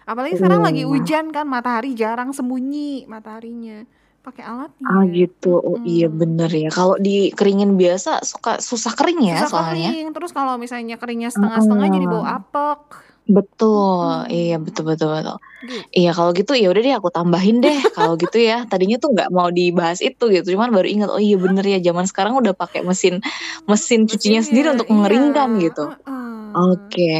Apalagi 0.02 0.34
sekarang 0.36 0.66
lagi 0.66 0.82
Hmm. 0.82 0.90
hujan 0.90 1.30
kan, 1.30 1.46
matahari 1.46 1.94
jarang 1.94 2.34
sembunyi 2.34 3.06
mataharinya. 3.06 3.86
Pakai 4.27 4.43
alatnya. 4.43 4.83
Ah 4.91 5.03
gitu, 5.07 5.55
oh 5.55 5.79
iya 5.87 6.11
Mm-mm. 6.11 6.19
bener 6.19 6.51
ya. 6.51 6.67
Kalau 6.67 6.99
dikeringin 6.99 7.79
biasa 7.79 8.27
suka 8.27 8.59
susah 8.59 8.91
kering 8.91 9.23
ya 9.23 9.47
Susah 9.47 9.71
soalnya. 9.71 9.87
kering. 9.95 10.07
Terus 10.11 10.31
kalau 10.35 10.59
misalnya 10.59 10.99
keringnya 10.99 11.31
setengah-setengah 11.31 11.87
jadi 11.95 12.05
bau 12.11 12.27
apek. 12.27 12.79
Betul, 13.27 14.27
Mhm. 14.27 14.31
iya 14.31 14.55
betul 14.59 14.83
betul 14.87 15.07
betul. 15.15 15.37
Gitu. 15.67 15.83
Iya 15.95 16.11
kalau 16.15 16.31
gitu 16.31 16.51
ya 16.55 16.67
udah 16.71 16.79
deh 16.83 16.95
aku 16.95 17.09
tambahin 17.11 17.59
deh 17.63 17.75
kalau 17.95 18.19
gitu 18.19 18.35
ya. 18.39 18.67
Tadinya 18.67 18.99
tuh 18.99 19.15
nggak 19.15 19.31
mau 19.31 19.47
dibahas 19.47 19.99
itu 20.03 20.23
gitu, 20.31 20.55
cuman 20.55 20.71
baru 20.75 20.87
ingat 20.87 21.09
oh 21.11 21.19
iya 21.19 21.35
bener 21.39 21.63
ya 21.63 21.79
zaman 21.79 22.03
sekarang 22.07 22.35
udah 22.39 22.51
pakai 22.55 22.83
mesin 22.83 23.19
mesin 23.63 24.07
cucinya 24.07 24.43
sendiri 24.43 24.75
untuk 24.75 24.87
mengeringkan 24.91 25.55
iya, 25.55 25.71
gitu. 25.71 25.83
heeh. 25.87 26.51
Oke. 26.55 27.15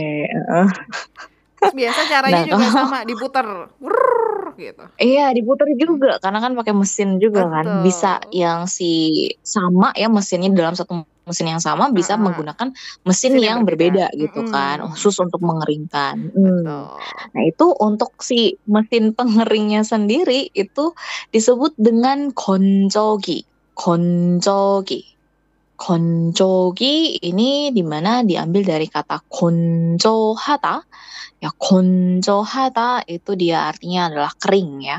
Terus 1.58 1.74
biasa 1.76 2.00
caranya 2.08 2.44
Nah, 2.44 2.48
juga 2.56 2.68
sama 2.72 3.00
diputer, 3.04 3.48
gitu. 4.58 4.84
Iya 4.98 5.32
diputer 5.32 5.70
juga 5.78 6.18
karena 6.18 6.42
kan 6.42 6.58
pakai 6.58 6.74
mesin 6.74 7.22
juga 7.22 7.46
kan. 7.48 7.86
Bisa 7.86 8.20
Betul. 8.26 8.42
yang 8.42 8.66
si 8.66 8.92
sama 9.46 9.94
ya 9.94 10.10
mesinnya 10.10 10.50
dalam 10.52 10.74
satu 10.74 11.06
mesin 11.28 11.52
yang 11.52 11.60
sama 11.60 11.92
bisa 11.92 12.16
Heeh. 12.16 12.24
menggunakan 12.24 12.72
mesin 13.04 13.36
Mesin 13.36 13.44
yang 13.44 13.60
yang 13.60 13.68
berbeda, 13.68 14.08
berbeda 14.10 14.22
gitu 14.24 14.42
kan, 14.48 14.78
mhm. 14.80 14.90
khusus 14.96 15.16
untuk 15.20 15.44
mengeringkan. 15.44 16.32
Mmm. 16.32 16.64
Betul. 16.64 16.88
Nah 17.36 17.44
itu 17.44 17.66
untuk 17.84 18.12
si 18.24 18.56
mesin 18.66 19.12
pengeringnya 19.12 19.84
sendiri 19.84 20.48
itu 20.56 20.96
disebut 21.36 21.76
dengan 21.76 22.32
건조 22.32 23.20
konjogi 25.78 27.22
ini 27.22 27.70
di 27.70 27.86
mana 27.86 28.26
diambil 28.26 28.66
dari 28.66 28.90
kata 28.90 29.24
konjohata. 29.30 30.82
Ya 31.38 31.54
konjohata 31.54 33.06
itu 33.06 33.38
dia 33.38 33.70
artinya 33.70 34.10
adalah 34.10 34.34
kering 34.36 34.72
ya. 34.82 34.98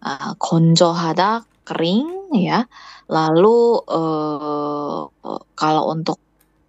Uh, 0.00 0.32
konjohata 0.40 1.44
kering 1.68 2.32
ya. 2.32 2.64
Lalu 3.06 3.58
uh, 3.86 5.00
kalau 5.52 5.82
untuk 5.92 6.18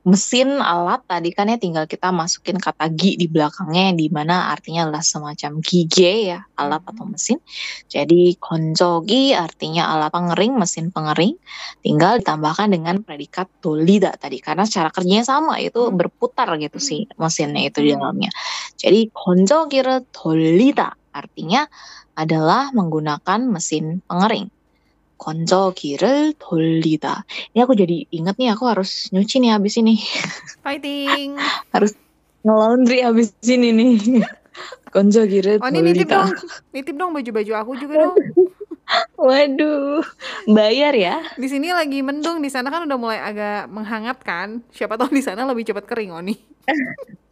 mesin 0.07 0.63
alat 0.63 1.03
tadi 1.03 1.35
kan 1.35 1.51
ya 1.51 1.59
tinggal 1.59 1.83
kita 1.83 2.15
masukin 2.15 2.55
kata 2.55 2.87
gi 2.95 3.19
di 3.19 3.27
belakangnya 3.27 3.91
di 3.91 4.07
mana 4.07 4.55
artinya 4.55 4.87
adalah 4.87 5.03
semacam 5.03 5.59
gige 5.59 6.31
ya 6.31 6.47
alat 6.55 6.79
atau 6.87 7.03
hmm. 7.03 7.11
mesin. 7.11 7.37
Jadi 7.91 8.39
konjogi 8.39 9.35
artinya 9.35 9.91
alat 9.91 10.15
pengering, 10.15 10.55
mesin 10.55 10.95
pengering. 10.95 11.35
Tinggal 11.83 12.23
ditambahkan 12.23 12.71
dengan 12.71 13.03
predikat 13.03 13.51
tolida 13.59 14.15
tadi 14.15 14.39
karena 14.39 14.63
cara 14.63 14.87
kerjanya 14.95 15.27
sama 15.27 15.59
itu 15.59 15.91
hmm. 15.91 15.99
berputar 15.99 16.55
gitu 16.55 16.79
sih 16.79 17.03
hmm. 17.03 17.19
mesinnya 17.19 17.67
itu 17.67 17.83
di 17.83 17.91
dalamnya. 17.91 18.31
Jadi 18.79 19.11
konjogi 19.11 19.83
tolida 20.15 20.95
artinya 21.11 21.67
adalah 22.15 22.71
menggunakan 22.71 23.43
mesin 23.43 23.99
pengering. 24.07 24.47
건조기를 25.22 26.34
돌리다. 26.42 27.22
Ini 27.54 27.62
aku 27.62 27.78
jadi 27.78 28.10
inget 28.10 28.36
nih 28.42 28.50
aku 28.58 28.66
harus 28.66 29.06
nyuci 29.14 29.38
nih 29.38 29.54
habis 29.54 29.78
ini. 29.78 30.02
Fighting. 30.66 31.38
Harus 31.70 31.94
nge-laundry 32.42 33.06
habis 33.06 33.30
ini 33.46 33.70
nih. 33.70 33.92
건조기를 34.90 35.62
Oh, 35.62 35.70
ini 35.70 35.94
nitip 35.94 36.10
돌리다. 36.10 36.16
dong. 36.18 36.30
Nitip 36.74 36.96
dong 36.98 37.10
baju-baju 37.14 37.52
aku 37.54 37.72
juga 37.78 37.94
dong. 38.10 38.16
Waduh, 39.16 40.04
bayar 40.50 40.92
ya? 40.92 41.24
Di 41.38 41.48
sini 41.48 41.72
lagi 41.72 42.04
mendung, 42.04 42.44
di 42.44 42.52
sana 42.52 42.68
kan 42.68 42.84
udah 42.84 42.98
mulai 43.00 43.22
agak 43.22 43.70
menghangat 43.72 44.18
kan. 44.20 44.60
Siapa 44.74 45.00
tahu 45.00 45.16
di 45.16 45.22
sana 45.24 45.48
lebih 45.48 45.64
cepat 45.64 45.88
kering, 45.88 46.12
Oni. 46.12 46.34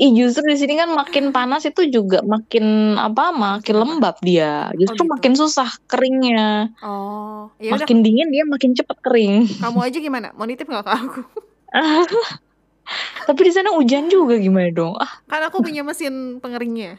Ih, 0.00 0.10
justru 0.16 0.42
di 0.48 0.56
sini 0.56 0.74
kan 0.74 0.90
makin 0.90 1.30
panas 1.30 1.62
itu 1.62 1.84
juga 1.86 2.24
makin 2.24 2.96
apa, 2.96 3.30
makin 3.30 3.74
lembab 3.76 4.16
dia. 4.24 4.72
Oh, 4.72 4.76
Justru 4.80 5.04
gitu. 5.04 5.12
makin 5.12 5.32
susah 5.36 5.68
keringnya. 5.86 6.72
Oh, 6.80 7.52
ya 7.60 7.76
udah 7.76 7.84
Makin 7.84 8.00
dingin 8.00 8.32
dia 8.32 8.42
makin 8.48 8.72
cepat 8.72 8.98
kering. 9.04 9.46
kamu 9.60 9.78
aja 9.84 9.98
gimana? 10.00 10.28
Mau 10.34 10.48
nitip 10.48 10.66
nggak 10.66 10.84
ke 10.88 10.92
aku? 10.92 11.20
Tapi 13.28 13.40
di 13.46 13.52
sana 13.54 13.70
hujan 13.76 14.10
juga 14.10 14.34
gimana 14.40 14.72
dong? 14.74 14.98
Ah, 14.98 15.12
Kan 15.30 15.42
aku 15.46 15.62
punya 15.62 15.86
mesin 15.86 16.40
pengeringnya. 16.42 16.98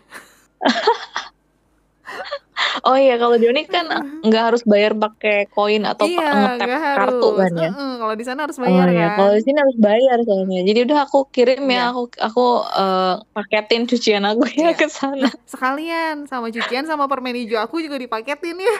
oh 2.82 2.98
iya 2.98 3.16
kalau 3.16 3.38
di 3.38 3.46
Unik 3.46 3.68
kan 3.70 3.86
nggak 4.26 4.44
harus 4.50 4.62
bayar 4.66 4.92
pakai 4.94 5.46
koin 5.48 5.86
atau 5.86 6.10
Iya, 6.10 6.58
ngetap 6.58 6.68
kartu 6.98 7.28
harus. 7.30 7.40
kan 7.40 7.52
ya? 7.54 7.70
Heeh, 7.70 7.92
kalau 8.02 8.14
di 8.14 8.26
sana 8.26 8.40
harus 8.46 8.58
Oh 8.58 8.64
bayar 8.66 8.88
iya, 8.90 9.06
kan. 9.08 9.18
kalau 9.22 9.32
di 9.38 9.42
sini 9.44 9.58
harus 9.62 9.78
bayar 9.78 10.18
soalnya. 10.26 10.60
Jadi 10.66 10.80
udah 10.90 11.00
aku 11.06 11.20
kirim 11.30 11.62
Iya. 11.66 11.76
ya, 11.78 11.84
aku 11.94 12.02
aku 12.18 12.46
eh, 12.66 13.14
paketin 13.32 13.82
cucian 13.86 14.24
aku 14.26 14.44
ya 14.50 14.72
Iya. 14.72 14.72
ke 14.74 14.88
sana. 14.90 15.30
Nah, 15.30 15.34
sekalian 15.46 16.16
sama 16.26 16.50
cucian 16.50 16.86
sama 16.86 17.06
permen 17.06 17.36
hijau 17.36 17.62
aku 17.62 17.80
juga 17.80 17.96
dipaketin 17.96 18.58
ya. 18.58 18.76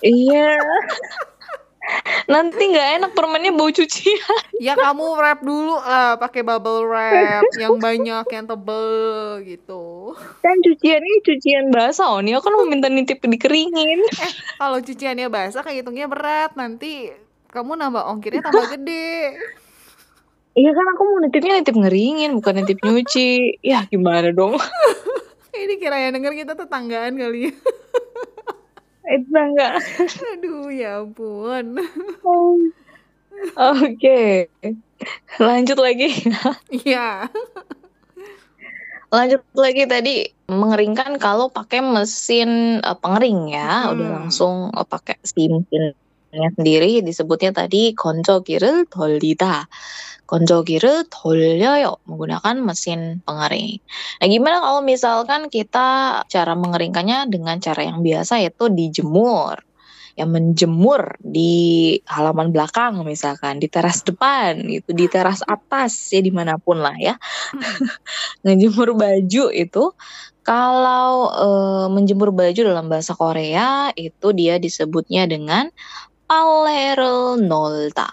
Iya. 0.00 0.48
Nanti 2.26 2.58
nggak 2.58 2.88
enak 2.98 3.10
permennya 3.14 3.54
bau 3.54 3.70
cucian. 3.70 4.42
Ya 4.58 4.74
kamu 4.74 5.14
wrap 5.14 5.40
dulu 5.46 5.78
lah 5.78 6.18
pakai 6.18 6.42
bubble 6.42 6.82
wrap 6.86 7.46
yang 7.54 7.78
banyak 7.78 8.26
yang 8.26 8.44
tebel 8.46 9.42
gitu. 9.46 10.14
Kan 10.42 10.58
cuciannya 10.62 11.14
cucian 11.22 11.70
basah, 11.70 12.10
oh 12.10 12.20
nih 12.22 12.34
aku 12.38 12.50
kan 12.50 12.54
mau 12.58 12.66
minta 12.66 12.90
nitip 12.90 13.22
dikeringin. 13.22 14.02
Kalau 14.58 14.82
cuciannya 14.82 15.30
basah 15.30 15.62
kayak 15.62 15.86
hitungnya 15.86 16.10
berat, 16.10 16.58
nanti 16.58 17.14
kamu 17.54 17.78
nambah 17.78 18.02
ongkirnya 18.10 18.42
tambah 18.42 18.74
gede. 18.74 19.38
Iya 20.56 20.70
kan 20.72 20.86
aku 20.96 21.02
mau 21.04 21.18
nitipnya 21.20 21.60
nitip 21.60 21.76
ngeringin, 21.76 22.32
bukan 22.40 22.64
nitip 22.64 22.80
nyuci. 22.80 23.60
Ya 23.60 23.84
gimana 23.86 24.32
dong? 24.32 24.56
Ini 25.52 25.74
kira 25.76 26.00
yang 26.00 26.16
denger 26.16 26.32
kita 26.32 26.52
tetanggaan 26.56 27.16
kali 27.16 27.48
ya. 27.48 27.52
Itu 29.06 29.30
enggak. 29.32 29.78
Aduh 30.34 30.68
ya 30.74 31.02
ampun. 31.02 31.78
Oke. 33.54 33.94
Okay. 33.94 34.32
Lanjut 35.38 35.78
lagi. 35.78 36.10
Iya. 36.72 37.30
Lanjut 39.06 39.42
lagi 39.54 39.86
tadi 39.86 40.14
mengeringkan 40.50 41.22
kalau 41.22 41.46
pakai 41.46 41.78
mesin 41.78 42.82
uh, 42.82 42.98
pengering 42.98 43.54
ya, 43.54 43.86
hmm. 43.86 43.92
udah 43.94 44.08
langsung 44.22 44.74
uh, 44.74 44.82
pakai 44.82 45.14
steam 45.22 45.62
sendiri 46.36 47.00
disebutnya 47.00 47.54
tadi 47.54 47.94
konco 47.94 48.42
kiril 48.42 48.84
Tolita 48.90 49.70
konjogiru 50.26 51.06
dolyoyo 51.06 52.02
menggunakan 52.04 52.58
mesin 52.58 53.22
pengering. 53.22 53.78
Nah, 54.18 54.26
gimana 54.26 54.58
kalau 54.58 54.82
misalkan 54.82 55.46
kita 55.46 56.20
cara 56.26 56.52
mengeringkannya 56.58 57.30
dengan 57.30 57.62
cara 57.62 57.86
yang 57.86 58.02
biasa 58.02 58.42
yaitu 58.42 58.68
dijemur. 58.68 59.62
Ya 60.16 60.24
menjemur 60.24 61.20
di 61.20 61.92
halaman 62.08 62.48
belakang 62.48 63.04
misalkan, 63.04 63.60
di 63.60 63.68
teras 63.68 64.00
depan 64.00 64.64
gitu, 64.64 64.96
di 64.96 65.12
teras 65.12 65.44
atas 65.44 66.08
ya 66.08 66.24
di 66.24 66.32
mana 66.32 66.56
pun 66.56 66.80
lah 66.80 66.96
ya. 66.96 67.20
Hmm. 67.52 67.84
Ngejemur 68.56 68.96
baju 68.96 69.44
itu 69.52 69.84
kalau 70.40 71.28
e, 71.36 71.48
menjemur 71.92 72.32
baju 72.32 72.60
dalam 72.64 72.88
bahasa 72.88 73.12
Korea 73.12 73.92
itu 73.92 74.32
dia 74.32 74.56
disebutnya 74.56 75.28
dengan 75.28 75.68
palerel 76.24 77.36
nolta. 77.36 78.08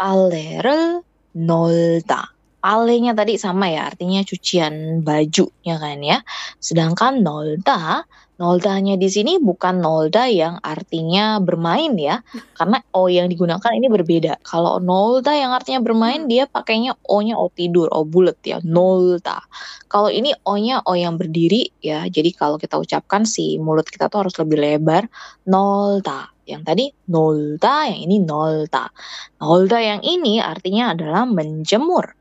Palerel 0.00 1.04
nolta. 1.34 2.30
Alenya 2.64 3.12
tadi 3.12 3.36
sama 3.36 3.68
ya, 3.68 3.92
artinya 3.92 4.24
cucian 4.24 5.04
bajunya 5.04 5.76
kan 5.76 6.00
ya. 6.00 6.18
Sedangkan 6.56 7.20
nolta, 7.20 8.08
noldanya 8.34 8.98
di 8.98 9.06
sini 9.06 9.38
bukan 9.38 9.78
Nolta 9.78 10.26
yang 10.26 10.58
artinya 10.58 11.38
bermain 11.38 11.94
ya, 11.94 12.22
karena 12.58 12.82
o 12.90 13.06
yang 13.06 13.30
digunakan 13.30 13.70
ini 13.70 13.86
berbeda. 13.86 14.42
Kalau 14.42 14.82
Nolta 14.82 15.36
yang 15.36 15.54
artinya 15.54 15.80
bermain, 15.82 16.26
hmm. 16.26 16.30
dia 16.30 16.44
pakainya 16.50 16.98
o-nya 17.06 17.38
o 17.38 17.46
tidur, 17.50 17.86
o 17.94 18.02
bulat 18.02 18.38
ya, 18.42 18.58
Nolta. 18.66 19.46
Kalau 19.86 20.10
ini 20.10 20.34
o-nya 20.42 20.82
o 20.82 20.98
yang 20.98 21.14
berdiri 21.14 21.70
ya, 21.78 22.06
jadi 22.10 22.34
kalau 22.34 22.58
kita 22.58 22.80
ucapkan 22.80 23.22
si 23.22 23.60
mulut 23.62 23.86
kita 23.86 24.10
tuh 24.10 24.26
harus 24.26 24.34
lebih 24.40 24.58
lebar, 24.58 25.06
Nolta. 25.46 26.33
Yang 26.44 26.62
tadi 26.64 26.84
nolta, 27.08 27.88
yang 27.88 28.00
ini 28.04 28.16
nolta. 28.20 28.92
Nolta 29.40 29.78
yang 29.80 30.00
ini 30.04 30.40
artinya 30.40 30.92
adalah 30.92 31.24
menjemur. 31.24 32.12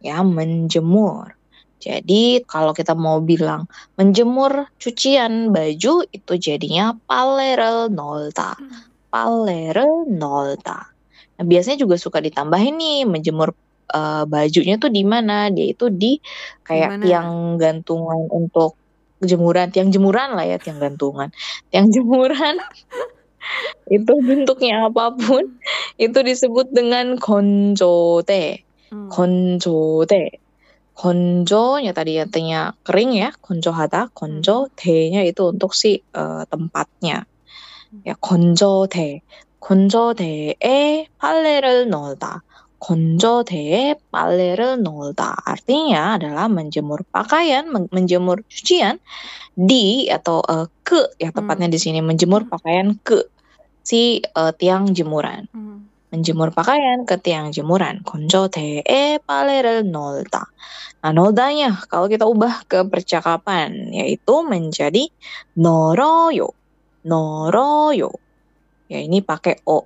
Ya, 0.00 0.20
menjemur. 0.24 1.36
Jadi 1.84 2.40
kalau 2.48 2.72
kita 2.72 2.96
mau 2.96 3.20
bilang 3.20 3.68
menjemur 4.00 4.72
cucian 4.80 5.52
baju 5.52 6.08
itu 6.08 6.32
jadinya 6.40 6.96
palere 7.04 7.92
nolta. 7.92 8.56
Hmm. 8.56 8.88
Palere 9.12 9.84
nolta. 10.08 10.88
Nah, 11.36 11.44
biasanya 11.44 11.84
juga 11.84 12.00
suka 12.00 12.24
ditambahin 12.24 12.80
nih 12.80 13.00
menjemur 13.04 13.52
uh, 13.92 14.24
bajunya 14.24 14.80
tuh 14.80 14.88
di 14.88 15.04
mana? 15.04 15.52
Dia 15.52 15.76
itu 15.76 15.92
di 15.92 16.16
kayak 16.64 16.88
di 16.88 16.92
mana? 16.96 17.04
tiang 17.04 17.30
gantungan 17.60 18.32
untuk 18.32 18.80
jemuran, 19.20 19.68
tiang 19.68 19.92
jemuran 19.92 20.32
lah 20.40 20.46
ya, 20.48 20.56
tiang 20.56 20.80
gantungan. 20.80 21.28
Tiang 21.68 21.92
jemuran 21.92 22.60
itu 23.89 24.13
bentuknya 24.21 24.85
apapun 24.85 25.57
itu 25.97 26.19
disebut 26.21 26.69
dengan 26.69 27.17
konjote. 27.17 28.65
Hmm. 28.89 29.09
건조대. 29.09 30.41
건조nya 30.97 31.93
tadi 31.95 32.19
artinya 32.19 32.75
kering 32.83 33.15
ya, 33.15 33.29
건조하다. 33.39 34.11
건조, 34.11 34.67
대nya 34.75 35.23
itu 35.23 35.53
untuk 35.53 35.71
si 35.71 36.01
eh, 36.01 36.43
tempatnya. 36.49 37.23
Ya, 38.03 38.13
건조대. 38.19 39.21
건조대에 39.59 41.07
빨래를 41.19 41.89
넣다. 41.89 42.43
건조대에 42.79 43.95
빨래를 44.11 44.81
넣다. 44.83 45.35
Artinya 45.45 46.15
adalah 46.15 46.47
menjemur 46.47 47.03
pakaian, 47.11 47.67
men- 47.69 47.91
menjemur 47.91 48.43
cucian 48.47 48.99
di 49.55 50.07
atau 50.09 50.41
eh, 50.47 50.67
ke 50.83 51.13
ya 51.19 51.29
tepatnya 51.31 51.67
di 51.69 51.79
sini 51.79 51.99
menjemur 52.01 52.47
Hmm. 52.47 52.51
pakaian 52.55 52.87
ke 53.03 53.23
si 53.84 54.24
uh, 54.34 54.50
tiang 54.56 54.90
jemuran. 54.96 55.46
Hmm. 55.52 55.86
Menjemur 56.08 56.50
pakaian 56.50 57.04
ke 57.04 57.20
tiang 57.20 57.52
jemuran. 57.52 58.00
Konjo 58.00 58.48
te 58.48 58.80
e 58.80 59.20
palerel 59.20 59.84
nolta. 59.84 60.48
Nah, 61.04 61.12
noldanya 61.12 61.84
kalau 61.84 62.08
kita 62.08 62.24
ubah 62.24 62.64
ke 62.64 62.88
percakapan 62.88 63.92
yaitu 63.92 64.40
menjadi 64.40 65.12
noroyo. 65.60 66.56
Noroyo. 67.04 68.10
Ya 68.88 68.98
ini 69.04 69.20
pakai 69.20 69.60
o. 69.68 69.84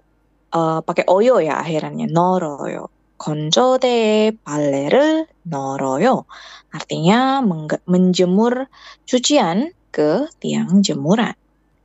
Uh, 0.48 0.80
pakai 0.80 1.04
oyo 1.10 1.44
ya 1.44 1.60
akhirannya 1.60 2.08
noroyo. 2.08 2.88
Konjo 3.18 3.82
te 3.82 4.30
palerel 4.32 5.26
noroyo. 5.48 6.28
Artinya 6.70 7.40
menjemur 7.88 8.68
cucian 9.08 9.72
ke 9.88 10.28
tiang 10.38 10.84
jemuran. 10.84 11.32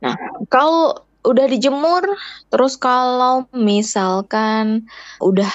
Nah, 0.04 0.14
kalau 0.52 1.00
udah 1.24 1.46
dijemur, 1.48 2.04
terus 2.46 2.76
kalau 2.76 3.48
misalkan 3.50 4.84
udah 5.18 5.48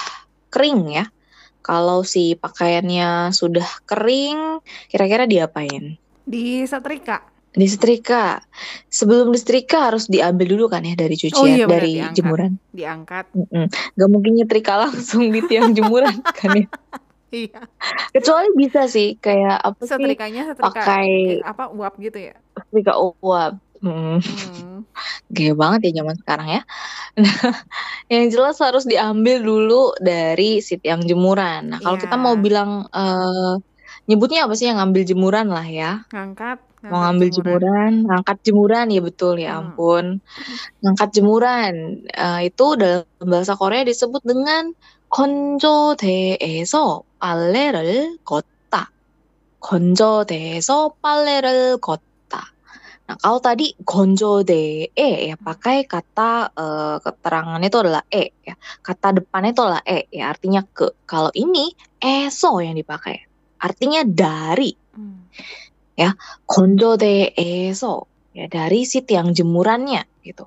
kering 0.50 0.90
ya, 0.92 1.06
kalau 1.60 2.02
si 2.02 2.34
pakaiannya 2.34 3.30
sudah 3.30 3.66
kering, 3.84 4.58
kira-kira 4.86 5.24
diapain? 5.24 5.94
Di 6.22 6.66
setrika. 6.66 7.22
Disetrika. 7.50 8.38
Sebelum 8.86 9.30
disetrika 9.30 9.90
harus 9.90 10.06
diambil 10.06 10.54
dulu 10.54 10.70
kan 10.70 10.86
ya 10.86 10.94
dari 10.94 11.18
cucian, 11.18 11.34
Oh 11.34 11.46
iya, 11.46 11.66
dari 11.66 11.98
diangkat. 11.98 12.14
jemuran. 12.14 12.52
Diangkat. 12.70 13.24
Mm-mm. 13.34 13.66
Gak 13.98 14.06
mungkin 14.08 14.32
nyetrika 14.38 14.78
langsung 14.78 15.34
di 15.34 15.42
tiang 15.42 15.74
jemuran 15.74 16.14
kan 16.38 16.54
ya. 16.54 16.66
Iya. 17.30 17.62
Kecuali 18.10 18.54
bisa 18.54 18.86
sih 18.86 19.14
kayak 19.14 19.62
apa 19.62 19.82
sih 19.82 19.90
Setrikanya 19.90 20.46
setrika 20.46 20.66
pakai 20.70 21.38
apa 21.42 21.70
uap 21.70 21.94
gitu 21.98 22.18
ya. 22.22 22.34
setrika 22.54 22.94
uap. 22.94 23.58
Hmm. 23.82 24.18
Hmm 24.22 24.79
Gaya 25.29 25.53
banget 25.55 25.79
ya 25.89 25.91
zaman 26.03 26.15
sekarang 26.21 26.47
ya. 26.49 26.61
Nah, 27.15 27.37
yang 28.11 28.25
jelas 28.33 28.57
harus 28.59 28.83
diambil 28.83 29.39
dulu 29.39 29.95
dari 29.99 30.59
si 30.59 30.75
tiang 30.77 31.01
jemuran. 31.05 31.71
Nah, 31.71 31.79
kalau 31.79 31.95
kita 31.95 32.15
Iya. 32.15 32.23
mau 32.23 32.35
bilang 32.35 32.69
eh 32.91 33.53
nyebutnya 34.05 34.45
apa 34.45 34.53
sih 34.53 34.67
yang 34.69 34.77
ngambil 34.81 35.03
jemuran 35.07 35.47
lah 35.49 35.65
ya? 35.65 35.91
Ngangkat, 36.13 36.57
Mau 36.85 37.01
ngangkat 37.01 37.01
ngambil 37.01 37.27
jemuran. 37.33 37.45
jemuran, 37.49 37.91
ngangkat 38.05 38.37
jemuran 38.45 38.85
ya 38.93 39.01
betul 39.01 39.35
ya 39.41 39.49
Hmm. 39.51 39.59
ampun. 39.73 40.05
Ngangkat 40.83 41.09
jemuran 41.15 41.73
eh, 42.13 42.39
itu 42.49 42.65
dalam 42.77 43.05
bahasa 43.25 43.53
Korea 43.57 43.81
disebut 43.83 44.21
dengan 44.21 44.63
건조대에서 45.09 46.83
빨래를 47.19 48.17
걷다. 48.23 48.91
건조대에서 49.59 50.93
빨래를 51.01 51.77
걷다. 51.81 52.03
Nah, 53.10 53.18
kalau 53.18 53.42
tadi 53.42 53.74
gonjode 53.82 54.86
e 54.94 55.10
ya 55.26 55.34
pakai 55.34 55.82
kata 55.82 56.54
e, 56.54 56.66
keterangannya 57.02 57.66
itu 57.66 57.82
adalah 57.82 58.06
e 58.06 58.30
ya. 58.46 58.54
Kata 58.86 59.18
depannya 59.18 59.50
itu 59.50 59.62
adalah 59.66 59.82
e 59.82 60.06
ya, 60.14 60.30
artinya 60.30 60.62
ke. 60.62 60.94
Kalau 61.10 61.34
ini 61.34 61.74
eso 61.98 62.62
yang 62.62 62.78
dipakai. 62.78 63.26
Artinya 63.58 64.06
dari. 64.06 64.70
Hmm. 64.94 65.26
Ya, 65.98 66.14
gonjode 66.46 67.34
eso 67.34 68.06
ya 68.30 68.46
dari 68.46 68.86
si 68.86 69.02
tiang 69.02 69.34
jemurannya 69.34 70.06
gitu. 70.22 70.46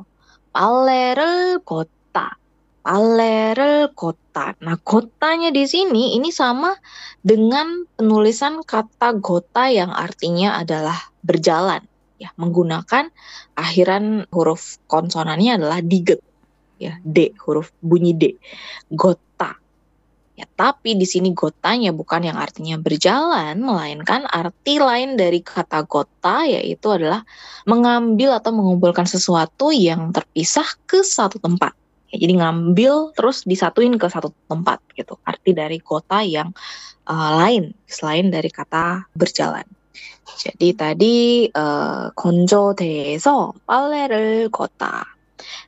Palerel 0.55 1.59
kota. 1.67 2.39
Palerel 2.79 3.91
kota. 3.91 4.55
Nah, 4.63 4.79
kotanya 4.79 5.51
di 5.51 5.67
sini 5.67 6.15
ini 6.15 6.31
sama 6.31 6.71
dengan 7.19 7.83
penulisan 7.99 8.63
kata 8.63 9.19
gota 9.19 9.67
yang 9.67 9.91
artinya 9.91 10.63
adalah 10.63 11.11
berjalan 11.27 11.83
ya, 12.21 12.29
menggunakan 12.37 13.09
akhiran 13.57 14.29
huruf 14.29 14.77
konsonannya 14.87 15.57
adalah 15.61 15.79
diget 15.83 16.21
ya, 16.81 16.99
d 17.01 17.31
huruf 17.43 17.71
bunyi 17.79 18.13
d. 18.15 18.23
Gota. 18.91 19.55
Ya, 20.33 20.49
tapi 20.49 20.97
di 20.97 21.05
sini 21.05 21.29
gotanya 21.37 21.93
bukan 21.93 22.25
yang 22.25 22.41
artinya 22.41 22.81
berjalan, 22.81 23.53
melainkan 23.61 24.25
arti 24.25 24.81
lain 24.81 25.13
dari 25.13 25.45
kata 25.45 25.85
gota 25.85 26.49
yaitu 26.49 26.89
adalah 26.89 27.21
mengambil 27.69 28.33
atau 28.41 28.49
mengumpulkan 28.49 29.05
sesuatu 29.05 29.69
yang 29.69 30.09
terpisah 30.09 30.65
ke 30.89 31.05
satu 31.05 31.37
tempat. 31.37 31.77
Ya, 32.09 32.17
jadi 32.17 32.41
ngambil 32.41 33.13
terus 33.13 33.45
disatuin 33.45 33.93
ke 34.01 34.09
satu 34.09 34.33
tempat 34.49 34.81
gitu. 34.97 35.21
Arti 35.21 35.53
dari 35.53 35.77
kota 35.77 36.25
yang 36.25 36.49
uh, 37.05 37.31
lain 37.37 37.77
selain 37.85 38.33
dari 38.33 38.49
kata 38.49 39.05
berjalan. 39.13 39.69
Jadi 40.38 40.68
tadi 40.76 41.16
uh, 41.50 42.14
건조대에서 42.14 43.52
빨래를 43.66 44.48
걷다. 44.54 45.18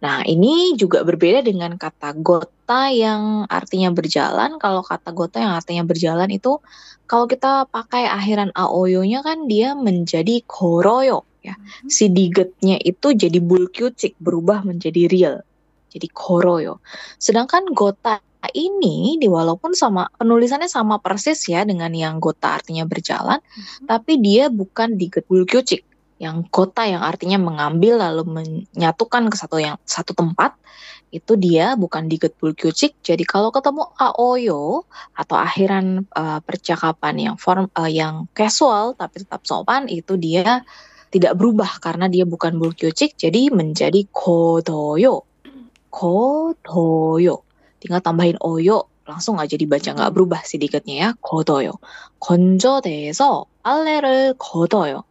Nah, 0.01 0.25
ini 0.25 0.75
juga 0.81 1.05
berbeda 1.05 1.45
dengan 1.45 1.77
kata 1.77 2.17
gota 2.21 2.89
yang 2.89 3.45
artinya 3.51 3.93
berjalan. 3.93 4.57
Kalau 4.57 4.81
kata 4.81 5.11
gota 5.13 5.43
yang 5.43 5.55
artinya 5.59 5.85
berjalan 5.85 6.31
itu 6.33 6.59
kalau 7.05 7.27
kita 7.27 7.67
pakai 7.69 8.07
akhiran 8.07 8.55
aoyo-nya 8.55 9.21
kan 9.27 9.51
dia 9.51 9.75
menjadi 9.75 10.41
koroyo 10.47 11.27
ya. 11.43 11.59
Mhm. 11.59 11.91
Si 11.91 12.09
digetnya 12.09 12.77
itu 12.81 13.13
jadi 13.13 13.39
bulkyucik 13.43 14.17
berubah 14.23 14.63
menjadi 14.65 15.11
real. 15.11 15.37
Jadi 15.91 16.07
koroyo. 16.15 16.79
Sedangkan 17.19 17.67
gota 17.75 18.23
ini 18.54 19.18
di 19.18 19.28
walaupun 19.32 19.74
sama 19.74 20.10
penulisannya 20.20 20.70
sama 20.70 21.02
persis 21.02 21.48
ya 21.50 21.64
dengan 21.64 21.90
yang 21.96 22.20
gota 22.20 22.60
artinya 22.62 22.86
berjalan, 22.86 23.40
Mhm. 23.42 23.88
tapi 23.90 24.20
dia 24.22 24.52
bukan 24.52 25.00
diget 25.00 25.26
bulkyucik 25.26 25.86
yang 26.16 26.48
kota 26.48 26.88
yang 26.88 27.04
artinya 27.04 27.36
mengambil 27.36 28.00
lalu 28.00 28.24
menyatukan 28.24 29.28
ke 29.28 29.36
satu 29.36 29.60
yang 29.60 29.76
satu 29.84 30.16
tempat 30.16 30.56
itu 31.12 31.36
dia 31.40 31.76
bukan 31.76 32.08
diget 32.08 32.36
bulkyucik 32.40 32.96
jadi 33.04 33.24
kalau 33.28 33.52
ketemu 33.52 33.88
aoyo 34.00 34.84
atau 35.16 35.36
akhiran 35.40 36.08
uh, 36.16 36.40
percakapan 36.44 37.16
yang 37.32 37.36
form 37.36 37.68
uh, 37.76 37.88
yang 37.88 38.28
casual 38.32 38.96
tapi 38.96 39.24
tetap 39.24 39.44
sopan 39.44 39.88
itu 39.92 40.16
dia 40.20 40.64
tidak 41.12 41.40
berubah 41.40 41.80
karena 41.80 42.12
dia 42.12 42.28
bukan 42.28 42.60
bulkyucik 42.60 43.16
jadi 43.16 43.48
menjadi 43.48 44.04
kodoyo. 44.12 45.24
Kodoyo 45.88 47.45
tinggal 47.86 48.02
tambahin 48.02 48.42
oyo 48.42 48.90
langsung 49.06 49.38
aja 49.38 49.54
dibaca. 49.54 49.94
Nggak 49.94 50.14
berubah 50.18 50.42
sedikitnya 50.42 50.96
ya. 50.98 51.10
Kodoyo 51.22 51.78
konjo 52.18 52.82
deso 52.82 53.54
ale를 53.62 54.34
kodoyo 54.42 55.06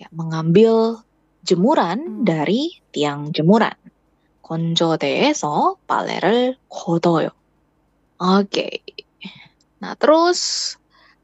ya, 0.00 0.08
mengambil 0.16 1.04
jemuran 1.44 2.00
hmm. 2.00 2.24
dari 2.24 2.80
tiang 2.88 3.28
jemuran. 3.36 3.76
Konjo 4.40 4.96
deso 4.96 5.76
pale를 5.84 6.56
kodoyo 6.72 7.36
oke. 8.16 8.80
Nah 9.84 9.92
terus 10.00 10.72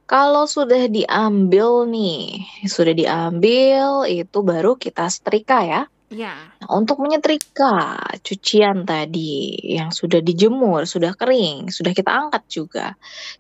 kalau 0.05 0.45
sudah 0.45 0.91
diambil 0.91 1.89
nih 1.89 2.45
sudah 2.69 2.93
diambil 2.93 4.05
itu 4.05 4.39
baru 4.45 4.77
kita 4.77 5.09
setrika 5.09 5.65
ya. 5.65 5.83
Ya. 6.11 6.35
Nah, 6.59 6.69
untuk 6.75 6.99
menyetrika 6.99 8.03
cucian 8.27 8.83
tadi 8.83 9.55
yang 9.63 9.95
sudah 9.95 10.19
dijemur, 10.19 10.83
sudah 10.83 11.15
kering, 11.15 11.71
sudah 11.71 11.95
kita 11.95 12.11
angkat 12.11 12.43
juga, 12.51 12.87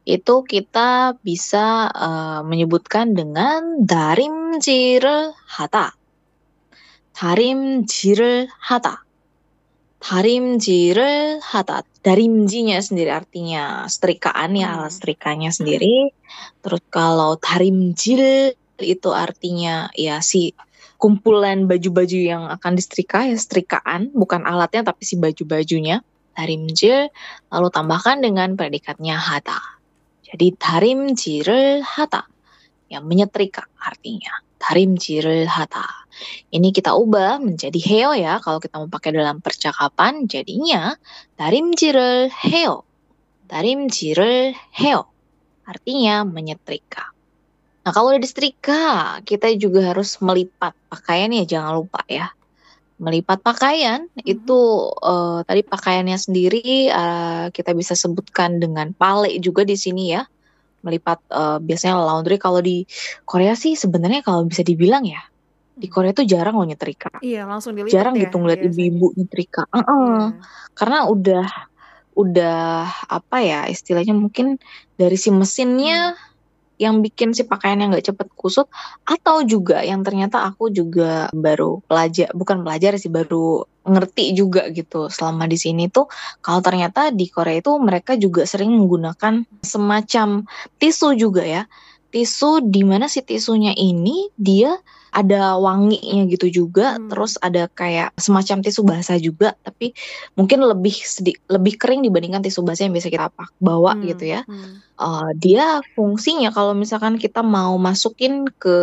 itu 0.07 0.47
kita 0.47 1.19
bisa 1.19 1.91
uh, 1.91 2.47
menyebutkan 2.47 3.11
dengan 3.11 3.83
darim 3.83 4.63
jiril 4.63 5.35
hata. 5.51 5.99
Darim 7.11 7.83
hata. 8.63 9.03
Darim 9.99 10.63
jiril 10.63 11.43
hata. 11.43 11.83
Darimjinya 12.07 12.79
sendiri 12.79 13.11
artinya 13.11 13.91
setrikaan 13.91 14.55
ya, 14.55 14.87
hmm. 14.87 14.95
setrikanya 14.95 15.51
hmm. 15.51 15.59
sendiri. 15.59 15.97
Terus 16.63 16.83
kalau 16.87 17.35
darimjil 17.35 18.55
itu 18.79 19.11
artinya 19.13 19.91
ya 19.93 20.23
si 20.25 20.55
kumpulan 21.00 21.68
baju-baju 21.68 22.20
yang 22.20 22.44
akan 22.48 22.80
disetrika 22.80 23.28
ya 23.28 23.36
setrikaan 23.36 24.12
bukan 24.16 24.48
alatnya 24.48 24.88
tapi 24.88 25.04
si 25.04 25.20
baju-bajunya 25.20 26.00
darimjil 26.36 27.12
lalu 27.52 27.68
tambahkan 27.72 28.24
dengan 28.24 28.56
predikatnya 28.60 29.20
hata 29.20 29.60
jadi 30.26 30.52
darimjil을 30.58 31.84
하다 31.84 32.28
yang 32.92 33.04
menyetrika 33.08 33.66
artinya 33.80 34.44
darimjil을 34.60 35.48
하다 35.48 36.06
ini 36.56 36.72
kita 36.72 36.96
ubah 36.96 37.44
menjadi 37.44 37.80
heo 37.80 38.12
ya 38.16 38.40
kalau 38.40 38.64
kita 38.64 38.80
mau 38.80 38.88
pakai 38.88 39.12
dalam 39.12 39.44
percakapan 39.44 40.28
jadinya 40.32 40.96
darimjil을 41.36 42.32
해요 42.32 42.88
darimjil을 43.52 44.56
해요 44.80 45.12
artinya 45.68 46.24
menyetrika 46.24 47.12
Nah, 47.81 47.91
kalau 47.97 48.13
udah 48.13 48.21
disetrika, 48.21 48.83
kita 49.25 49.51
juga 49.57 49.93
harus 49.95 50.21
melipat 50.21 50.77
pakaian 50.93 51.33
ya, 51.33 51.45
jangan 51.59 51.81
lupa 51.81 52.03
ya. 52.07 52.29
melipat 53.01 53.41
pakaian 53.41 54.05
Mhm. 54.13 54.29
itu 54.29 54.61
eh, 55.01 55.41
tadi 55.49 55.65
pakaiannya 55.65 56.21
sendiri 56.21 56.93
eh, 56.93 57.49
kita 57.49 57.73
bisa 57.73 57.97
sebutkan 57.97 58.61
dengan 58.61 58.93
pale 58.93 59.41
juga 59.41 59.65
di 59.65 59.73
sini 59.73 60.13
ya. 60.13 60.29
Melipat 60.85 61.25
eh, 61.33 61.59
biasanya 61.65 61.97
laundry 61.97 62.37
kalau 62.37 62.61
di 62.61 62.85
Korea 63.25 63.57
sih 63.57 63.73
sebenarnya 63.73 64.21
kalau 64.21 64.45
bisa 64.45 64.61
dibilang 64.61 65.09
ya 65.09 65.25
di 65.73 65.89
Korea 65.89 66.13
itu 66.13 66.29
jarang 66.29 66.61
loh 66.61 66.69
nyetrika. 66.69 67.25
Iya, 67.25 67.49
langsung 67.49 67.73
dilipat 67.73 67.89
Jarang 67.97 68.15
ya 68.21 68.29
gitu 68.29 68.37
ngeliat 68.37 68.61
ibu-ibu 68.69 69.07
nyetrika. 69.17 69.65
Iya. 69.73 70.37
Karena 70.77 70.99
udah 71.09 71.47
udah 72.21 72.61
apa 73.09 73.37
ya 73.41 73.65
istilahnya 73.65 74.13
mungkin 74.13 74.61
dari 75.01 75.17
si 75.17 75.33
mesinnya 75.33 76.13
Hmm. 76.13 76.29
Yang 76.81 77.05
bikin 77.05 77.37
si 77.37 77.45
pakaiannya 77.45 77.93
nggak 77.93 78.07
cepet 78.09 78.29
kusut 78.33 78.67
atau 79.05 79.45
juga 79.45 79.85
yang 79.85 80.01
ternyata 80.01 80.49
aku 80.49 80.73
juga 80.73 81.29
baru 81.37 81.85
pelajar 81.85 82.33
bukan 82.33 82.65
pelajar 82.65 82.97
sih 82.97 83.13
baru 83.13 83.69
ngerti 83.85 84.33
juga 84.33 84.73
gitu 84.73 85.13
selama 85.13 85.45
di 85.45 85.61
sini 85.61 85.93
tuh 85.93 86.09
kalau 86.41 86.65
ternyata 86.65 87.13
di 87.13 87.29
Korea 87.29 87.61
itu 87.61 87.77
mereka 87.77 88.17
juga 88.17 88.49
sering 88.49 88.73
menggunakan 88.73 89.45
semacam 89.61 90.49
tisu 90.81 91.21
juga 91.21 91.45
ya 91.45 91.63
tisu 92.11 92.67
di 92.67 92.83
mana 92.83 93.07
si 93.07 93.23
tisunya 93.23 93.71
ini 93.73 94.29
dia 94.35 94.75
ada 95.11 95.59
wanginya 95.59 96.23
gitu 96.31 96.47
juga 96.47 96.95
Hmm. 96.95 97.11
terus 97.11 97.35
ada 97.43 97.67
kayak 97.67 98.15
semacam 98.15 98.63
tisu 98.63 98.87
basah 98.87 99.19
juga 99.19 99.59
tapi 99.67 99.91
mungkin 100.39 100.63
lebih 100.63 100.95
sedi 100.95 101.35
lebih 101.51 101.83
kering 101.83 102.07
dibandingkan 102.07 102.47
tisu 102.47 102.63
basah 102.63 102.87
yang 102.87 102.95
biasa 102.95 103.11
kita 103.11 103.27
pak 103.27 103.51
bawa 103.59 103.99
Hmm, 103.99 104.07
gitu 104.07 104.25
ya 104.31 104.43
hmm. 104.47 104.87
Uh, 105.01 105.33
dia 105.35 105.81
fungsinya 105.97 106.53
kalau 106.53 106.77
misalkan 106.77 107.17
kita 107.17 107.41
mau 107.41 107.75
masukin 107.81 108.45
ke 108.61 108.77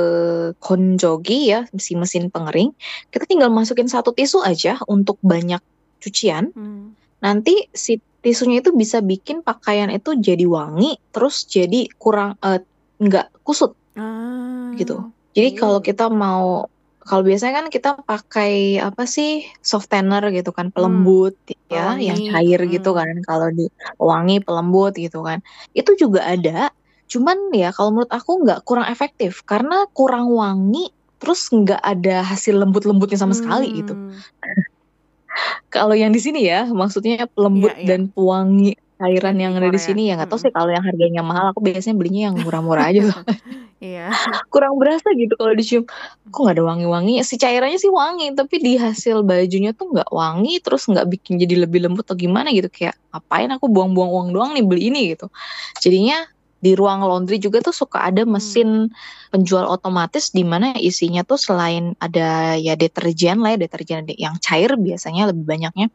konjogi 0.57 1.53
ya 1.53 1.69
si 1.77 1.93
mesin 1.93 2.27
pengering 2.27 2.73
kita 3.13 3.23
tinggal 3.29 3.53
masukin 3.53 3.85
satu 3.87 4.11
tisu 4.11 4.43
aja 4.43 4.81
untuk 4.89 5.21
banyak 5.23 5.61
cucian 6.03 6.51
Hmm. 6.51 6.97
nanti 7.23 7.71
si 7.71 8.01
tisunya 8.19 8.59
itu 8.59 8.75
bisa 8.75 8.99
bikin 8.99 9.45
pakaian 9.45 9.87
itu 9.87 10.11
jadi 10.17 10.43
wangi 10.43 10.99
terus 11.13 11.47
jadi 11.47 11.87
kurang 11.95 12.35
eh, 12.43 12.59
nggak 12.97 13.29
kusut 13.45 13.73
Ah, 13.97 14.77
gitu 14.77 15.09
jadi 15.33 15.53
iya. 15.53 15.57
kalau 15.57 15.81
kita 15.81 16.05
mau 16.09 16.69
kalau 17.07 17.23
biasanya 17.23 17.63
kan 17.63 17.67
kita 17.71 17.89
pakai 18.03 18.83
apa 18.83 19.07
sih 19.07 19.41
soft 19.63 19.89
tanner 19.89 20.21
gitu 20.29 20.51
kan 20.53 20.69
pelembut 20.69 21.33
ya 21.71 21.95
yang 21.97 22.19
Pewangi, 22.19 22.29
cair 22.35 22.59
gitu 22.67 22.91
hmm. 22.91 22.99
kan 22.99 23.15
kalau 23.25 23.47
di 23.49 23.65
wangi 23.97 24.37
pelembut 24.43 24.93
gitu 24.99 25.23
kan 25.23 25.41
itu 25.73 25.95
juga 25.97 26.27
ada 26.27 26.69
cuman 27.07 27.55
ya 27.55 27.71
kalau 27.71 27.95
menurut 27.95 28.11
aku 28.11 28.43
nggak 28.43 28.61
kurang 28.67 28.85
efektif 28.91 29.41
karena 29.47 29.87
kurang 29.95 30.29
wangi 30.29 30.91
terus 31.17 31.47
nggak 31.49 31.79
ada 31.81 32.21
hasil 32.21 32.59
lembut-lembutnya 32.59 33.17
sama 33.17 33.33
sekali 33.33 33.81
gitu 33.81 33.95
Hmm. 33.97 34.13
kalau 35.75 35.95
yang 35.95 36.11
di 36.11 36.19
sini 36.21 36.45
ya 36.45 36.67
maksudnya 36.67 37.25
pelembut 37.31 37.71
Iya, 37.73 37.81
iya. 37.81 37.87
dan 37.87 38.01
pewangi 38.11 38.75
cairan 38.97 39.35
Yang 39.37 39.53
ada 39.61 39.69
di 39.69 39.81
sini 39.81 40.01
ya 40.09 40.13
nggak 40.17 40.29
tahu 40.29 40.39
sih 40.41 40.51
kalau 40.53 40.69
yang 40.73 40.83
harganya 40.83 41.21
mahal 41.21 41.53
aku 41.53 41.61
biasanya 41.61 41.95
belinya 41.97 42.21
yang 42.33 42.35
murah-murah 42.41 42.85
aja 42.89 43.01
Iya. 43.77 44.09
kurang 44.53 44.81
berasa 44.81 45.13
gitu 45.13 45.37
kalau 45.37 45.53
dicium. 45.53 45.85
Kok 46.33 46.39
nggak 46.41 46.55
ada 46.57 46.65
wangi-wangi? 46.65 47.21
Si 47.21 47.37
cairannya 47.37 47.77
sih 47.77 47.93
wangi 47.93 48.33
tapi 48.33 48.57
di 48.57 48.73
hasil 48.73 49.21
bajunya 49.21 49.71
tuh 49.77 49.93
nggak 49.93 50.09
wangi 50.09 50.57
terus 50.65 50.89
nggak 50.89 51.05
bikin 51.05 51.37
jadi 51.37 51.65
lebih 51.69 51.85
lembut 51.85 52.09
atau 52.09 52.17
gimana 52.17 52.49
gitu. 52.49 52.69
Kayak 52.73 52.97
apain 53.13 53.49
aku 53.53 53.69
buang-buang 53.69 54.09
uang 54.09 54.29
doang 54.33 54.51
nih 54.57 54.65
beli 54.65 54.89
ini? 54.89 55.01
gitu. 55.13 55.29
Jadinya 55.77 56.25
di 56.57 56.73
ruang 56.73 57.05
laundry 57.05 57.37
juga 57.37 57.61
tuh 57.61 57.75
suka 57.75 58.01
ada 58.01 58.25
Hmm. 58.25 58.33
mesin 58.33 58.69
penjual 59.29 59.69
otomatis 59.69 60.33
di 60.33 60.41
mana 60.41 60.73
isinya 60.73 61.21
tuh 61.21 61.37
selain 61.37 61.93
ada 62.01 62.57
ya 62.57 62.73
deterjen 62.73 63.39
lah 63.45 63.53
ya 63.53 63.59
deterjen 63.69 64.09
yang 64.17 64.41
cair 64.41 64.73
biasanya 64.73 65.29
lebih 65.29 65.45
banyaknya 65.45 65.93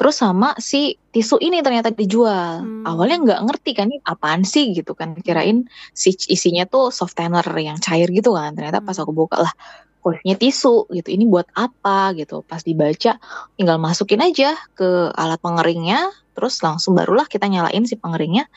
terus 0.00 0.16
sama 0.16 0.56
si 0.56 0.96
tisu 1.12 1.36
ini 1.44 1.60
ternyata 1.60 1.92
dijual 1.92 2.64
Hmm. 2.64 2.88
awalnya 2.88 3.16
nggak 3.20 3.40
ngerti 3.44 3.70
kan 3.76 3.92
ini 3.92 4.00
apaan 4.00 4.40
sih 4.48 4.72
gitu 4.72 4.96
kan 4.96 5.12
kirain 5.20 5.68
si 5.92 6.16
isinya 6.32 6.64
tuh 6.64 6.88
soft 6.88 7.20
tanner 7.20 7.44
yang 7.60 7.76
cair 7.76 8.08
gitu 8.08 8.32
kan 8.32 8.56
ternyata 8.56 8.80
pas 8.80 8.96
Hmm. 8.96 9.04
aku 9.04 9.12
buka 9.12 9.36
lah 9.44 9.52
kok 10.00 10.16
isinya 10.16 10.36
tisu 10.40 10.88
gitu 10.96 11.08
ini 11.12 11.28
buat 11.28 11.44
apa 11.52 12.16
gitu 12.16 12.40
pas 12.48 12.64
dibaca 12.64 13.20
tinggal 13.60 13.76
masukin 13.76 14.24
aja 14.24 14.56
ke 14.72 15.12
alat 15.12 15.36
pengeringnya 15.44 16.08
terus 16.32 16.56
langsung 16.64 16.96
barulah 16.96 17.28
kita 17.28 17.44
nyalain 17.52 17.84
si 17.84 18.00
pengeringnya 18.00 18.48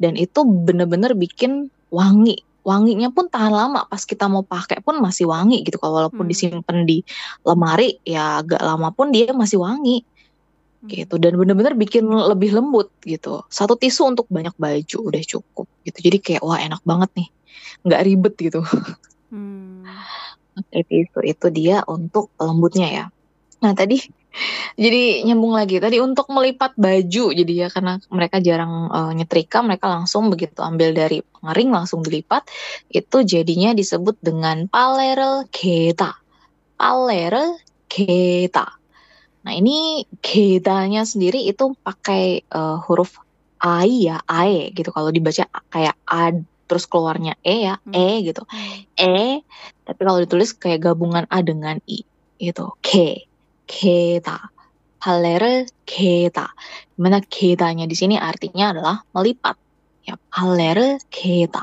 dan 0.00 0.16
itu 0.16 0.40
bener-bener 0.42 1.12
bikin 1.12 1.68
wangi. 1.92 2.40
Wanginya 2.64 3.12
pun 3.12 3.28
tahan 3.28 3.52
lama. 3.52 3.84
Pas 3.88 4.00
kita 4.04 4.28
mau 4.28 4.40
pakai 4.40 4.80
pun 4.80 4.96
masih 5.00 5.28
wangi 5.28 5.60
gitu. 5.64 5.76
Kalau 5.76 6.00
walaupun 6.00 6.24
Hmm. 6.24 6.32
disimpan 6.32 6.76
di 6.88 7.04
lemari 7.44 8.00
ya 8.04 8.40
agak 8.40 8.60
lama 8.60 8.88
pun 8.92 9.12
dia 9.12 9.32
masih 9.36 9.60
wangi. 9.60 10.04
Hmm. 10.80 10.88
gitu. 10.88 11.20
Dan 11.20 11.36
bener-bener 11.36 11.76
bikin 11.76 12.08
lebih 12.08 12.56
lembut 12.56 12.88
gitu. 13.04 13.44
Satu 13.52 13.76
tisu 13.76 14.16
untuk 14.16 14.24
banyak 14.32 14.56
baju 14.56 14.98
udah 15.12 15.22
cukup 15.24 15.68
gitu. 15.84 15.98
Jadi 16.00 16.16
kayak 16.24 16.40
wah 16.40 16.56
enak 16.56 16.80
banget 16.88 17.12
nih. 17.20 17.28
Nggak 17.84 18.00
ribet 18.08 18.34
gitu. 18.40 18.60
Hmm. 19.30 19.86
pakai 20.50 20.82
tisu 20.82 21.20
itu 21.22 21.46
dia 21.54 21.80
untuk 21.86 22.34
lembutnya 22.36 22.88
ya. 22.90 23.04
Nah 23.62 23.72
tadi 23.76 24.00
jadi 24.78 25.26
nyambung 25.26 25.52
lagi 25.54 25.82
tadi 25.82 25.98
untuk 25.98 26.30
melipat 26.30 26.78
baju 26.78 27.24
jadi 27.34 27.52
ya 27.66 27.68
karena 27.68 27.98
mereka 28.10 28.38
jarang 28.38 28.88
eh, 28.90 29.12
nyetrika 29.18 29.62
mereka 29.62 29.90
langsung 29.90 30.30
begitu 30.30 30.62
ambil 30.62 30.94
dari 30.94 31.22
pengering 31.22 31.70
langsung 31.74 32.00
dilipat 32.06 32.46
itu 32.90 33.22
jadinya 33.26 33.74
disebut 33.74 34.18
dengan 34.22 34.70
palerel 34.70 35.46
keta 35.50 36.14
palerel 36.78 37.58
keta 37.90 38.80
Nah 39.40 39.56
ini 39.56 40.04
gedanya 40.20 41.08
sendiri 41.08 41.48
itu 41.48 41.72
pakai 41.80 42.44
eh, 42.44 42.76
huruf 42.84 43.16
ai 43.60 44.08
ya, 44.08 44.20
ae 44.28 44.72
gitu. 44.72 44.92
Kalau 44.92 45.08
dibaca 45.12 45.48
kayak 45.72 45.96
a 46.08 46.32
terus 46.68 46.86
keluarnya 46.86 47.34
e 47.42 47.66
ya, 47.66 47.80
Hmm. 47.82 47.92
e 47.96 48.22
gitu. 48.24 48.44
Hmm. 48.46 48.84
E 48.96 49.42
tapi 49.84 50.00
kalau 50.04 50.20
ditulis 50.22 50.52
kayak 50.52 50.84
gabungan 50.92 51.24
a 51.28 51.40
dengan 51.40 51.80
i 51.88 52.04
itu 53.70 53.78
ke 53.78 54.20
keta. 54.26 54.38
Palere 55.00 55.70
keta. 55.86 56.50
Di 56.92 56.98
mana 57.00 57.22
ketanya 57.22 57.86
di 57.86 57.94
sini 57.94 58.18
artinya 58.18 58.74
adalah 58.74 58.96
melipat. 59.14 59.56
Ya, 60.04 60.18
palere 60.28 60.98
keta. 61.08 61.62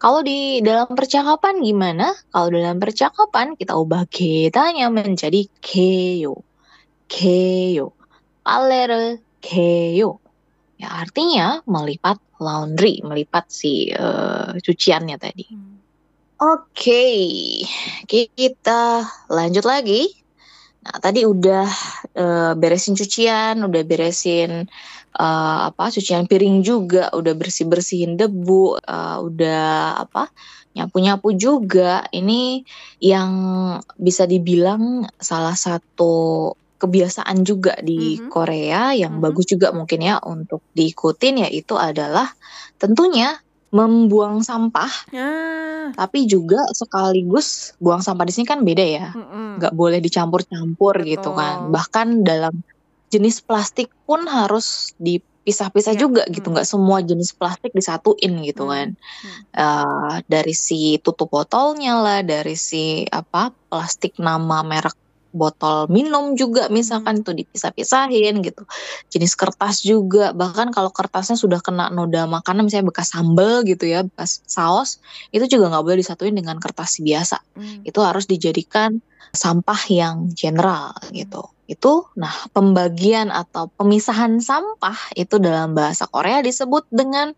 Kalau 0.00 0.20
di 0.20 0.60
dalam 0.60 0.92
percakapan 0.96 1.60
gimana? 1.60 2.12
Kalau 2.32 2.48
dalam 2.50 2.80
percakapan 2.80 3.54
kita 3.56 3.76
ubah 3.76 4.08
ketanya 4.08 4.88
menjadi 4.88 5.46
keyo. 5.60 6.42
keyo. 7.06 7.92
Palere 8.42 9.22
keyo. 9.38 10.18
Ya 10.80 10.90
artinya 10.90 11.62
melipat 11.64 12.18
laundry, 12.42 13.00
melipat 13.06 13.48
si 13.48 13.88
eh, 13.94 14.50
cuciannya 14.58 15.16
tadi. 15.16 15.46
Hmm. 15.48 15.74
Oke, 16.34 17.14
kita 18.10 19.06
lanjut 19.30 19.64
lagi. 19.64 20.23
Nah, 20.84 21.00
tadi 21.00 21.24
udah 21.24 21.64
eh, 22.12 22.52
beresin 22.60 22.92
cucian, 22.92 23.56
udah 23.64 23.82
beresin 23.88 24.68
eh, 25.16 25.58
apa 25.72 25.84
cucian 25.88 26.28
piring 26.28 26.60
juga, 26.60 27.08
udah 27.16 27.32
bersih-bersihin 27.32 28.20
debu, 28.20 28.76
eh, 28.84 29.18
udah 29.24 29.96
apa 30.04 30.28
nyapu-nyapu 30.76 31.32
juga. 31.40 32.04
Ini 32.12 32.60
yang 33.00 33.30
bisa 33.96 34.28
dibilang 34.28 35.08
salah 35.16 35.56
satu 35.56 36.52
kebiasaan 36.76 37.48
juga 37.48 37.80
di 37.80 38.20
Mhm. 38.20 38.28
Korea 38.28 38.92
yang 38.92 39.16
Mhm. 39.16 39.22
bagus 39.24 39.46
juga 39.48 39.72
mungkin 39.72 40.04
ya 40.04 40.20
untuk 40.20 40.60
diikutin 40.76 41.48
yaitu 41.48 41.80
adalah 41.80 42.28
tentunya 42.76 43.40
membuang 43.74 44.38
sampah 44.40 44.92
Ah. 45.10 45.90
tapi 45.98 46.30
juga 46.30 46.62
sekaligus 46.70 47.74
buang 47.82 48.00
sampah 48.00 48.22
di 48.22 48.32
sini 48.32 48.46
kan 48.46 48.62
beda 48.62 48.84
ya 48.86 49.10
Mm-mm. 49.10 49.58
nggak 49.58 49.74
boleh 49.74 49.98
dicampur-campur 49.98 51.02
gitu 51.02 51.34
kan 51.34 51.74
bahkan 51.74 52.22
dalam 52.22 52.54
jenis 53.10 53.42
plastik 53.42 53.90
pun 54.06 54.26
harus 54.26 54.94
dipisah-pisah 54.98 55.94
Iya, 55.94 56.00
juga 56.00 56.22
gitu 56.30 56.48
mm. 56.48 56.52
nggak 56.54 56.68
semua 56.70 57.02
jenis 57.02 57.34
plastik 57.34 57.74
disatuin 57.74 58.32
gitu 58.42 58.64
Hmm, 58.64 58.72
kan 58.72 58.88
hmm. 58.94 59.42
Eh, 59.54 60.14
dari 60.26 60.54
si 60.54 60.96
tutup 60.98 61.30
botolnya 61.30 61.98
lah 61.98 62.22
dari 62.22 62.54
si 62.54 63.02
apa 63.06 63.50
plastik 63.68 64.18
nama 64.18 64.62
merek 64.62 64.94
botol 65.34 65.90
minum 65.90 66.38
juga 66.38 66.70
misalkan 66.70 67.20
itu 67.20 67.34
dipisah-pisahin 67.34 68.40
gitu. 68.40 68.62
Jenis 69.10 69.34
kertas 69.34 69.82
juga. 69.82 70.30
Bahkan 70.30 70.70
kalau 70.70 70.94
kertasnya 70.94 71.34
sudah 71.34 71.58
kena 71.58 71.90
noda 71.90 72.30
makanan 72.30 72.70
misalnya 72.70 72.94
bekas 72.94 73.10
sambal 73.10 73.66
gitu 73.66 73.90
ya 73.90 74.06
bekas 74.06 74.40
saus 74.46 75.02
itu 75.34 75.44
juga 75.50 75.74
nggak 75.74 75.84
boleh 75.84 75.98
disatuin 76.00 76.32
dengan 76.38 76.56
kertas 76.62 77.02
biasa. 77.02 77.36
Hmm. 77.54 77.86
itu 77.86 77.98
harus 78.02 78.26
dijadikan 78.26 79.02
sampah 79.34 79.80
yang 79.90 80.30
general 80.32 80.94
gitu. 81.10 81.50
Itu 81.66 82.06
nah 82.14 82.32
pembagian 82.54 83.34
atau 83.34 83.66
pemisahan 83.74 84.38
sampah 84.38 85.18
itu 85.18 85.42
dalam 85.42 85.74
bahasa 85.74 86.06
Korea 86.06 86.40
disebut 86.40 86.86
dengan 86.94 87.34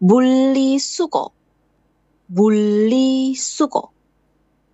bulisuko 0.00 1.32
bulisuko 2.30 3.92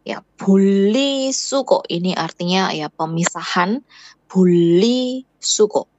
Ya, 0.07 0.23
bully 0.39 1.35
suko 1.35 1.83
ini 1.91 2.15
artinya 2.15 2.71
ya 2.71 2.87
pemisahan 2.87 3.83
bully 4.31 5.27
suko. 5.43 5.91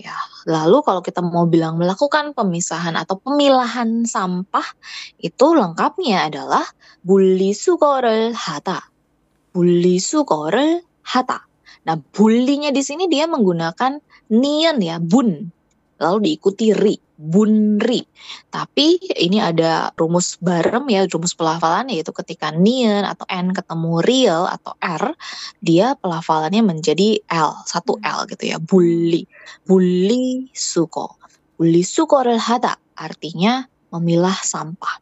Ya, 0.00 0.16
lalu 0.48 0.80
kalau 0.80 1.04
kita 1.04 1.20
mau 1.20 1.44
bilang 1.44 1.76
melakukan 1.76 2.32
pemisahan 2.32 2.96
atau 2.96 3.20
pemilahan 3.20 4.08
sampah 4.08 4.64
itu 5.20 5.46
lengkapnya 5.52 6.32
adalah 6.32 6.64
bully 7.04 7.52
suko를 7.52 8.32
hata. 8.32 8.80
Bully 9.52 10.00
suko를 10.00 10.80
hata. 11.04 11.44
Nah, 11.84 12.00
bullynya 12.00 12.72
di 12.72 12.80
sini 12.80 13.12
dia 13.12 13.28
menggunakan 13.28 14.00
nian 14.32 14.80
ya, 14.80 14.96
bun. 14.96 15.52
Lalu 16.00 16.32
diikuti 16.32 16.72
ri 16.72 16.96
bunri. 17.22 18.02
Tapi 18.50 18.98
ini 19.22 19.38
ada 19.38 19.94
rumus 19.94 20.42
barem 20.42 20.90
ya, 20.90 21.06
rumus 21.06 21.38
pelafalan 21.38 21.94
yaitu 21.94 22.10
ketika 22.10 22.50
nian 22.50 23.06
atau 23.06 23.22
n 23.30 23.54
ketemu 23.54 24.02
real 24.02 24.42
atau 24.50 24.74
r, 24.82 25.14
dia 25.62 25.94
pelafalannya 25.94 26.66
menjadi 26.66 27.22
l, 27.30 27.50
satu 27.62 28.02
l 28.02 28.26
gitu 28.26 28.50
ya, 28.50 28.58
bully. 28.58 29.22
Bully 29.62 30.50
suko. 30.50 31.22
Bully 31.54 31.86
suko 31.86 32.18
hada 32.26 32.74
artinya 32.98 33.62
memilah 33.94 34.34
sampah. 34.42 34.98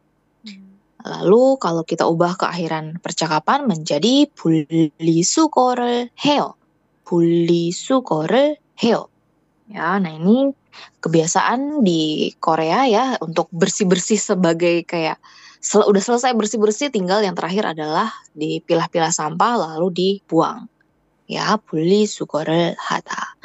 Lalu 1.01 1.57
kalau 1.57 1.81
kita 1.81 2.05
ubah 2.05 2.37
ke 2.37 2.45
akhiran 2.45 3.01
percakapan 3.01 3.65
menjadi 3.65 4.29
bully 4.37 5.25
sukorel 5.25 6.13
heo. 6.13 6.53
Bully 7.01 7.73
sukorel 7.73 8.61
heo. 8.77 9.09
Ya, 9.71 9.97
nah 9.97 10.13
ini 10.13 10.53
kebiasaan 11.01 11.81
di 11.81 12.31
Korea 12.37 12.87
ya 12.87 13.05
untuk 13.21 13.47
bersih-bersih 13.53 14.19
sebagai 14.19 14.83
kayak 14.85 15.17
sel 15.61 15.85
udah 15.85 16.01
selesai 16.01 16.33
bersih-bersih 16.33 16.89
tinggal 16.89 17.21
yang 17.21 17.37
terakhir 17.37 17.77
adalah 17.77 18.09
dipilah-pilah 18.33 19.13
sampah 19.13 19.53
lalu 19.57 19.93
dibuang. 19.93 20.65
Ya, 21.29 21.55
bully 21.55 22.09
sugorel 22.09 22.75
hata. 22.75 23.37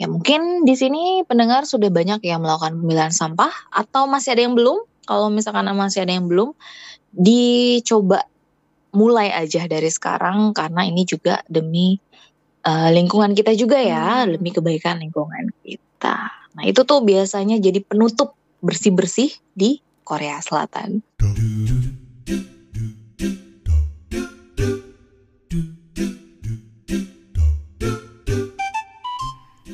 Ya 0.00 0.08
mungkin 0.08 0.64
di 0.64 0.74
sini 0.74 1.22
pendengar 1.28 1.68
sudah 1.68 1.92
banyak 1.92 2.24
yang 2.24 2.42
melakukan 2.42 2.74
pemilahan 2.80 3.12
sampah 3.12 3.52
atau 3.70 4.08
masih 4.08 4.34
ada 4.34 4.42
yang 4.48 4.56
belum? 4.56 4.82
Kalau 5.04 5.28
misalkan 5.28 5.68
masih 5.76 6.02
ada 6.02 6.16
yang 6.16 6.26
belum, 6.26 6.56
dicoba 7.12 8.24
mulai 8.90 9.30
aja 9.30 9.68
dari 9.70 9.92
sekarang 9.92 10.56
karena 10.56 10.88
ini 10.88 11.06
juga 11.06 11.44
demi 11.46 12.00
uh, 12.64 12.88
lingkungan 12.90 13.36
kita 13.36 13.52
juga 13.54 13.78
ya, 13.78 14.24
hmm. 14.24 14.40
demi 14.40 14.50
kebaikan 14.50 14.98
lingkungan 14.98 15.52
kita. 15.62 16.39
Nah, 16.55 16.63
itu 16.63 16.81
tuh 16.87 17.03
biasanya 17.03 17.59
jadi 17.59 17.83
penutup 17.83 18.39
bersih-bersih 18.63 19.35
di 19.53 19.83
Korea 20.05 20.39
Selatan. 20.39 21.03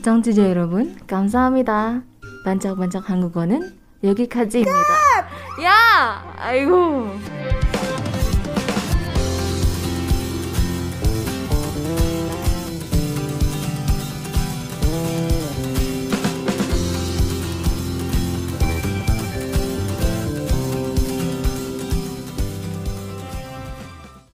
청취자 0.02 0.50
여러분, 0.50 0.98
감사합니다. 1.06 2.02
반짝반짝 2.44 3.10
한국어는 3.10 3.78
여기까지입니다. 4.04 4.74
야! 5.64 6.34
아이고. 6.38 7.06